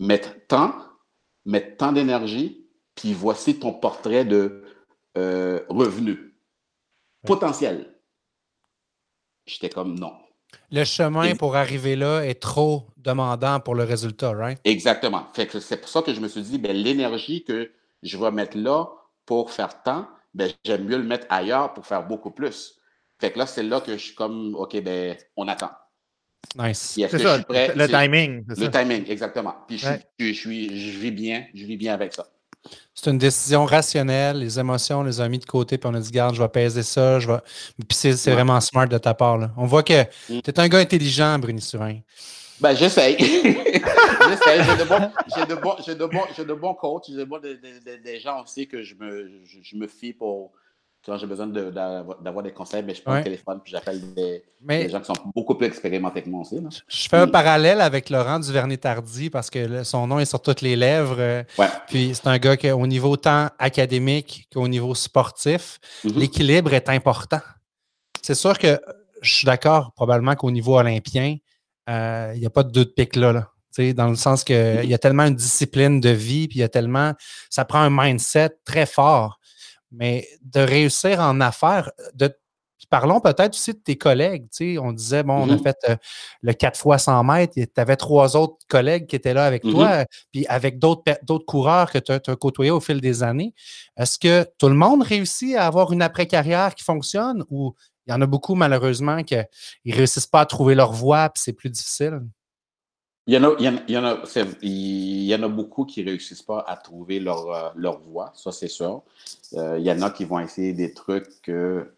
mettre 0.00 0.34
tant, 0.48 0.74
mettre 1.44 1.76
tant 1.76 1.92
d'énergie, 1.92 2.66
puis 2.94 3.12
voici 3.12 3.58
ton 3.58 3.72
portrait 3.72 4.24
de 4.24 4.64
euh, 5.16 5.60
revenu 5.68 6.35
potentiel. 7.26 7.94
J'étais 9.46 9.68
comme 9.68 9.98
non. 9.98 10.12
Le 10.70 10.84
chemin 10.84 11.34
pour 11.36 11.56
arriver 11.56 11.96
là 11.96 12.22
est 12.22 12.40
trop 12.40 12.88
demandant 12.96 13.60
pour 13.60 13.74
le 13.74 13.84
résultat, 13.84 14.32
right? 14.32 14.58
Exactement. 14.64 15.26
c'est 15.34 15.80
pour 15.80 15.88
ça 15.88 16.02
que 16.02 16.12
je 16.12 16.20
me 16.20 16.28
suis 16.28 16.42
dit, 16.42 16.58
ben, 16.58 16.76
l'énergie 16.76 17.44
que 17.44 17.70
je 18.02 18.16
vais 18.16 18.30
mettre 18.30 18.56
là 18.56 18.86
pour 19.24 19.50
faire 19.50 19.82
tant, 19.82 20.08
ben, 20.34 20.50
j'aime 20.64 20.84
mieux 20.84 20.98
le 20.98 21.04
mettre 21.04 21.26
ailleurs 21.30 21.72
pour 21.74 21.86
faire 21.86 22.06
beaucoup 22.06 22.30
plus. 22.30 22.80
Fait 23.20 23.30
que 23.30 23.38
là, 23.38 23.46
c'est 23.46 23.62
là 23.62 23.80
que 23.80 23.92
je 23.92 24.02
suis 24.02 24.14
comme, 24.14 24.54
OK, 24.56 24.80
ben, 24.82 25.16
on 25.36 25.48
attend. 25.48 25.70
Nice. 26.58 26.94
C'est 26.96 27.18
ça, 27.18 27.38
le 27.38 27.86
timing. 27.86 28.44
Le 28.48 28.70
timing, 28.70 29.10
exactement. 29.10 29.54
Puis 29.66 29.78
je, 29.78 29.88
je, 30.18 30.32
suis, 30.32 30.78
je 30.78 30.98
vis 30.98 31.10
bien, 31.10 31.46
je 31.54 31.64
vis 31.64 31.76
bien 31.76 31.94
avec 31.94 32.12
ça. 32.12 32.26
C'est 32.94 33.10
une 33.10 33.18
décision 33.18 33.64
rationnelle, 33.64 34.38
les 34.38 34.58
émotions, 34.58 35.00
on 35.00 35.02
les 35.04 35.20
a 35.20 35.28
mis 35.28 35.38
de 35.38 35.44
côté, 35.44 35.78
puis 35.78 35.88
on 35.90 35.94
a 35.94 36.00
dit, 36.00 36.10
garde, 36.10 36.34
je 36.34 36.42
vais 36.42 36.48
peser 36.48 36.82
ça, 36.82 37.20
je 37.20 37.28
vais. 37.28 37.38
Puis 37.88 37.96
c'est 37.96 38.32
vraiment 38.32 38.60
smart 38.60 38.88
de 38.88 38.98
ta 38.98 39.14
part. 39.14 39.38
Là. 39.38 39.50
On 39.56 39.66
voit 39.66 39.82
que 39.82 40.02
mm. 40.02 40.40
tu 40.42 40.50
es 40.50 40.60
un 40.60 40.68
gars 40.68 40.78
intelligent, 40.78 41.38
Bruni 41.38 41.60
Surin. 41.60 41.98
Ben, 42.60 42.74
j'essaye. 42.74 43.16
j'essaye. 43.18 44.62
J'ai 44.64 44.76
de, 44.76 44.84
bons, 44.84 45.10
j'ai, 45.36 45.44
de 45.44 45.54
bons, 45.54 45.76
j'ai, 45.84 45.94
de 45.94 46.06
bons, 46.06 46.24
j'ai 46.36 46.44
de 46.44 46.54
bons 46.54 46.74
coachs, 46.74 47.04
j'ai 47.08 47.16
de 47.16 47.24
bons, 47.24 47.38
des 47.38 48.20
gens 48.20 48.42
aussi 48.42 48.66
que 48.66 48.82
je 48.82 48.94
me, 48.94 49.30
je 49.62 49.76
me 49.76 49.86
fie 49.86 50.14
pour, 50.14 50.52
quand 51.06 51.16
j'ai 51.18 51.26
besoin 51.26 51.46
d'avoir 51.46 52.42
des 52.42 52.52
conseils, 52.52 52.82
mais 52.82 52.94
je 52.94 53.00
prends 53.00 53.16
le 53.16 53.22
téléphone 53.22 53.60
puis 53.62 53.72
j'appelle 53.72 54.00
des, 54.14 54.88
gens 54.88 55.00
qui 55.00 55.06
sont 55.06 55.30
beaucoup 55.34 55.54
plus 55.54 55.66
expérimentés 55.66 56.22
que 56.22 56.28
moi 56.28 56.40
aussi. 56.40 56.60
Je 56.88 57.08
fais 57.08 57.16
un 57.16 57.28
parallèle 57.28 57.80
avec 57.80 58.10
Laurent 58.10 58.40
Duvernay-Tardy 58.40 59.30
parce 59.30 59.48
que 59.48 59.84
son 59.84 60.08
nom 60.08 60.18
est 60.18 60.24
sur 60.24 60.42
toutes 60.42 60.62
les 60.62 60.74
lèvres. 60.74 61.16
Euh, 61.18 61.42
puis 61.86 62.12
c'est 62.14 62.26
un 62.26 62.38
gars 62.38 62.56
qui, 62.56 62.70
au 62.70 62.86
niveau 62.86 63.16
tant 63.16 63.48
académique 63.58 64.48
qu'au 64.52 64.66
niveau 64.66 64.94
sportif, 64.94 65.78
mm-hmm. 66.04 66.18
l'équilibre 66.18 66.74
est 66.74 66.88
important. 66.88 67.40
C'est 68.20 68.34
sûr 68.34 68.58
que 68.58 68.80
je 69.22 69.34
suis 69.34 69.46
d'accord, 69.46 69.92
probablement 69.92 70.34
qu'au 70.34 70.50
niveau 70.50 70.76
olympien, 70.76 71.36
euh, 71.88 72.32
il 72.34 72.40
n'y 72.40 72.46
a 72.46 72.50
pas 72.50 72.64
de 72.64 72.70
deux 72.70 72.84
de 72.84 72.90
pique 72.90 73.14
là. 73.16 73.32
là 73.32 73.50
dans 73.94 74.08
le 74.08 74.16
sens 74.16 74.42
qu'il 74.42 74.56
mm-hmm. 74.56 74.86
y 74.86 74.94
a 74.94 74.98
tellement 74.98 75.24
une 75.24 75.34
discipline 75.34 76.00
de 76.00 76.10
vie, 76.10 76.48
puis 76.48 76.58
il 76.58 76.60
y 76.60 76.64
a 76.64 76.68
tellement. 76.68 77.12
Ça 77.50 77.64
prend 77.64 77.80
un 77.80 77.90
mindset 77.90 78.50
très 78.64 78.86
fort. 78.86 79.35
Mais 79.92 80.26
de 80.42 80.60
réussir 80.60 81.20
en 81.20 81.40
affaires, 81.40 81.90
de, 82.14 82.34
parlons 82.90 83.20
peut-être 83.20 83.54
aussi 83.54 83.72
de 83.72 83.78
tes 83.78 83.96
collègues. 83.96 84.46
On 84.80 84.92
disait, 84.92 85.22
bon, 85.22 85.34
on 85.34 85.50
a 85.50 85.56
mm-hmm. 85.56 85.62
fait 85.62 85.76
euh, 85.88 85.96
le 86.42 86.52
4 86.52 86.78
fois 86.78 86.98
100 86.98 87.24
mètres, 87.24 87.54
tu 87.54 87.80
avais 87.80 87.96
trois 87.96 88.36
autres 88.36 88.58
collègues 88.68 89.06
qui 89.06 89.16
étaient 89.16 89.34
là 89.34 89.46
avec 89.46 89.62
toi, 89.62 90.02
mm-hmm. 90.02 90.06
puis 90.32 90.46
avec 90.46 90.78
d'autres 90.78 91.44
coureurs 91.46 91.90
que 91.90 91.98
tu 91.98 92.12
as, 92.12 92.36
côtoyés 92.36 92.70
au 92.70 92.80
fil 92.80 93.00
des 93.00 93.22
années. 93.22 93.54
Est-ce 93.96 94.18
que 94.18 94.46
tout 94.58 94.68
le 94.68 94.74
monde 94.74 95.02
réussit 95.02 95.56
à 95.56 95.66
avoir 95.66 95.92
une 95.92 96.02
après-carrière 96.02 96.74
qui 96.74 96.84
fonctionne 96.84 97.44
ou 97.50 97.74
il 98.06 98.12
y 98.12 98.14
en 98.14 98.22
a 98.22 98.26
beaucoup, 98.26 98.54
malheureusement, 98.54 99.24
qui 99.24 99.34
ne 99.34 99.94
réussissent 99.94 100.28
pas 100.28 100.40
à 100.42 100.46
trouver 100.46 100.76
leur 100.76 100.92
voie, 100.92 101.28
puis 101.30 101.42
c'est 101.44 101.52
plus 101.52 101.70
difficile? 101.70 102.20
Il 103.28 103.34
y, 103.34 103.38
en 103.38 103.42
a, 103.42 103.56
il, 103.58 103.64
y 103.64 103.98
en 103.98 104.04
a, 104.04 104.22
il 104.62 105.24
y 105.24 105.34
en 105.34 105.42
a 105.42 105.48
beaucoup 105.48 105.84
qui 105.84 106.00
ne 106.04 106.10
réussissent 106.10 106.44
pas 106.44 106.60
à 106.60 106.76
trouver 106.76 107.18
leur, 107.18 107.50
euh, 107.50 107.70
leur 107.74 107.98
voie, 107.98 108.32
ça 108.36 108.52
c'est 108.52 108.68
sûr. 108.68 109.02
Euh, 109.54 109.78
il 109.80 109.84
y 109.84 109.90
en 109.90 110.00
a 110.02 110.10
qui 110.10 110.24
vont 110.24 110.38
essayer 110.38 110.72
des 110.72 110.94
trucs 110.94 111.42
que 111.42 111.90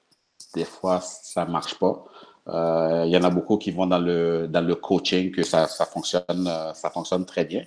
des 0.54 0.64
fois 0.64 1.00
ça 1.02 1.44
ne 1.44 1.50
marche 1.50 1.78
pas. 1.78 2.02
Euh, 2.48 3.04
il 3.06 3.12
y 3.12 3.16
en 3.18 3.24
a 3.24 3.30
beaucoup 3.30 3.58
qui 3.58 3.70
vont 3.72 3.86
dans 3.86 3.98
le, 3.98 4.48
dans 4.48 4.62
le 4.66 4.74
coaching, 4.74 5.30
que 5.30 5.42
ça, 5.42 5.66
ça, 5.66 5.84
fonctionne, 5.84 6.50
ça 6.72 6.88
fonctionne 6.88 7.26
très 7.26 7.44
bien. 7.44 7.64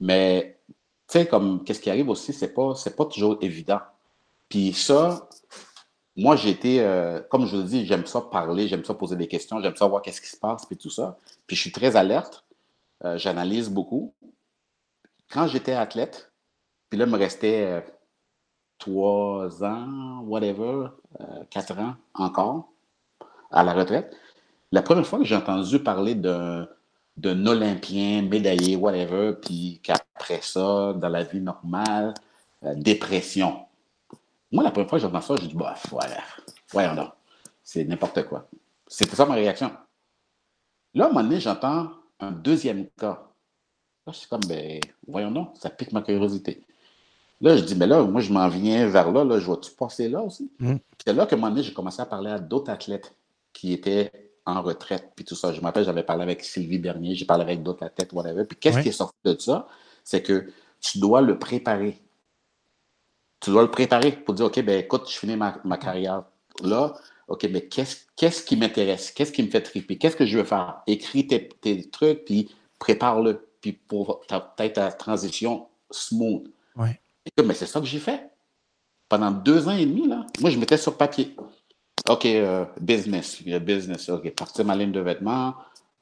Mais 0.00 0.58
tu 1.08 1.18
sais, 1.18 1.26
comme 1.26 1.64
qu'est-ce 1.64 1.80
qui 1.80 1.88
arrive 1.88 2.10
aussi, 2.10 2.34
c'est 2.34 2.52
pas, 2.52 2.74
pas 2.94 3.04
toujours 3.06 3.38
évident. 3.40 3.80
Puis 4.50 4.74
ça, 4.74 5.30
moi 6.14 6.36
j'ai 6.36 6.50
été, 6.50 6.86
comme 7.30 7.46
je 7.46 7.56
vous 7.56 7.62
dis, 7.62 7.86
j'aime 7.86 8.04
ça 8.04 8.20
parler, 8.20 8.68
j'aime 8.68 8.84
ça 8.84 8.92
poser 8.92 9.16
des 9.16 9.28
questions, 9.28 9.62
j'aime 9.62 9.76
ça 9.76 9.86
voir 9.86 10.02
qu'est-ce 10.02 10.20
qui 10.20 10.28
se 10.28 10.36
passe, 10.36 10.66
puis 10.66 10.76
tout 10.76 10.90
ça. 10.90 11.16
Puis 11.46 11.56
je 11.56 11.62
suis 11.62 11.72
très 11.72 11.96
alerte. 11.96 12.44
Euh, 13.04 13.16
j'analyse 13.16 13.70
beaucoup. 13.70 14.14
Quand 15.30 15.46
j'étais 15.46 15.72
athlète, 15.72 16.32
puis 16.88 16.98
là, 16.98 17.06
il 17.06 17.12
me 17.12 17.18
restait 17.18 17.64
euh, 17.66 17.80
trois 18.78 19.62
ans, 19.62 20.20
whatever, 20.22 20.88
euh, 21.20 21.44
quatre 21.50 21.78
ans 21.78 21.94
encore 22.14 22.72
à 23.50 23.62
la 23.62 23.72
retraite. 23.72 24.16
La 24.72 24.82
première 24.82 25.06
fois 25.06 25.18
que 25.18 25.24
j'ai 25.24 25.36
entendu 25.36 25.78
parler 25.82 26.14
d'un 26.14 26.66
Olympien, 27.46 28.22
médaillé, 28.22 28.76
whatever, 28.76 29.34
puis 29.40 29.80
qu'après 29.82 30.40
ça, 30.42 30.92
dans 30.94 31.08
la 31.08 31.22
vie 31.24 31.40
normale, 31.40 32.12
dépression. 32.74 33.64
Moi, 34.52 34.64
la 34.64 34.70
première 34.70 34.90
fois 34.90 34.98
que 34.98 35.02
j'entends 35.02 35.20
ça, 35.22 35.36
je 35.40 35.46
dis, 35.46 35.54
bah, 35.54 35.74
voilà, 35.88 36.18
voyons 36.70 36.94
donc, 36.94 37.10
c'est 37.62 37.84
n'importe 37.84 38.24
quoi. 38.26 38.46
C'était 38.86 39.16
ça 39.16 39.24
ma 39.24 39.34
réaction. 39.34 39.70
Là, 40.92 41.04
à 41.04 41.06
un 41.08 41.12
moment 41.12 41.22
donné, 41.22 41.40
j'entends 41.40 41.90
un 42.20 42.30
deuxième 42.30 42.86
cas. 42.98 43.26
Là, 44.06 44.12
je 44.12 44.18
suis 44.18 44.28
comme, 44.28 44.44
ben, 44.48 44.80
voyons 45.06 45.30
donc, 45.30 45.56
ça 45.60 45.70
pique 45.70 45.92
ma 45.92 46.02
curiosité. 46.02 46.62
Là, 47.40 47.56
je 47.56 47.62
dis, 47.62 47.76
mais 47.76 47.86
là, 47.86 48.02
moi, 48.02 48.20
je 48.20 48.32
m'en 48.32 48.48
viens 48.48 48.88
vers 48.88 49.12
là, 49.12 49.22
là 49.24 49.38
je 49.38 49.44
vois-tu 49.44 49.70
passer 49.70 50.08
là 50.08 50.22
aussi? 50.22 50.50
Mm. 50.58 50.76
C'est 51.04 51.12
là 51.12 51.26
que, 51.26 51.34
un 51.34 51.38
moment 51.38 51.50
donné, 51.50 51.62
j'ai 51.62 51.72
commencé 51.72 52.02
à 52.02 52.06
parler 52.06 52.30
à 52.30 52.38
d'autres 52.38 52.70
athlètes 52.70 53.14
qui 53.52 53.72
étaient 53.72 54.10
en 54.44 54.62
retraite, 54.62 55.12
puis 55.14 55.24
tout 55.24 55.34
ça. 55.34 55.52
Je 55.52 55.60
m'appelle, 55.60 55.84
j'avais 55.84 56.02
parlé 56.02 56.22
avec 56.22 56.42
Sylvie 56.42 56.78
Bernier, 56.78 57.14
j'ai 57.14 57.26
parlé 57.26 57.44
avec 57.44 57.62
d'autres 57.62 57.84
athlètes, 57.84 58.12
whatever. 58.12 58.44
Puis 58.44 58.58
qu'est-ce 58.58 58.80
qui 58.80 58.88
est 58.88 58.92
sorti 58.92 59.18
de 59.24 59.38
ça? 59.38 59.68
C'est 60.04 60.22
que 60.22 60.50
tu 60.80 60.98
dois 60.98 61.20
le 61.20 61.38
préparer. 61.38 62.00
Tu 63.40 63.50
dois 63.50 63.62
le 63.62 63.70
préparer 63.70 64.12
pour 64.12 64.34
dire, 64.34 64.46
OK, 64.46 64.60
ben 64.64 64.80
écoute, 64.80 65.08
je 65.08 65.18
finis 65.18 65.36
ma, 65.36 65.58
ma 65.64 65.76
carrière 65.76 66.24
là. 66.62 66.94
OK, 67.28 67.46
mais 67.50 67.68
qu'est-ce 67.68 68.42
qui 68.42 68.56
m'intéresse? 68.56 69.10
Qu'est-ce 69.10 69.32
qui 69.32 69.42
me 69.42 69.50
fait 69.50 69.60
triper? 69.60 69.98
Qu'est-ce 69.98 70.16
que 70.16 70.24
je 70.24 70.38
veux 70.38 70.44
faire? 70.44 70.80
Écris 70.86 71.26
tes, 71.26 71.88
trucs, 71.90 72.24
puis 72.24 72.48
prépare-le, 72.78 73.46
puis 73.60 73.72
pour 73.72 74.20
peut-être 74.26 74.74
ta 74.74 74.90
transition 74.92 75.68
smooth. 75.90 76.48
Ouais. 76.76 76.98
mais 77.44 77.54
c'est 77.54 77.66
ça 77.66 77.80
que 77.80 77.86
j'ai 77.86 77.98
fait. 77.98 78.30
Pendant 79.08 79.30
deux 79.30 79.68
ans 79.68 79.76
et 79.76 79.86
demi, 79.86 80.08
là, 80.08 80.26
moi, 80.40 80.50
je 80.50 80.58
mettais 80.58 80.76
sur 80.78 80.96
papier. 80.96 81.34
OK, 82.08 82.24
euh, 82.24 82.64
business, 82.80 83.42
business, 83.42 84.08
OK, 84.08 84.30
partir 84.34 84.64
ma 84.64 84.74
ligne 84.74 84.92
de 84.92 85.00
vêtements. 85.00 85.54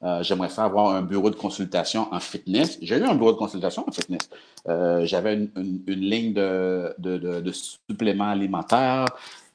Euh, 0.03 0.21
j'aimerais 0.21 0.49
ça 0.49 0.63
avoir 0.63 0.95
un 0.95 1.01
bureau 1.01 1.29
de 1.29 1.35
consultation 1.35 2.07
en 2.13 2.19
fitness. 2.19 2.77
J'ai 2.81 2.97
eu 2.97 3.03
un 3.03 3.15
bureau 3.15 3.33
de 3.33 3.37
consultation 3.37 3.83
en 3.87 3.91
fitness. 3.91 4.29
Euh, 4.69 5.05
j'avais 5.05 5.33
une, 5.33 5.81
ligne 5.87 6.33
de, 6.33 6.93
de, 6.99 7.17
de 7.17 7.51
suppléments 7.51 8.29
alimentaires. 8.29 9.07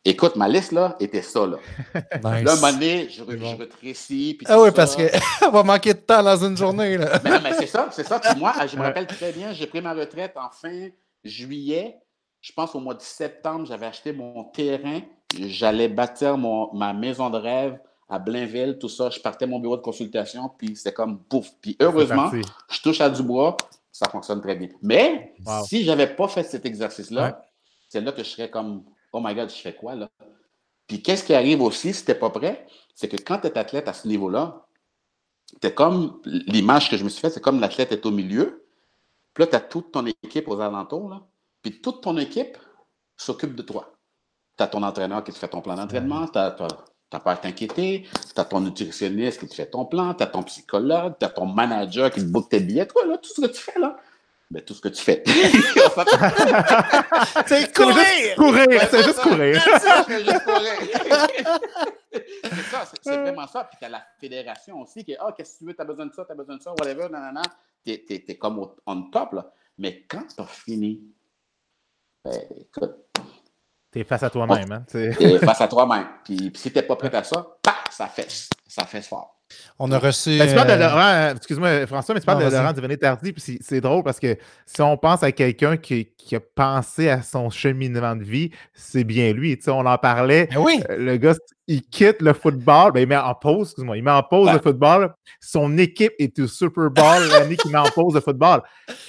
Écoute, 0.04 0.34
ma 0.34 0.48
liste, 0.48 0.72
là, 0.72 0.96
était 0.98 1.22
ça, 1.22 1.46
là. 1.46 1.58
Là, 2.22 2.52
un 2.52 2.56
moment 2.56 2.72
donné, 2.72 3.08
je, 3.08 3.22
je 3.22 3.56
rétrécis. 3.56 4.36
ah 4.46 4.60
oui, 4.60 4.70
parce 4.74 4.96
qu'on 4.96 5.50
va 5.52 5.62
manquer 5.62 5.94
de 5.94 6.00
temps 6.00 6.22
dans 6.22 6.44
une 6.44 6.56
journée, 6.56 6.98
là. 6.98 7.20
mais 7.22 7.40
mais 7.40 7.52
c'est 7.54 7.66
ça, 7.66 7.88
c'est 7.92 8.06
ça. 8.06 8.18
Puis 8.18 8.36
moi, 8.36 8.52
je 8.66 8.76
me 8.76 8.82
rappelle 8.82 9.06
très 9.06 9.30
bien, 9.30 9.52
j'ai 9.52 9.66
pris 9.66 9.80
ma 9.80 9.94
retraite 9.94 10.36
en 10.36 10.50
fin 10.50 10.88
juillet. 11.22 11.96
Je 12.40 12.52
pense 12.52 12.74
au 12.74 12.80
mois 12.80 12.94
de 12.94 13.00
septembre, 13.00 13.66
j'avais 13.66 13.86
acheté 13.86 14.12
mon 14.12 14.42
terrain. 14.44 15.00
J'allais 15.38 15.88
bâtir 15.88 16.36
mon, 16.36 16.74
ma 16.74 16.92
maison 16.92 17.30
de 17.30 17.38
rêve 17.38 17.78
à 18.08 18.18
Blainville, 18.18 18.78
tout 18.80 18.88
ça. 18.88 19.08
Je 19.08 19.20
partais 19.20 19.46
mon 19.46 19.60
bureau 19.60 19.76
de 19.76 19.82
consultation, 19.82 20.50
puis 20.58 20.74
c'est 20.74 20.92
comme 20.92 21.22
pouf. 21.22 21.48
Puis 21.60 21.76
heureusement, 21.80 22.30
je 22.70 22.82
touche 22.82 23.00
à 23.00 23.08
du 23.08 23.22
bois, 23.22 23.56
ça 23.92 24.08
fonctionne 24.10 24.40
très 24.40 24.56
bien. 24.56 24.68
Mais 24.82 25.32
si 25.64 25.84
je 25.84 25.90
n'avais 25.90 26.08
pas 26.08 26.26
fait 26.26 26.42
cet 26.42 26.66
exercice-là, 26.66 27.40
c'est 27.88 28.00
là 28.00 28.10
que 28.10 28.24
je 28.24 28.28
serais 28.28 28.50
comme 28.50 28.82
oh 29.12 29.20
my 29.22 29.34
God, 29.34 29.50
je 29.50 29.56
fais 29.56 29.74
quoi 29.74 29.94
là? 29.94 30.10
Puis 30.86 31.02
qu'est-ce 31.02 31.24
qui 31.24 31.34
arrive 31.34 31.62
aussi 31.62 31.94
si 31.94 32.04
tu 32.04 32.10
n'es 32.10 32.18
pas 32.18 32.30
prêt? 32.30 32.66
C'est 32.94 33.08
que 33.08 33.16
quand 33.16 33.38
tu 33.38 33.46
es 33.46 33.56
athlète 33.56 33.88
à 33.88 33.92
ce 33.92 34.08
niveau-là, 34.08 34.66
c'est 35.62 35.74
comme 35.74 36.20
l'image 36.24 36.90
que 36.90 36.96
je 36.96 37.04
me 37.04 37.08
suis 37.08 37.20
faite, 37.20 37.32
c'est 37.32 37.40
comme 37.40 37.60
l'athlète 37.60 37.92
est 37.92 38.04
au 38.06 38.10
milieu. 38.10 38.66
Puis 39.34 39.44
là, 39.44 39.46
tu 39.46 39.56
as 39.56 39.60
toute 39.60 39.92
ton 39.92 40.04
équipe 40.06 40.48
aux 40.48 40.60
alentours. 40.60 41.08
Là, 41.08 41.22
puis 41.62 41.80
toute 41.80 42.02
ton 42.02 42.16
équipe 42.18 42.58
s'occupe 43.16 43.54
de 43.54 43.62
toi. 43.62 43.92
Tu 44.58 44.64
as 44.64 44.66
ton 44.66 44.82
entraîneur 44.82 45.24
qui 45.24 45.32
te 45.32 45.38
fait 45.38 45.48
ton 45.48 45.62
plan 45.62 45.76
d'entraînement, 45.76 46.26
tu 46.26 46.38
n'as 46.38 46.50
pas 47.20 47.32
à 47.32 47.36
t'inquiéter, 47.36 48.06
tu 48.34 48.40
as 48.40 48.44
ton 48.44 48.60
nutritionniste 48.60 49.40
qui 49.40 49.48
te 49.48 49.54
fait 49.54 49.70
ton 49.70 49.86
plan, 49.86 50.12
tu 50.14 50.22
as 50.22 50.26
ton 50.26 50.42
psychologue, 50.42 51.14
tu 51.18 51.24
as 51.24 51.30
ton 51.30 51.46
manager 51.46 52.10
qui 52.10 52.20
te 52.20 52.26
book 52.26 52.48
tes 52.50 52.60
billets. 52.60 52.86
Toi, 52.86 53.06
là, 53.06 53.16
tout 53.18 53.30
ce 53.34 53.40
que 53.40 53.46
tu 53.46 53.60
fais, 53.60 53.78
là, 53.78 53.96
ben, 54.52 54.62
tout 54.62 54.74
ce 54.74 54.82
que 54.82 54.88
tu 54.88 55.02
fais. 55.02 55.22
c'est 57.46 57.74
courir! 57.74 58.36
courir, 58.36 58.82
c'est 58.90 59.02
juste 59.02 59.20
courir. 59.20 59.62
c'est 60.06 60.24
juste 60.24 60.44
courir. 60.44 60.72
c'est 62.12 62.62
ça, 62.70 62.84
c'est 63.00 63.16
vraiment 63.16 63.46
ça. 63.46 63.64
Puis 63.64 63.78
tu 63.78 63.86
as 63.86 63.88
la 63.88 64.04
fédération 64.20 64.78
aussi 64.82 65.06
qui 65.06 65.12
est 65.12 65.18
Ah, 65.18 65.32
qu'est-ce 65.34 65.54
que 65.54 65.60
tu 65.60 65.64
veux, 65.64 65.74
tu 65.74 65.80
as 65.80 65.86
besoin 65.86 66.04
de 66.04 66.12
ça, 66.12 66.26
tu 66.26 66.32
as 66.32 66.34
besoin 66.34 66.58
de 66.58 66.62
ça, 66.62 66.72
whatever, 66.72 67.08
nanana. 67.08 67.40
Tu 67.82 67.92
es, 67.92 68.04
es, 68.28 68.36
comme 68.36 68.68
on 68.84 69.02
top, 69.04 69.32
là. 69.32 69.50
Mais 69.78 70.04
quand 70.06 70.26
tu 70.26 70.38
as 70.42 70.46
fini, 70.46 71.02
ben, 72.22 72.38
écoute. 72.60 72.96
Tu 73.90 74.00
es 74.00 74.04
face 74.04 74.22
à 74.22 74.28
toi-même. 74.28 74.70
Hein? 74.70 74.84
Tu 74.86 74.98
es 74.98 75.38
face 75.38 75.62
à 75.62 75.68
toi-même. 75.68 76.08
Puis, 76.24 76.50
puis 76.50 76.60
si 76.60 76.70
tu 76.70 76.76
n'es 76.76 76.82
pas 76.82 76.96
prêt 76.96 77.14
à 77.14 77.24
ça, 77.24 77.56
ça 77.90 78.06
fesse. 78.06 78.50
Ça 78.66 78.84
fesse 78.84 79.08
fort. 79.08 79.41
On 79.78 79.90
a 79.90 79.98
reçu. 79.98 80.38
Ben, 80.38 80.48
tu 80.48 80.54
parles 80.54 80.68
de 80.68 80.72
euh, 80.72 80.88
Laurent, 80.88 81.12
euh, 81.12 81.34
excuse-moi 81.34 81.86
François, 81.86 82.14
mais 82.14 82.20
tu 82.20 82.26
parles 82.26 82.44
de 82.44 82.50
Laurent 82.50 82.72
Duvernay 82.72 82.96
Tardy, 82.96 83.32
puis 83.32 83.58
c'est 83.60 83.80
drôle 83.80 84.04
parce 84.04 84.20
que 84.20 84.36
si 84.64 84.80
on 84.80 84.96
pense 84.96 85.22
à 85.22 85.32
quelqu'un 85.32 85.76
qui, 85.76 86.08
a 86.32 86.40
pensé 86.40 87.08
à 87.08 87.22
son 87.22 87.50
cheminement 87.50 88.14
de 88.14 88.22
vie, 88.22 88.50
c'est 88.74 89.04
bien 89.04 89.32
lui. 89.32 89.56
Tu 89.56 89.64
sais, 89.64 89.70
on 89.70 89.84
en 89.84 89.98
parlait. 89.98 90.48
Ben 90.52 90.58
oui. 90.60 90.80
Euh, 90.88 90.96
le 90.98 91.16
gars, 91.16 91.34
il 91.66 91.82
quitte 91.82 92.22
le 92.22 92.32
football, 92.32 92.92
ben, 92.92 93.00
il 93.00 93.08
met 93.08 93.16
en 93.16 93.34
pause, 93.34 93.68
excuse-moi, 93.68 93.96
il 93.96 94.04
met 94.04 94.10
en 94.10 94.22
pause 94.22 94.52
le 94.52 94.60
football. 94.60 95.14
Son 95.40 95.76
équipe 95.78 96.12
est 96.18 96.38
au 96.38 96.46
Super 96.46 96.90
Bowl 96.90 97.28
l'année 97.32 97.56
qu'il 97.56 97.72
met 97.72 97.78
en 97.78 97.90
pause 97.90 98.14
le 98.14 98.20
football. 98.20 98.62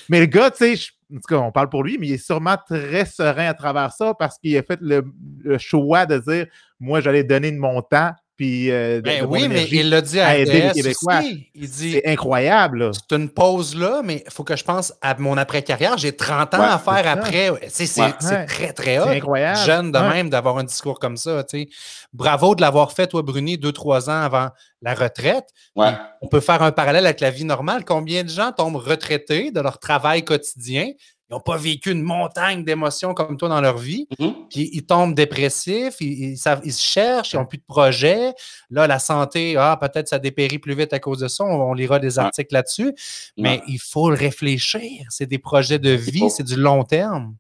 Mais 0.10 0.22
le 0.22 0.26
gars, 0.26 0.50
tu 0.50 0.76
sais, 0.76 0.88
en 1.14 1.18
tout 1.18 1.36
cas, 1.36 1.38
on 1.38 1.52
parle 1.52 1.70
pour 1.70 1.84
lui, 1.84 1.98
mais 2.00 2.08
il 2.08 2.14
est 2.14 2.26
sûrement 2.26 2.58
très 2.68 3.06
serein 3.06 3.48
à 3.48 3.54
travers 3.54 3.92
ça 3.92 4.14
parce 4.16 4.40
qu'il 4.40 4.58
a 4.58 4.64
fait 4.64 4.80
le, 4.82 5.04
le 5.44 5.58
choix 5.60 6.08
de 6.08 6.18
dire 6.18 6.48
Moi, 6.80 7.02
j'allais 7.02 7.24
donner 7.24 7.52
de 7.52 7.60
mon 7.60 7.82
temps 7.84 8.12
puis 8.36 8.72
euh, 8.72 9.00
ben 9.04 9.26
oui, 9.30 9.48
mais 9.48 9.68
il 9.72 9.90
l'a 9.90 10.02
dit 10.02 10.20
à, 10.20 10.38
aider 10.38 10.62
les 10.62 10.72
Québécois. 10.72 11.22
Il 11.54 11.70
dit 11.70 11.94
c'est 11.94 12.08
incroyable. 12.08 12.90
C'est 12.94 13.16
une 13.16 13.30
pause 13.30 13.76
là, 13.76 14.02
mais 14.04 14.24
il 14.26 14.32
faut 14.32 14.44
que 14.44 14.56
je 14.56 14.64
pense 14.64 14.92
à 15.02 15.16
mon 15.20 15.38
après-carrière. 15.38 15.98
J'ai 16.00 16.16
30 16.16 16.56
ans 16.56 16.62
à 16.62 16.80
faire 16.80 17.08
après. 17.08 17.52
C'est 17.70 17.86
très, 18.48 18.74
très 18.74 19.00
hot. 19.00 19.08
incroyable. 19.08 19.60
Jeune 19.60 19.92
de 19.92 20.00
même 20.00 20.30
d'avoir 20.30 20.58
un 20.58 20.64
discours 20.64 21.00
comme 21.00 21.18
ça. 21.18 21.46
Bravo 22.12 22.56
de 22.56 22.62
l'avoir 22.62 22.92
fait, 22.92 23.08
toi, 23.08 23.22
Bruni, 23.22 23.58
deux, 23.58 23.72
trois 23.72 24.10
ans 24.10 24.22
avant 24.22 24.50
la 24.82 24.96
retraite. 24.96 25.50
On 25.76 26.28
peut 26.28 26.40
faire 26.40 26.64
un 26.64 26.72
parallèle 26.72 27.06
avec 27.06 27.20
la 27.20 27.30
vie 27.30 27.46
normale. 27.46 27.86
Combien 27.86 28.24
de 28.24 28.30
gens 28.30 28.52
tombent 28.52 28.78
retraités 28.78 29.52
de 29.52 29.60
leur 29.60 29.78
travail 29.78 30.24
quotidien 30.24 30.88
n'ont 31.34 31.40
pas 31.40 31.58
vécu 31.58 31.92
une 31.92 32.02
montagne 32.02 32.64
d'émotions 32.64 33.14
comme 33.14 33.38
toi 33.38 33.50
dans 33.50 33.62
leur 33.62 33.78
vie. 33.78 34.08
Mm-hmm. 34.20 34.34
Puis 34.50 34.70
ils 34.74 34.86
tombent 34.86 35.14
dépressifs, 35.14 35.96
ils, 36.00 36.34
ils, 36.34 36.38
se 36.38 36.82
cherchent, 36.82 37.34
ils 37.34 37.38
n'ont 37.38 37.46
plus 37.46 37.58
de 37.58 37.66
projet. 37.68 38.34
Là, 38.70 38.88
la 38.88 39.00
santé, 39.00 39.56
ah, 39.58 39.78
peut-être 39.80 40.08
ça 40.08 40.20
dépérit 40.20 40.60
plus 40.60 40.76
vite 40.76 40.94
à 40.94 41.00
cause 41.00 41.20
de 41.20 41.28
ça. 41.28 41.44
On, 41.44 41.74
lira 41.74 42.00
des 42.00 42.20
articles 42.20 42.54
là-dessus. 42.54 42.94
Mais 43.38 43.62
il 43.68 43.80
faut 43.80 44.10
le 44.10 44.16
réfléchir. 44.16 45.06
C'est 45.10 45.26
des 45.26 45.40
projets 45.40 45.80
de 45.80 45.90
vie, 45.90 46.30
c'est 46.30 46.44
du 46.44 46.56
long 46.56 46.84
terme. 46.84 47.36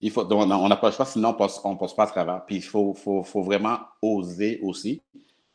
Il 0.00 0.10
faut, 0.10 0.30
on 0.30 0.68
n'a 0.68 0.76
pas 0.76 0.88
le 0.88 0.92
choix, 0.94 1.06
sinon 1.06 1.34
on 1.64 1.72
ne 1.72 1.78
passe 1.78 1.94
pas 1.94 2.04
à 2.04 2.06
travers. 2.06 2.44
Puis 2.46 2.56
il 2.56 2.62
faut, 2.62 2.94
faut, 2.94 3.22
faut, 3.22 3.42
vraiment 3.42 3.78
oser 4.02 4.60
aussi. 4.62 5.02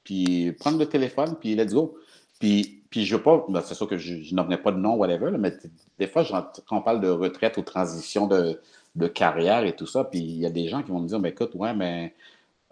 Puis 0.03 0.51
prendre 0.53 0.79
le 0.79 0.87
téléphone, 0.87 1.37
puis 1.39 1.55
let's 1.55 1.73
go. 1.73 1.95
Puis, 2.39 2.80
puis 2.91 3.05
je 3.05 3.15
veux 3.15 3.23
pas, 3.23 3.45
ben, 3.49 3.61
c'est 3.61 3.73
sûr 3.73 3.87
que 3.87 3.97
je, 3.97 4.21
je 4.21 4.35
n'en 4.35 4.45
pas 4.57 4.71
de 4.71 4.77
nom, 4.77 4.95
whatever, 4.95 5.31
mais 5.39 5.53
des 5.97 6.07
fois, 6.07 6.25
quand 6.25 6.77
on 6.77 6.81
parle 6.81 6.99
de 6.99 7.09
retraite 7.09 7.57
ou 7.57 7.61
transition 7.61 8.27
de, 8.27 8.61
de, 8.95 9.07
carrière 9.07 9.63
et 9.63 9.75
tout 9.75 9.87
ça, 9.87 10.03
puis 10.03 10.19
il 10.19 10.39
y 10.39 10.45
a 10.45 10.49
des 10.49 10.67
gens 10.67 10.83
qui 10.83 10.91
vont 10.91 10.99
me 10.99 11.07
dire, 11.07 11.19
mais 11.19 11.29
écoute, 11.29 11.51
ouais, 11.55 11.73
mais 11.73 12.13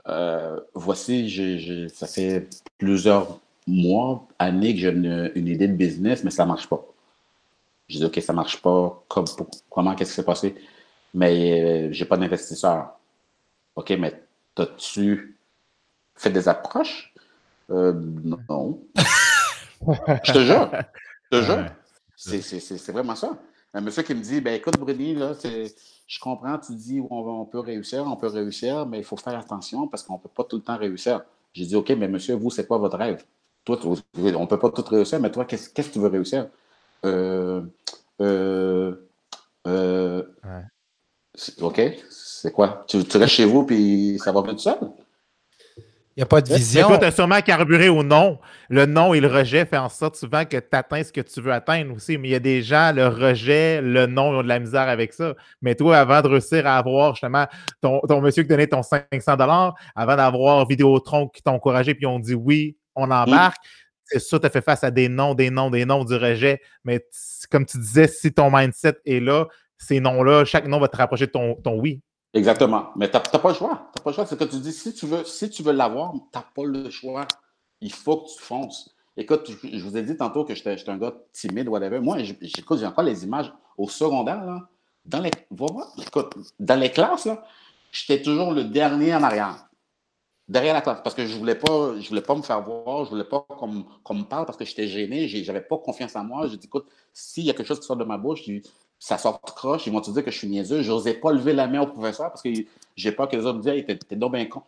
euh, 0.09 0.59
voici, 0.74 1.89
ça 1.93 2.05
fait 2.05 2.49
plusieurs 2.78 3.39
mois, 3.65 4.28
années 4.39 4.74
que 4.74 4.82
j'ai 4.82 4.89
une, 4.89 5.47
idée 5.47 5.70
de 5.70 5.74
business, 5.74 6.24
mais 6.24 6.32
ça 6.32 6.45
marche 6.45 6.67
pas. 6.67 6.86
Je 7.88 7.97
dis, 7.99 8.05
OK, 8.05 8.20
ça 8.22 8.34
marche 8.34 8.61
pas. 8.61 9.03
comment, 9.70 9.95
qu'est-ce 9.95 10.11
qui 10.11 10.15
s'est 10.17 10.26
passé? 10.26 10.55
Mais 11.13 11.88
euh, 11.88 11.93
j'ai 11.93 12.05
pas 12.05 12.17
d'investisseur. 12.17 12.91
OK, 13.76 13.91
mais 13.91 14.22
as-tu 14.57 15.38
fait 16.15 16.30
des 16.30 16.49
approches? 16.49 17.13
Euh, 17.72 17.93
non. 17.93 18.80
Je 20.24 20.34
te 20.34 20.40
jure. 20.40 20.72
Je 21.32 21.38
te 21.38 21.44
jure. 21.44 21.66
C'est 22.16 22.92
vraiment 22.92 23.16
ça. 23.16 23.38
Un 23.74 23.82
monsieur 23.82 24.04
qui 24.04 24.16
me 24.16 24.22
dit 24.22 24.42
ben 24.42 24.56
écoute, 24.56 24.78
Bruni, 24.80 25.14
là, 25.14 25.34
je 25.44 26.20
comprends, 26.20 26.58
tu 26.58 26.74
dis 26.74 27.02
on, 27.10 27.42
on, 27.42 27.46
peut 27.46 27.60
réussir, 27.60 28.04
on 28.06 28.16
peut 28.16 28.28
réussir, 28.28 28.86
mais 28.88 28.98
il 28.98 29.04
faut 29.04 29.18
faire 29.18 29.38
attention 29.38 29.88
parce 29.88 30.02
qu'on 30.02 30.14
ne 30.14 30.20
peut 30.20 30.30
pas 30.30 30.44
tout 30.44 30.58
le 30.58 30.64
temps 30.64 30.78
réussir. 30.78 31.22
J'ai 31.54 31.66
dit 31.66 31.76
OK, 31.76 31.90
mais 31.92 32.08
monsieur, 32.08 32.36
vous, 32.36 32.50
c'est 32.50 32.66
quoi 32.66 32.78
votre 32.78 32.98
rêve? 32.98 33.24
Toi, 33.66 33.80
on 33.86 33.92
ne 34.22 34.46
peut 34.46 34.58
pas 34.58 34.72
tout 34.72 34.84
réussir, 34.84 35.20
mais 35.20 35.32
toi, 35.32 35.46
qu'est-ce 35.46 35.70
que 35.70 35.82
tu 35.82 36.00
veux 36.00 36.08
réussir? 36.08 36.48
Euh, 37.06 37.62
euh, 38.22 38.96
euh, 39.68 40.24
OK, 41.62 41.82
c'est 42.10 42.52
quoi? 42.52 42.84
Tu, 42.88 43.04
tu, 43.06 43.18
restes 43.18 43.36
chez 43.36 43.46
vous 43.46 43.66
puis 43.66 44.20
ça 44.20 44.32
va 44.32 44.42
venir 44.42 44.56
tout 44.56 44.62
seul? 44.62 44.80
Il 46.20 46.24
n'y 46.24 46.26
a 46.26 46.28
pas 46.28 46.41
de 46.41 46.53
vision. 46.53 46.97
tu 46.97 47.05
as 47.05 47.11
sûrement 47.11 47.39
carburé 47.39 47.88
au 47.88 48.03
non. 48.03 48.39
Le 48.67 48.86
non 48.86 49.13
et 49.13 49.22
le 49.22 49.30
rejet 49.30 49.65
fait 49.65 49.78
en 49.78 49.88
sorte 49.88 50.17
souvent 50.17 50.43
que 50.43 50.57
tu 50.57 50.67
atteins 50.74 51.01
ce 51.01 51.13
que 51.13 51.22
tu 51.22 51.39
veux 51.39 51.53
atteindre 51.53 51.95
aussi. 51.95 52.17
Mais 52.17 52.28
il 52.28 52.32
y 52.32 52.36
a 52.36 52.41
des 52.41 52.61
gens, 52.61 52.91
le 52.93 53.07
rejet, 53.07 53.82
le 53.82 54.05
non, 54.05 54.34
ils 54.34 54.36
ont 54.36 54.43
de 54.43 54.49
la 54.49 54.59
misère 54.59 54.89
avec 54.89 55.13
ça. 55.13 55.34
Mais 55.61 55.76
toi, 55.76 55.97
avant 55.97 56.22
de 56.22 56.28
réussir 56.28 56.67
à 56.67 56.78
avoir 56.78 57.15
justement 57.15 57.47
ton, 57.82 58.01
monsieur 58.20 58.43
qui 58.43 58.49
donnait 58.49 58.67
ton 58.67 58.84
500 58.84 59.05
avant 59.95 60.15
d'avoir 60.17 60.67
Vidéotron 60.67 61.30
qui 61.30 61.41
t'a 61.41 61.51
encouragé 61.51 61.95
puis 61.95 62.05
on 62.05 62.20
dit 62.20 62.34
oui, 62.34 62.76
on 62.95 63.09
embarque, 63.09 63.63
c'est 64.03 64.20
ça, 64.20 64.39
tu 64.39 64.45
as 64.45 64.49
fait 64.49 64.61
face 64.61 64.84
à 64.84 64.91
des 64.91 65.07
non, 65.07 65.36
des 65.36 65.49
non, 65.49 65.70
des 65.70 65.86
non, 65.86 66.03
du 66.03 66.15
rejet. 66.15 66.59
Mais 66.84 67.01
comme 67.49 67.65
tu 67.65 67.78
disais, 67.78 68.09
si 68.09 68.34
ton 68.34 68.51
mindset 68.53 68.97
est 69.05 69.22
là, 69.22 69.45
ces 69.78 70.01
noms-là, 70.01 70.43
chaque 70.43 70.67
nom 70.67 70.82
va 70.82 70.89
te 70.89 70.97
rapprocher 70.97 71.28
de 71.28 71.32
ton, 71.32 71.55
ton 71.55 71.80
oui. 71.80 72.01
Exactement. 72.34 72.92
Mais 72.96 73.10
tu 73.10 73.18
n'as 73.18 73.22
pas 73.22 73.50
le 73.50 73.56
choix. 73.56 73.90
Tu 73.96 74.04
pas 74.04 74.10
le 74.12 74.16
choix. 74.16 74.26
C'est 74.26 74.38
que 74.38 74.44
tu 74.44 74.58
dis, 74.58 74.74
si 74.74 74.94
tu 74.94 75.06
veux, 75.08 75.24
si 75.24 75.50
tu 75.50 75.64
veux 75.64 75.74
l'avoir, 75.74 76.14
tu 76.14 76.20
n'as 76.36 76.42
pas 76.42 76.64
le 76.64 76.90
choix. 76.90 77.28
Il 77.82 77.92
faut 77.92 78.18
que 78.18 78.30
tu 78.30 78.40
fonces. 78.40 78.96
Écoute, 79.18 79.52
je 79.64 79.84
vous 79.84 79.98
ai 79.98 80.04
dit 80.04 80.16
tantôt 80.16 80.46
que 80.46 80.56
j'étais 80.56 80.90
un 80.90 80.98
gars 80.98 81.14
timide, 81.34 81.68
whatever. 81.68 82.00
Moi, 82.00 82.20
j'écoute, 82.20 82.80
j'ai 82.80 82.86
encore 82.86 83.04
les 83.04 83.24
images 83.26 83.52
au 83.78 83.90
secondaire, 83.90 84.46
là. 84.46 84.70
Dans 85.06 85.22
les, 85.22 85.32
écoute, 85.98 86.36
dans 86.60 86.80
les 86.80 86.92
classes, 86.92 87.28
j'étais 87.92 88.22
toujours 88.22 88.52
le 88.52 88.66
dernier 88.66 89.16
en 89.16 89.24
arrière. 89.24 89.68
Derrière 90.48 90.74
la 90.74 90.82
classe. 90.82 91.00
Parce 91.04 91.16
que 91.16 91.26
je 91.26 91.36
voulais, 91.36 91.56
pas, 91.56 92.00
je 92.00 92.08
voulais 92.10 92.22
pas 92.22 92.36
me 92.36 92.42
faire 92.42 92.62
voir, 92.62 93.06
je 93.06 93.10
ne 93.10 93.16
voulais 93.16 93.24
pas 93.24 93.46
qu'on 93.50 94.14
me 94.14 94.24
parle 94.24 94.46
parce 94.46 94.58
que 94.58 94.66
j'étais 94.66 94.88
gêné, 94.88 95.28
je 95.28 95.46
n'avais 95.46 95.62
pas 95.62 95.78
confiance 95.78 96.16
en 96.16 96.24
moi. 96.24 96.48
Je 96.48 96.56
dis, 96.56 96.68
écoute, 96.68 96.88
s'il 97.12 97.44
y 97.44 97.50
a 97.50 97.54
quelque 97.54 97.68
chose 97.68 97.80
qui 97.80 97.88
sort 97.88 97.98
de 97.98 98.04
ma 98.04 98.18
bouche, 98.18 98.44
ça 99.00 99.18
sort 99.18 99.41
croche, 99.41 99.88
ils 99.88 99.93
vont 99.93 100.02
te 100.02 100.12
dire 100.12 100.24
que 100.24 100.30
je 100.30 100.38
suis 100.38 100.47
niaiseux. 100.47 100.82
Je 100.82 100.91
n'osais 100.91 101.14
pas 101.14 101.32
lever 101.32 101.54
la 101.54 101.68
main 101.68 101.82
au 101.82 101.88
professeur 101.88 102.30
parce 102.30 102.41
que 102.41 102.50
j'ai 102.95 103.12
peur 103.14 103.30
que 103.30 103.36
les 103.38 103.45
autres 103.45 103.58
me 103.58 103.64
disent 103.64 103.72
hey, 103.72 103.86
t'es 103.86 104.16
donc 104.16 104.34
bien 104.34 104.45
con. 104.45 104.62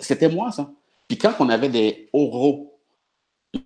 C'était 0.00 0.28
moi, 0.28 0.52
ça. 0.52 0.70
Puis 1.08 1.16
quand 1.16 1.34
on 1.40 1.48
avait 1.48 1.70
des 1.70 2.08
oraux 2.12 2.72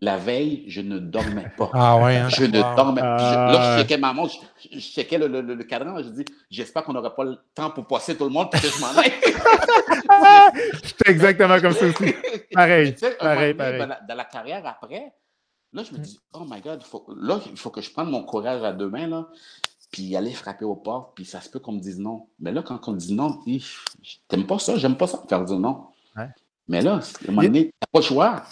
la 0.00 0.16
veille, 0.16 0.64
je 0.66 0.80
ne 0.80 0.98
dormais 0.98 1.52
pas. 1.56 1.70
Ah 1.72 1.96
ouais, 1.98 2.16
hein? 2.16 2.28
Je 2.28 2.44
ne 2.44 2.60
dormais 2.76 3.00
pas. 3.00 3.52
là, 3.52 3.76
je 3.76 3.82
checkais 3.82 3.98
ma 3.98 4.12
montre, 4.12 4.34
je, 4.72 4.80
checkais 4.80 5.16
le, 5.16 5.28
le, 5.28 5.40
le, 5.40 5.64
cadran, 5.64 6.02
je 6.02 6.08
dis 6.08 6.24
j'espère 6.50 6.82
qu'on 6.82 6.92
n'aura 6.92 7.14
pas 7.14 7.22
le 7.22 7.38
temps 7.54 7.70
pour 7.70 7.86
passer 7.86 8.16
tout 8.16 8.24
le 8.24 8.30
monde 8.30 8.50
pour 8.50 8.60
que 8.60 8.66
je 8.66 8.80
m'en 8.80 8.88
aille. 8.88 9.12
J'étais 10.82 11.10
exactement 11.10 11.60
comme 11.60 11.72
ça 11.72 11.86
aussi. 11.86 12.14
Pareil. 12.52 12.96
pareil, 13.18 13.54
pareil. 13.54 13.78
Dans, 13.78 13.86
la, 13.86 14.00
dans 14.00 14.14
la 14.16 14.24
carrière 14.24 14.66
après, 14.66 15.12
là, 15.72 15.84
je 15.84 15.92
me 15.92 15.98
dis, 15.98 16.18
oh 16.32 16.44
my 16.48 16.60
God, 16.60 16.82
faut, 16.82 17.06
là, 17.16 17.38
il 17.48 17.56
faut 17.56 17.70
que 17.70 17.80
je 17.80 17.90
prenne 17.92 18.08
mon 18.08 18.24
courage 18.24 18.64
à 18.64 18.72
deux 18.72 18.88
mains. 18.88 19.06
Là 19.06 19.28
puis 19.90 20.16
aller 20.16 20.32
frapper 20.32 20.64
aux 20.64 20.76
portes, 20.76 21.12
puis 21.14 21.24
ça 21.24 21.40
se 21.40 21.48
peut 21.48 21.58
qu'on 21.58 21.72
me 21.72 21.80
dise 21.80 21.98
non. 21.98 22.26
Mais 22.40 22.52
là, 22.52 22.62
quand 22.62 22.80
on 22.88 22.92
me 22.92 22.98
dit 22.98 23.14
non, 23.14 23.40
t'aimes 24.28 24.46
pas 24.46 24.58
ça, 24.58 24.76
j'aime 24.76 24.96
pas 24.96 25.06
ça, 25.06 25.22
faire 25.28 25.44
dire 25.44 25.58
non. 25.58 25.86
Mais 26.68 26.82
là, 26.82 26.94
à 26.94 27.28
un 27.28 27.30
moment 27.30 27.42
donné, 27.42 27.70
t'as 27.78 27.86
pas 27.92 27.98
le 28.00 28.04
choix. 28.04 28.42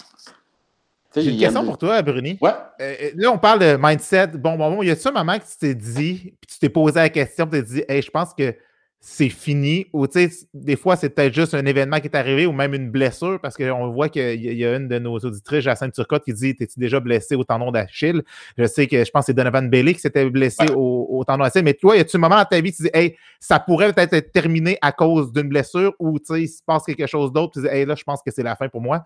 J'ai 1.15 1.31
une 1.31 1.39
question 1.39 1.65
pour 1.65 1.77
toi, 1.77 2.01
Bruni. 2.01 2.37
Ouais. 2.41 2.51
Euh, 2.81 2.95
euh, 3.01 3.11
là, 3.15 3.31
on 3.31 3.37
parle 3.37 3.59
de 3.59 3.77
mindset. 3.79 4.27
Bon, 4.27 4.57
bon, 4.57 4.75
bon, 4.75 4.83
y 4.83 4.89
a-tu 4.89 5.07
un 5.07 5.11
moment 5.11 5.37
que 5.37 5.45
tu 5.45 5.57
t'es 5.59 5.75
dit, 5.75 6.33
puis 6.39 6.47
tu 6.47 6.59
t'es 6.59 6.69
posé 6.69 6.95
la 6.95 7.09
question, 7.09 7.47
puis 7.47 7.61
tu 7.61 7.67
t'es 7.67 7.73
dit, 7.73 7.83
hey, 7.87 8.01
je 8.01 8.11
pense 8.11 8.33
que 8.33 8.55
c'est 8.99 9.29
fini. 9.29 9.85
Ou 9.93 10.07
tu 10.07 10.27
sais, 10.29 10.47
des 10.53 10.75
fois, 10.75 10.95
c'est 10.95 11.09
peut-être 11.09 11.33
juste 11.33 11.53
un 11.53 11.65
événement 11.65 11.99
qui 11.99 12.07
est 12.07 12.15
arrivé 12.15 12.47
ou 12.47 12.51
même 12.51 12.73
une 12.73 12.89
blessure 12.89 13.39
parce 13.39 13.55
qu'on 13.55 13.89
voit 13.89 14.09
qu'il 14.09 14.41
y 14.41 14.65
a 14.65 14.75
une 14.75 14.87
de 14.87 14.97
nos 14.97 15.19
auditrices, 15.19 15.63
Jacinthe 15.63 15.93
Turcotte, 15.93 16.23
qui 16.23 16.33
dit 16.33 16.55
T'es-tu 16.55 16.79
déjà 16.79 16.99
blessé 16.99 17.35
au 17.35 17.43
tendon 17.43 17.71
d'Achille? 17.71 18.23
Je 18.57 18.65
sais 18.65 18.87
que 18.87 19.05
je 19.05 19.11
pense 19.11 19.21
que 19.21 19.25
c'est 19.27 19.33
Donovan 19.33 19.69
Bailey 19.69 19.93
qui 19.93 19.99
s'était 19.99 20.27
blessé 20.29 20.65
au, 20.75 21.23
tendon 21.27 21.43
d'Achille. 21.43 21.63
Mais 21.63 21.75
toi, 21.75 21.95
y 21.95 21.99
a-tu 21.99 22.17
un 22.17 22.19
moment 22.19 22.37
dans 22.37 22.45
ta 22.45 22.59
vie 22.59 22.69
où 22.69 22.73
tu 22.73 22.83
dis 22.83 22.89
Hey, 22.93 23.15
ça 23.39 23.59
pourrait 23.59 23.93
peut-être 23.93 24.13
être 24.13 24.31
terminé 24.31 24.77
à 24.81 24.91
cause 24.91 25.31
d'une 25.31 25.49
blessure 25.49 25.93
ou 25.99 26.17
tu 26.17 26.25
sais, 26.25 26.41
il 26.41 26.47
se 26.47 26.63
passe 26.65 26.83
quelque 26.83 27.05
chose 27.05 27.31
d'autre? 27.31 27.53
Tu 27.53 27.61
dis 27.61 27.67
Hey, 27.67 27.85
là, 27.85 27.95
je 27.95 28.03
pense 28.03 28.21
que 28.25 28.31
c'est 28.31 28.43
la 28.43 28.55
fin 28.55 28.69
pour 28.69 28.81
moi 28.81 29.03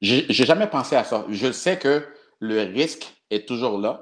J'ai 0.00 0.26
jamais 0.30 0.68
pensé 0.68 0.94
à 0.94 1.04
ça. 1.04 1.26
Je 1.28 1.50
sais 1.50 1.78
que 1.78 2.04
le 2.38 2.60
risque 2.72 3.12
est 3.30 3.46
toujours 3.48 3.78
là 3.78 4.00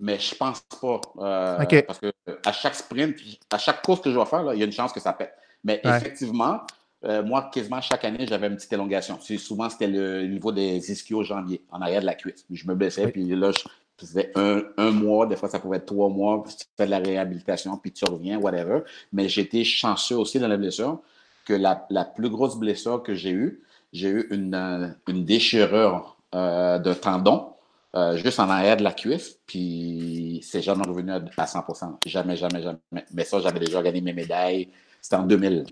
mais 0.00 0.18
je 0.18 0.34
pense 0.34 0.60
pas. 0.80 1.00
Euh, 1.18 1.82
parce 1.86 1.98
que 1.98 2.12
à 2.44 2.52
chaque 2.52 2.74
sprint, 2.74 3.16
à 3.50 3.58
chaque 3.58 3.82
course 3.82 4.00
que 4.00 4.10
je 4.10 4.18
vais 4.18 4.26
faire, 4.26 4.52
il 4.54 4.58
y 4.58 4.62
a 4.62 4.66
une 4.66 4.72
chance 4.72 4.92
que 4.92 5.00
ça 5.00 5.12
pète. 5.12 5.34
Mais 5.64 5.80
effectivement, 5.84 6.60
euh, 7.04 7.22
moi, 7.22 7.50
quasiment 7.52 7.80
chaque 7.80 8.04
année, 8.04 8.26
j'avais 8.26 8.48
une 8.48 8.56
petite 8.56 8.72
élongation. 8.72 9.18
Souvent, 9.20 9.68
c'était 9.70 9.86
le 9.86 10.26
niveau 10.26 10.52
des 10.52 10.90
ischios 10.90 11.22
jambiers, 11.22 11.62
en 11.70 11.80
arrière 11.80 12.00
de 12.00 12.06
la 12.06 12.14
cuisse. 12.14 12.44
Je 12.50 12.66
me 12.66 12.74
blessais, 12.74 13.08
puis 13.08 13.24
là, 13.24 13.50
je 13.52 13.60
faisais 13.98 14.32
un, 14.36 14.90
mois, 14.90 15.26
des 15.26 15.36
fois, 15.36 15.48
ça 15.48 15.58
pouvait 15.58 15.78
être 15.78 15.86
trois 15.86 16.08
mois, 16.08 16.42
puis 16.44 16.54
tu 16.54 16.66
fais 16.76 16.86
de 16.86 16.90
la 16.90 16.98
réhabilitation, 16.98 17.76
puis 17.76 17.92
tu 17.92 18.04
reviens, 18.04 18.38
whatever. 18.38 18.80
Mais 19.12 19.28
j'étais 19.28 19.64
chanceux 19.64 20.16
aussi 20.16 20.38
dans 20.38 20.48
la 20.48 20.56
blessure, 20.56 21.00
que 21.44 21.54
la, 21.54 21.76
plus 22.04 22.30
grosse 22.30 22.56
blessure 22.56 23.02
que 23.02 23.14
j'ai 23.14 23.30
eue, 23.30 23.62
j'ai 23.92 24.08
eu 24.08 24.28
une, 24.30 24.96
une 25.08 25.24
déchirure 25.24 26.16
euh, 26.34 26.78
de 26.78 26.92
tendon 26.92 27.52
euh, 27.96 28.16
juste 28.18 28.38
en 28.38 28.50
arrière 28.50 28.76
de 28.76 28.82
la 28.84 28.92
cuisse, 28.92 29.38
puis 29.46 30.40
c'est 30.42 30.60
jamais 30.60 30.86
revenu 30.86 31.10
à 31.36 31.46
100 31.46 31.64
Jamais, 32.06 32.36
jamais, 32.36 32.62
jamais. 32.62 33.04
Mais 33.12 33.24
ça, 33.24 33.40
j'avais 33.40 33.60
déjà 33.60 33.82
gagné 33.82 34.02
mes 34.02 34.12
médailles. 34.12 34.68
C'était 35.00 35.16
en 35.16 35.22
2000. 35.22 35.64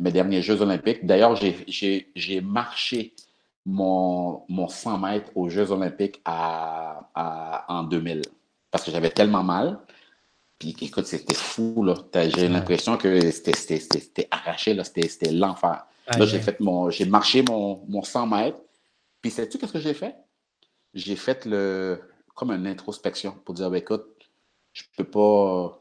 mes 0.00 0.10
derniers 0.10 0.42
Jeux 0.42 0.60
olympiques. 0.60 1.06
D'ailleurs, 1.06 1.36
j'ai 1.36 2.40
marché 2.40 3.14
mon, 3.64 4.42
mon 4.48 4.68
100 4.68 4.98
mètres 4.98 5.30
aux 5.36 5.48
Jeux 5.48 5.70
olympiques 5.70 6.20
à, 6.24 7.64
en 7.68 7.84
2000 7.84 8.22
parce 8.70 8.84
que 8.84 8.90
j'avais 8.90 9.10
tellement 9.10 9.44
mal. 9.44 9.78
Puis 10.58 10.74
écoute, 10.80 11.06
c'était 11.06 11.34
fou. 11.34 11.84
là. 11.84 11.94
J'ai 12.34 12.48
l'impression 12.48 12.96
que 12.96 13.30
c'était 13.30 14.26
arraché. 14.32 14.76
C'était 14.84 15.30
l'enfer. 15.30 15.86
Là, 16.18 16.24
j'ai 16.24 16.40
fait 16.40 16.58
mon. 16.60 16.90
J'ai 16.90 17.04
marché 17.04 17.42
mon, 17.42 17.84
mon 17.88 18.02
100 18.02 18.26
mètres. 18.26 18.58
Puis 19.20 19.30
sais-tu 19.30 19.58
qu'est-ce 19.58 19.72
que 19.72 19.80
j'ai 19.80 19.94
fait? 19.94 20.16
J'ai 20.96 21.14
fait 21.14 21.44
le 21.44 22.00
comme 22.34 22.50
une 22.50 22.66
introspection 22.66 23.32
pour 23.44 23.54
dire 23.54 23.70
ben, 23.70 23.76
écoute, 23.76 24.06
je 24.72 24.82
peux 24.96 25.04
pas. 25.04 25.80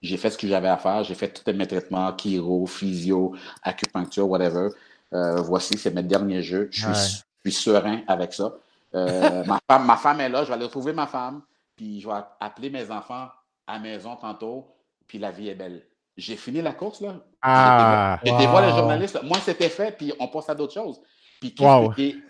J'ai 0.00 0.16
fait 0.16 0.30
ce 0.30 0.38
que 0.38 0.46
j'avais 0.46 0.68
à 0.68 0.76
faire, 0.76 1.02
j'ai 1.04 1.14
fait 1.14 1.28
tous 1.28 1.52
mes 1.52 1.66
traitements, 1.66 2.16
chiro, 2.16 2.66
physio, 2.66 3.34
acupuncture, 3.62 4.28
whatever. 4.28 4.68
Euh, 5.12 5.40
voici, 5.40 5.76
c'est 5.76 5.92
mes 5.92 6.02
derniers 6.02 6.42
jeux. 6.42 6.68
Je 6.70 6.86
suis, 6.92 7.52
serein 7.52 8.02
avec 8.06 8.32
ça. 8.32 8.54
Euh, 8.94 9.44
ma, 9.44 9.58
femme, 9.68 9.86
ma 9.86 9.96
femme 9.96 10.20
est 10.20 10.28
là, 10.28 10.44
je 10.44 10.48
vais 10.48 10.54
aller 10.54 10.66
retrouver 10.66 10.92
ma 10.92 11.06
femme, 11.06 11.42
puis 11.74 12.00
je 12.00 12.08
vais 12.08 12.14
appeler 12.38 12.70
mes 12.70 12.90
enfants 12.90 13.28
à 13.66 13.74
la 13.74 13.78
maison 13.80 14.16
tantôt, 14.16 14.68
puis 15.06 15.18
la 15.18 15.30
vie 15.30 15.48
est 15.48 15.54
belle. 15.54 15.84
J'ai 16.16 16.36
fini 16.36 16.62
la 16.62 16.72
course, 16.72 17.00
là. 17.00 17.16
Ah, 17.42 18.20
J'étais 18.22 18.46
voir 18.46 18.66
les 18.66 18.72
journalistes. 18.72 19.18
Moi, 19.22 19.38
c'était 19.44 19.68
fait, 19.68 19.96
puis 19.96 20.12
on 20.20 20.28
passe 20.28 20.48
à 20.48 20.54
d'autres 20.54 20.74
choses. 20.74 21.00
Puis 21.40 21.54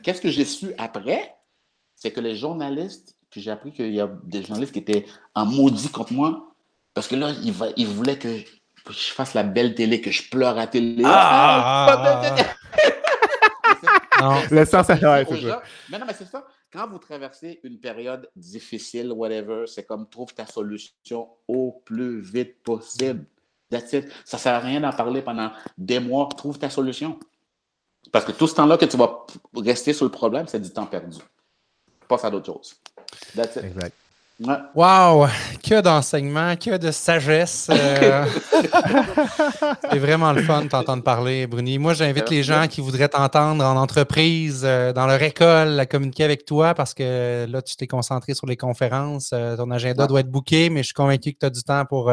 qu'est-ce 0.03 0.21
que 0.21 0.31
j'ai 0.31 0.45
su 0.45 0.73
après? 0.79 1.38
C'est 1.99 2.13
que 2.13 2.21
les 2.21 2.37
journalistes, 2.37 3.17
que 3.31 3.41
j'ai 3.41 3.51
appris 3.51 3.73
qu'il 3.73 3.93
y 3.93 4.01
a 4.01 4.09
des 4.23 4.43
journalistes 4.43 4.73
qui 4.73 4.79
étaient 4.79 5.05
en 5.35 5.45
maudit 5.45 5.91
contre 5.91 6.13
moi, 6.13 6.55
parce 6.95 7.09
que 7.09 7.17
là, 7.17 7.31
ils, 7.43 7.53
ils 7.77 7.87
voulaient 7.87 8.19
que 8.19 8.29
je 8.89 9.13
fasse 9.13 9.35
la 9.35 9.43
belle 9.43 9.75
télé, 9.75 10.01
que 10.01 10.11
je 10.11 10.31
pleure 10.31 10.57
à 10.59 10.67
télé. 10.69 11.03
Ah, 11.05 11.89
ah, 11.89 12.23
ah, 12.23 12.47
ah. 14.21 14.21
non, 14.23 14.43
le 14.51 14.65
sens, 14.65 14.87
c'est 14.87 15.03
Mais 15.03 15.99
non, 15.99 16.07
mais 16.07 16.15
c'est 16.15 16.25
ça. 16.27 16.47
Quand 16.73 16.89
vous 16.89 16.99
traversez 16.99 17.61
une 17.65 17.81
période 17.81 18.31
difficile, 18.37 19.13
whatever, 19.13 19.65
c'est 19.67 19.85
comme 19.85 20.09
trouve 20.09 20.33
ta 20.33 20.47
solution 20.47 21.29
au 21.49 21.83
plus 21.85 22.21
vite 22.21 22.63
possible. 22.63 23.25
That's 23.71 23.93
it. 23.93 24.09
Ça 24.25 24.37
ne 24.37 24.41
sert 24.41 24.55
à 24.55 24.61
rien 24.61 24.81
d'en 24.81 24.93
parler 24.93 25.21
pendant 25.21 25.51
des 25.77 25.99
mois. 25.99 26.29
Trouve 26.37 26.59
ta 26.59 26.71
solution. 26.71 27.19
Parce 28.13 28.25
que 28.25 28.33
tout 28.33 28.47
ce 28.47 28.55
temps-là 28.55 28.79
que 28.79 28.85
tu 28.85 28.97
vas 28.97 29.27
rester 29.57 29.93
sur 29.93 30.05
le 30.05 30.11
problème, 30.11 30.47
c'est 30.47 30.61
du 30.61 30.71
temps 30.71 30.87
perdu 30.87 31.19
passe 32.09 32.25
à 32.25 32.31
d'autres 32.31 32.47
choses. 32.47 32.75
That's 33.37 33.57
it. 33.57 33.65
Exact. 33.65 33.95
Wow! 34.41 35.27
Que 35.69 35.81
d'enseignement, 35.81 36.55
que 36.55 36.77
de 36.77 36.93
sagesse. 36.93 37.69
Euh. 37.73 38.25
c'est 39.91 39.99
vraiment 39.99 40.33
le 40.33 40.43
fun 40.43 40.63
de 40.63 40.69
t'entendre 40.69 41.03
parler, 41.03 41.49
Bruni. 41.49 41.77
Moi, 41.79 41.93
j'invite 41.95 42.31
les 42.31 42.45
gens 42.45 42.69
qui 42.69 42.81
voudraient 42.81 43.09
t'entendre 43.09 43.65
en 43.65 43.77
entreprise, 43.77 44.63
euh, 44.65 44.93
dans 44.93 45.09
leur 45.09 45.21
école, 45.21 45.81
à 45.81 45.87
communiquer 45.87 46.23
avec 46.23 46.45
toi 46.45 46.75
parce 46.75 46.95
que 46.95 47.47
là, 47.51 47.63
tu 47.63 47.75
t'es 47.75 47.89
concentré 47.89 48.35
sur 48.35 48.47
les 48.47 48.57
conférences. 48.57 49.31
Euh, 49.33 49.57
ton 49.57 49.73
agenda 49.73 50.07
doit 50.07 50.21
être 50.21 50.31
booké, 50.31 50.71
mais 50.71 50.83
je 50.83 50.87
suis 50.87 50.95
convaincu 50.95 51.33
que 51.33 51.39
tu 51.41 51.47
as 51.47 51.51
du 51.51 51.65
temps 51.65 51.85
pour 51.85 52.13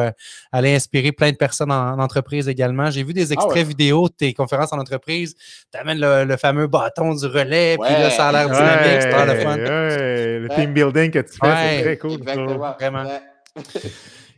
aller 0.50 0.74
inspirer 0.74 1.12
plein 1.12 1.30
de 1.30 1.36
personnes 1.36 1.70
en, 1.70 2.00
entreprise 2.00 2.48
également. 2.48 2.90
J'ai 2.90 3.04
vu 3.04 3.12
des 3.12 3.30
ah 3.30 3.34
extraits 3.34 3.68
vidéo 3.68 4.08
de 4.08 4.14
tes 4.14 4.34
conférences 4.34 4.72
en 4.72 4.80
entreprise. 4.80 5.36
Tu 5.72 5.78
amènes 5.78 6.00
le, 6.00 6.36
fameux 6.36 6.66
bâton 6.66 7.14
du 7.14 7.26
relais, 7.26 7.76
puis 7.80 7.92
là, 7.92 8.10
ça 8.10 8.28
a 8.28 8.32
l'air 8.32 8.50
dynamique, 8.50 9.02
c'est 9.02 9.26
le 9.26 9.40
fun. 9.40 9.56
le 9.56 10.48
team 10.56 10.72
building 10.72 11.12
que 11.12 11.20
tu 11.20 11.38
fais, 11.40 11.76
c'est 11.76 11.82
très 11.82 11.96
cool. 11.98 12.15
Exactement. 12.16 12.74
Vraiment. 12.78 13.04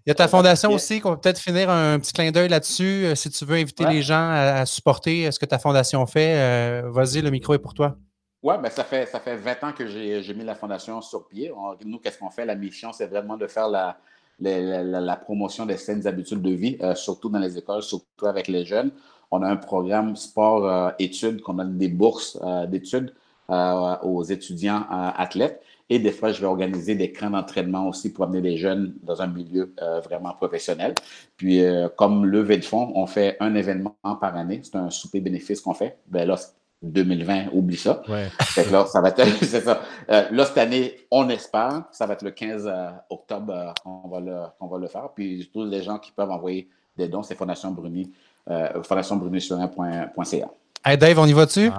Il 0.08 0.10
y 0.10 0.12
a 0.12 0.14
ta 0.14 0.26
fondation 0.26 0.72
aussi, 0.72 1.00
qu'on 1.00 1.10
va 1.10 1.16
peut-être 1.18 1.38
finir 1.38 1.68
un 1.68 1.98
petit 1.98 2.14
clin 2.14 2.30
d'œil 2.30 2.48
là-dessus. 2.48 3.04
Euh, 3.04 3.14
si 3.14 3.28
tu 3.28 3.44
veux 3.44 3.56
inviter 3.56 3.84
les 3.84 4.00
gens 4.00 4.30
à, 4.30 4.64
supporter 4.64 5.30
ce 5.30 5.38
que 5.38 5.44
ta 5.44 5.58
fondation 5.58 6.06
fait, 6.06 6.34
euh, 6.34 6.88
vas-y, 6.90 7.20
le 7.20 7.30
micro 7.30 7.52
est 7.52 7.58
pour 7.58 7.74
toi. 7.74 7.94
Oui, 8.42 8.54
ben 8.62 8.70
ça, 8.70 8.84
fait, 8.84 9.04
ça 9.04 9.20
fait 9.20 9.36
20 9.36 9.64
ans 9.64 9.72
que 9.72 9.86
j'ai 9.86 10.32
mis 10.32 10.44
la 10.44 10.54
fondation 10.54 11.02
sur 11.02 11.28
pied. 11.28 11.52
nous, 11.84 11.98
qu'est-ce 11.98 12.18
qu'on 12.18 12.30
fait? 12.30 12.46
La 12.46 12.54
mission, 12.54 12.90
c'est 12.94 13.06
vraiment 13.06 13.36
de 13.36 13.46
faire 13.48 13.68
la, 13.68 13.98
la, 14.40 15.16
promotion 15.16 15.66
des 15.66 15.76
saines 15.76 16.06
habitudes 16.06 16.40
de 16.40 16.52
vie, 16.52 16.78
euh, 16.80 16.94
surtout 16.94 17.28
dans 17.28 17.40
les 17.40 17.58
écoles, 17.58 17.82
surtout 17.82 18.26
avec 18.26 18.48
les 18.48 18.64
jeunes. 18.64 18.92
On 19.30 19.42
a 19.42 19.46
un 19.46 19.56
programme 19.56 20.16
sport-études, 20.16 21.42
qu'on 21.42 21.52
donne 21.52 21.76
des 21.76 21.88
bourses 21.88 22.38
d'études 22.68 23.12
aux 23.50 24.22
étudiants 24.22 24.86
athlètes. 24.88 25.62
Et 25.90 25.98
des 25.98 26.12
fois, 26.12 26.32
je 26.32 26.40
vais 26.40 26.46
organiser 26.46 26.94
des 26.94 27.12
camps 27.12 27.30
d'entraînement 27.30 27.88
aussi 27.88 28.12
pour 28.12 28.24
amener 28.24 28.42
les 28.42 28.58
jeunes 28.58 28.94
dans 29.02 29.22
un 29.22 29.26
milieu 29.26 29.74
euh, 29.80 30.00
vraiment 30.00 30.34
professionnel. 30.34 30.94
Puis, 31.36 31.64
euh, 31.64 31.88
comme 31.88 32.26
levée 32.26 32.58
de 32.58 32.64
fonds, 32.64 32.92
on 32.94 33.06
fait 33.06 33.38
un 33.40 33.54
événement 33.54 33.96
par 34.02 34.36
année. 34.36 34.60
C'est 34.62 34.76
un 34.76 34.90
souper 34.90 35.20
bénéfice 35.20 35.62
qu'on 35.62 35.72
fait. 35.72 35.98
Ben 36.06 36.28
là, 36.28 36.36
2020, 36.82 37.46
oublie 37.52 37.76
ça. 37.76 38.02
Ouais. 38.08 38.28
là, 38.70 38.86
ça 38.86 39.00
va 39.00 39.08
être, 39.08 39.24
c'est 39.42 39.62
ça. 39.62 39.80
Euh, 40.10 40.24
là, 40.30 40.44
cette 40.44 40.58
année, 40.58 40.94
on 41.10 41.28
espère, 41.30 41.84
ça 41.90 42.06
va 42.06 42.14
être 42.14 42.22
le 42.22 42.32
15 42.32 42.70
octobre 43.08 43.72
qu'on 43.82 44.08
va, 44.08 44.20
le, 44.20 44.36
qu'on 44.58 44.66
va 44.66 44.78
le 44.78 44.88
faire. 44.88 45.08
Puis, 45.14 45.48
tous 45.52 45.64
les 45.64 45.82
gens 45.82 45.98
qui 45.98 46.12
peuvent 46.12 46.30
envoyer 46.30 46.68
des 46.98 47.08
dons, 47.08 47.22
c'est 47.22 47.34
Fondation 47.34 47.70
Bruni, 47.70 48.12
fondationbruni.ca. 48.46 50.50
Hey 50.84 50.98
Dave, 50.98 51.18
on 51.18 51.26
y 51.26 51.32
va-tu? 51.32 51.70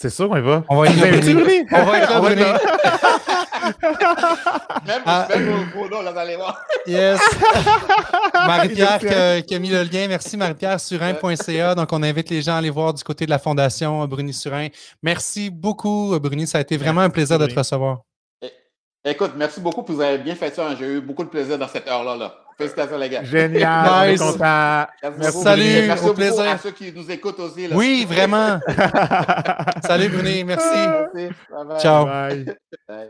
C'est 0.00 0.10
sûr 0.10 0.28
qu'on 0.28 0.36
y 0.36 0.40
va. 0.40 0.62
On 0.68 0.76
va 0.76 0.86
y 0.86 0.94
va, 1.00 1.06
On 1.06 1.84
va 1.84 1.98
y 1.98 2.02
va, 2.06 2.20
Bruni. 2.20 2.42
Même, 4.86 5.02
ah. 5.06 5.26
même 5.30 5.70
au 5.76 5.88
là, 5.88 6.12
vous 6.12 6.18
allez 6.18 6.36
voir. 6.36 6.60
Yes. 6.86 7.20
Marie-Pierre 8.34 9.44
qui, 9.44 9.54
a 9.54 9.58
mis 9.58 9.70
le 9.70 9.82
lien. 9.82 10.08
Merci, 10.08 10.36
Marie-Pierre, 10.36 10.80
surin.ca. 10.80 11.74
Donc, 11.74 11.92
on 11.92 12.02
invite 12.02 12.30
les 12.30 12.42
gens 12.42 12.54
à 12.54 12.58
aller 12.58 12.70
voir 12.70 12.94
du 12.94 13.02
côté 13.02 13.24
de 13.26 13.30
la 13.30 13.38
Fondation 13.38 14.06
Bruni 14.06 14.32
Surin. 14.32 14.68
Merci 15.02 15.50
beaucoup, 15.50 16.18
Bruni. 16.20 16.46
Ça 16.46 16.58
a 16.58 16.60
été 16.60 16.76
vraiment 16.76 17.02
un 17.02 17.10
plaisir 17.10 17.38
de 17.38 17.46
te 17.46 17.58
recevoir. 17.58 18.00
Eh, 18.42 18.50
écoute, 19.04 19.32
merci 19.36 19.60
beaucoup. 19.60 19.84
Vous 19.86 20.00
avez 20.00 20.18
bien 20.18 20.34
fait 20.34 20.54
ça. 20.54 20.74
J'ai 20.76 20.86
eu 20.86 21.00
beaucoup 21.00 21.24
de 21.24 21.30
plaisir 21.30 21.58
dans 21.58 21.68
cette 21.68 21.88
heure-là. 21.88 22.16
Là. 22.16 22.34
Félicitations, 22.58 22.98
les 22.98 23.08
gars. 23.08 23.22
Génial. 23.22 24.10
Nice. 24.10 24.20
Merci, 25.16 25.42
Salut, 25.42 25.86
merci 25.86 26.08
au 26.08 26.14
plaisir. 26.14 26.40
à 26.40 26.58
ceux 26.58 26.72
qui 26.72 26.92
nous 26.92 27.08
écoutent 27.08 27.38
aussi. 27.38 27.68
Là. 27.68 27.76
Oui, 27.76 28.04
vraiment. 28.04 28.58
Salut, 29.86 30.08
Bruni. 30.08 30.42
Merci. 30.42 30.66
merci. 31.14 31.34
Ciao. 31.80 32.06
Bye. 32.06 32.46
Bye. 32.88 33.08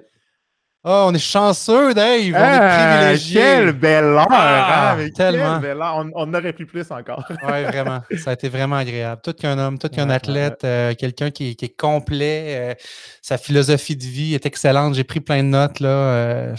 Oh, 0.84 1.06
on 1.08 1.14
est 1.14 1.18
chanceux, 1.18 1.92
Dave! 1.92 2.32
On 2.32 2.36
est 2.36 2.36
ah, 2.36 2.98
privilégiés! 2.98 3.40
Quelle 3.40 3.72
belle 3.72 4.04
heure! 4.04 4.28
Ah, 4.30 4.96
hein, 4.96 5.08
tellement! 5.10 5.58
Belle 5.58 5.82
heure. 5.82 5.96
On, 5.96 6.10
on, 6.14 6.34
aurait 6.34 6.52
pu 6.52 6.66
plus 6.66 6.88
encore. 6.92 7.24
oui, 7.42 7.64
vraiment. 7.64 8.00
Ça 8.16 8.30
a 8.30 8.34
été 8.34 8.48
vraiment 8.48 8.76
agréable. 8.76 9.20
Tout 9.24 9.32
qu'un 9.32 9.58
homme, 9.58 9.76
tout 9.76 9.88
qu'un 9.88 10.08
athlète, 10.08 10.62
euh, 10.62 10.94
quelqu'un 10.94 11.32
qui, 11.32 11.56
qui, 11.56 11.64
est 11.64 11.76
complet. 11.76 12.44
Euh, 12.56 12.74
sa 13.22 13.38
philosophie 13.38 13.96
de 13.96 14.04
vie 14.04 14.34
est 14.34 14.46
excellente. 14.46 14.94
J'ai 14.94 15.02
pris 15.02 15.18
plein 15.18 15.42
de 15.42 15.48
notes. 15.48 15.80
Là, 15.80 15.88
euh, 15.88 16.56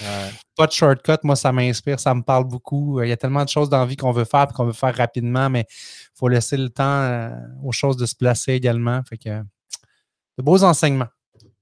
Pas 0.58 0.68
de 0.68 0.74
shortcut. 0.74 1.14
Moi, 1.24 1.38
ça 1.38 1.54
m'inspire. 1.54 2.02
Ça 2.02 2.14
me 2.14 2.22
parle 2.22 2.44
beaucoup. 2.44 3.02
Il 3.02 3.08
y 3.08 3.14
a 3.14 3.18
tellement 3.18 3.46
de 3.46 3.50
choses 3.50 3.70
dans 3.70 3.80
la 3.80 3.86
vie 3.86 3.96
qu'on 3.96 4.12
veut 4.12 4.26
faire 4.26 4.48
et 4.52 4.54
qu'on 4.54 4.66
veut 4.66 4.74
faire 4.74 4.96
rapidement, 4.98 5.50
mais 5.50 5.66
il 5.70 6.20
faut 6.20 6.28
laisser 6.28 6.58
le 6.58 6.70
temps 6.70 7.32
aux 7.64 7.72
choses 7.72 7.96
de 7.96 8.06
se 8.06 8.16
placer 8.16 8.52
également. 8.52 9.00
Fait 9.10 9.18
que, 9.18 9.30
de 9.30 10.44
beaux 10.44 10.62
enseignements. 10.66 11.08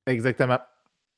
Exactement. 0.07 0.57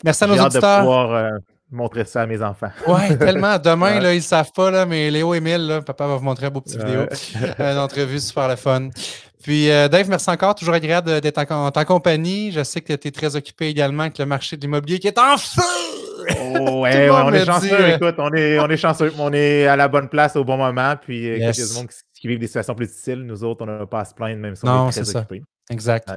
Merci 0.04 0.24
à 0.24 0.28
nos 0.28 0.42
auditeurs. 0.42 0.78
De 0.78 0.82
pouvoir, 0.82 1.12
euh, 1.14 1.30
montrer 1.72 2.06
ça 2.06 2.22
à 2.22 2.26
mes 2.26 2.42
enfants. 2.42 2.72
Ouais, 2.88 3.16
tellement. 3.18 3.58
Demain, 3.58 4.00
là, 4.00 4.14
ils 4.14 4.18
ne 4.18 4.22
savent 4.22 4.52
pas, 4.52 4.72
là, 4.72 4.86
mais 4.86 5.12
Léo 5.12 5.34
et 5.34 5.38
Emile, 5.38 5.82
papa 5.86 6.08
va 6.08 6.16
vous 6.16 6.24
montrer 6.24 6.48
un 6.48 6.50
beau 6.50 6.62
petit 6.62 6.78
vidéo. 6.78 7.06
Une 7.60 7.78
entrevue 7.78 8.20
super 8.20 8.48
le 8.48 8.56
fun. 8.56 8.90
Puis, 9.44 9.70
euh, 9.70 9.88
Dave, 9.88 10.10
merci 10.10 10.30
encore. 10.30 10.56
Toujours 10.56 10.74
agréable 10.74 11.22
d'être 11.22 11.52
en, 11.52 11.72
ta 11.72 11.86
compagnie. 11.86 12.52
Je 12.52 12.64
sais 12.64 12.82
que 12.82 12.94
tu 12.94 13.08
es 13.08 13.12
très 13.12 13.36
occupé 13.36 13.68
également 13.68 14.04
avec 14.04 14.18
le 14.18 14.26
marché 14.26 14.58
de 14.58 14.62
l'immobilier 14.62 15.00
qui 15.00 15.08
est 15.08 15.18
en 15.18 15.38
feu! 15.38 15.62
Oh, 16.42 16.82
ouais, 16.82 17.10
on 17.10 17.32
est 17.32 17.46
chanceux. 17.46 17.72
Euh, 17.72 17.96
écoute, 17.96 18.16
on 18.18 18.34
est, 18.34 18.60
on 18.60 18.68
est 18.68 18.78
chanceux. 18.78 19.14
On 19.18 19.32
est 19.32 19.66
à 19.68 19.76
la 19.76 19.88
bonne 19.88 20.10
place 20.10 20.36
au 20.36 20.44
bon 20.44 20.58
moment. 20.58 20.96
Puis, 21.02 21.20
il 21.20 21.38
y 21.38 21.46
a 21.46 21.52
des 21.52 21.66
gens 21.66 21.86
qui, 22.14 22.28
vivent 22.28 22.40
des 22.40 22.48
situations 22.48 22.76
plus 22.76 22.88
difficiles. 22.88 23.24
Nous 23.24 23.44
autres, 23.44 23.64
on 23.64 23.68
n'a 23.68 23.86
pas 23.86 24.02
à 24.02 24.06
se 24.06 24.14
plaindre, 24.14 24.42
même 24.42 24.56
si 24.56 24.66
on 24.66 24.90
est 24.90 24.92
très 24.92 25.16
occupés. 25.16 25.44
Exact. 25.72 26.10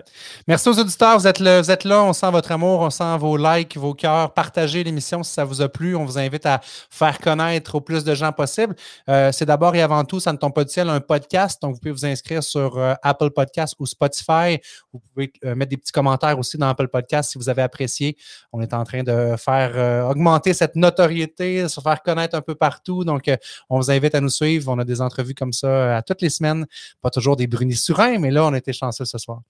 Merci 0.48 0.70
aux 0.70 0.78
auditeurs. 0.78 1.18
Vous 1.18 1.26
êtes, 1.26 1.38
là, 1.38 1.60
vous 1.60 1.70
êtes 1.70 1.84
là. 1.84 2.02
On 2.02 2.14
sent 2.14 2.30
votre 2.30 2.50
amour. 2.52 2.80
On 2.80 2.88
sent 2.88 3.18
vos 3.18 3.36
likes, 3.36 3.76
vos 3.76 3.92
cœurs. 3.92 4.32
Partagez 4.32 4.82
l'émission 4.82 5.22
si 5.22 5.30
ça 5.30 5.44
vous 5.44 5.60
a 5.60 5.68
plu. 5.68 5.94
On 5.94 6.06
vous 6.06 6.16
invite 6.16 6.46
à 6.46 6.62
faire 6.62 7.18
connaître 7.18 7.74
au 7.74 7.82
plus 7.82 8.02
de 8.02 8.14
gens 8.14 8.32
possible. 8.32 8.74
Euh, 9.10 9.30
c'est 9.30 9.44
d'abord 9.44 9.74
et 9.74 9.82
avant 9.82 10.04
tout, 10.04 10.20
ça 10.20 10.32
ne 10.32 10.38
tombe 10.38 10.54
pas 10.54 10.64
du 10.64 10.72
ciel, 10.72 10.88
un 10.88 11.00
podcast. 11.00 11.60
Donc, 11.60 11.74
vous 11.74 11.80
pouvez 11.80 11.92
vous 11.92 12.06
inscrire 12.06 12.42
sur 12.42 12.78
euh, 12.78 12.94
Apple 13.02 13.28
Podcast 13.28 13.74
ou 13.78 13.84
Spotify. 13.84 14.58
Vous 14.90 15.00
pouvez 15.12 15.30
euh, 15.44 15.54
mettre 15.54 15.68
des 15.68 15.76
petits 15.76 15.92
commentaires 15.92 16.38
aussi 16.38 16.56
dans 16.56 16.70
Apple 16.70 16.88
Podcast 16.88 17.32
si 17.32 17.36
vous 17.36 17.50
avez 17.50 17.60
apprécié. 17.60 18.16
On 18.54 18.62
est 18.62 18.72
en 18.72 18.84
train 18.84 19.02
de 19.02 19.36
faire 19.36 20.08
augmenter 20.08 20.54
cette 20.54 20.76
notoriété, 20.76 21.68
se 21.68 21.82
faire 21.82 22.02
connaître 22.02 22.34
un 22.36 22.40
peu 22.40 22.54
partout. 22.54 23.04
Donc, 23.04 23.30
on 23.68 23.76
vous 23.78 23.90
invite 23.90 24.14
à 24.14 24.22
nous 24.22 24.30
suivre. 24.30 24.72
On 24.72 24.78
a 24.78 24.84
des 24.84 25.02
entrevues 25.02 25.34
comme 25.34 25.52
ça 25.52 25.98
à 25.98 26.00
toutes 26.00 26.22
les 26.22 26.30
semaines. 26.30 26.64
Pas 27.02 27.10
toujours 27.10 27.36
des 27.36 27.46
brunis 27.46 27.76
surins, 27.76 28.18
mais 28.18 28.30
là, 28.30 28.46
on 28.46 28.54
a 28.54 28.56
été 28.56 28.72
chanceux 28.72 29.04
ce 29.04 29.18
soir. 29.18 29.41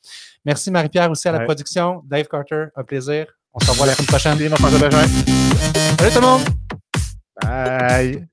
Merci 0.45 0.71
Marie-Pierre 0.71 1.11
aussi 1.11 1.29
à 1.29 1.33
la 1.33 1.41
production. 1.41 2.03
Dave 2.07 2.27
Carter, 2.27 2.67
un 2.77 2.85
plaisir. 2.85 3.27
On 3.55 3.61
se 3.61 3.71
revoit 3.71 3.87
la 3.87 3.95
semaine 3.95 4.07
prochaine. 4.07 4.39
Salut 4.39 6.13
tout 6.13 6.21
le 6.21 6.27
monde. 6.27 6.43
Bye. 7.43 8.27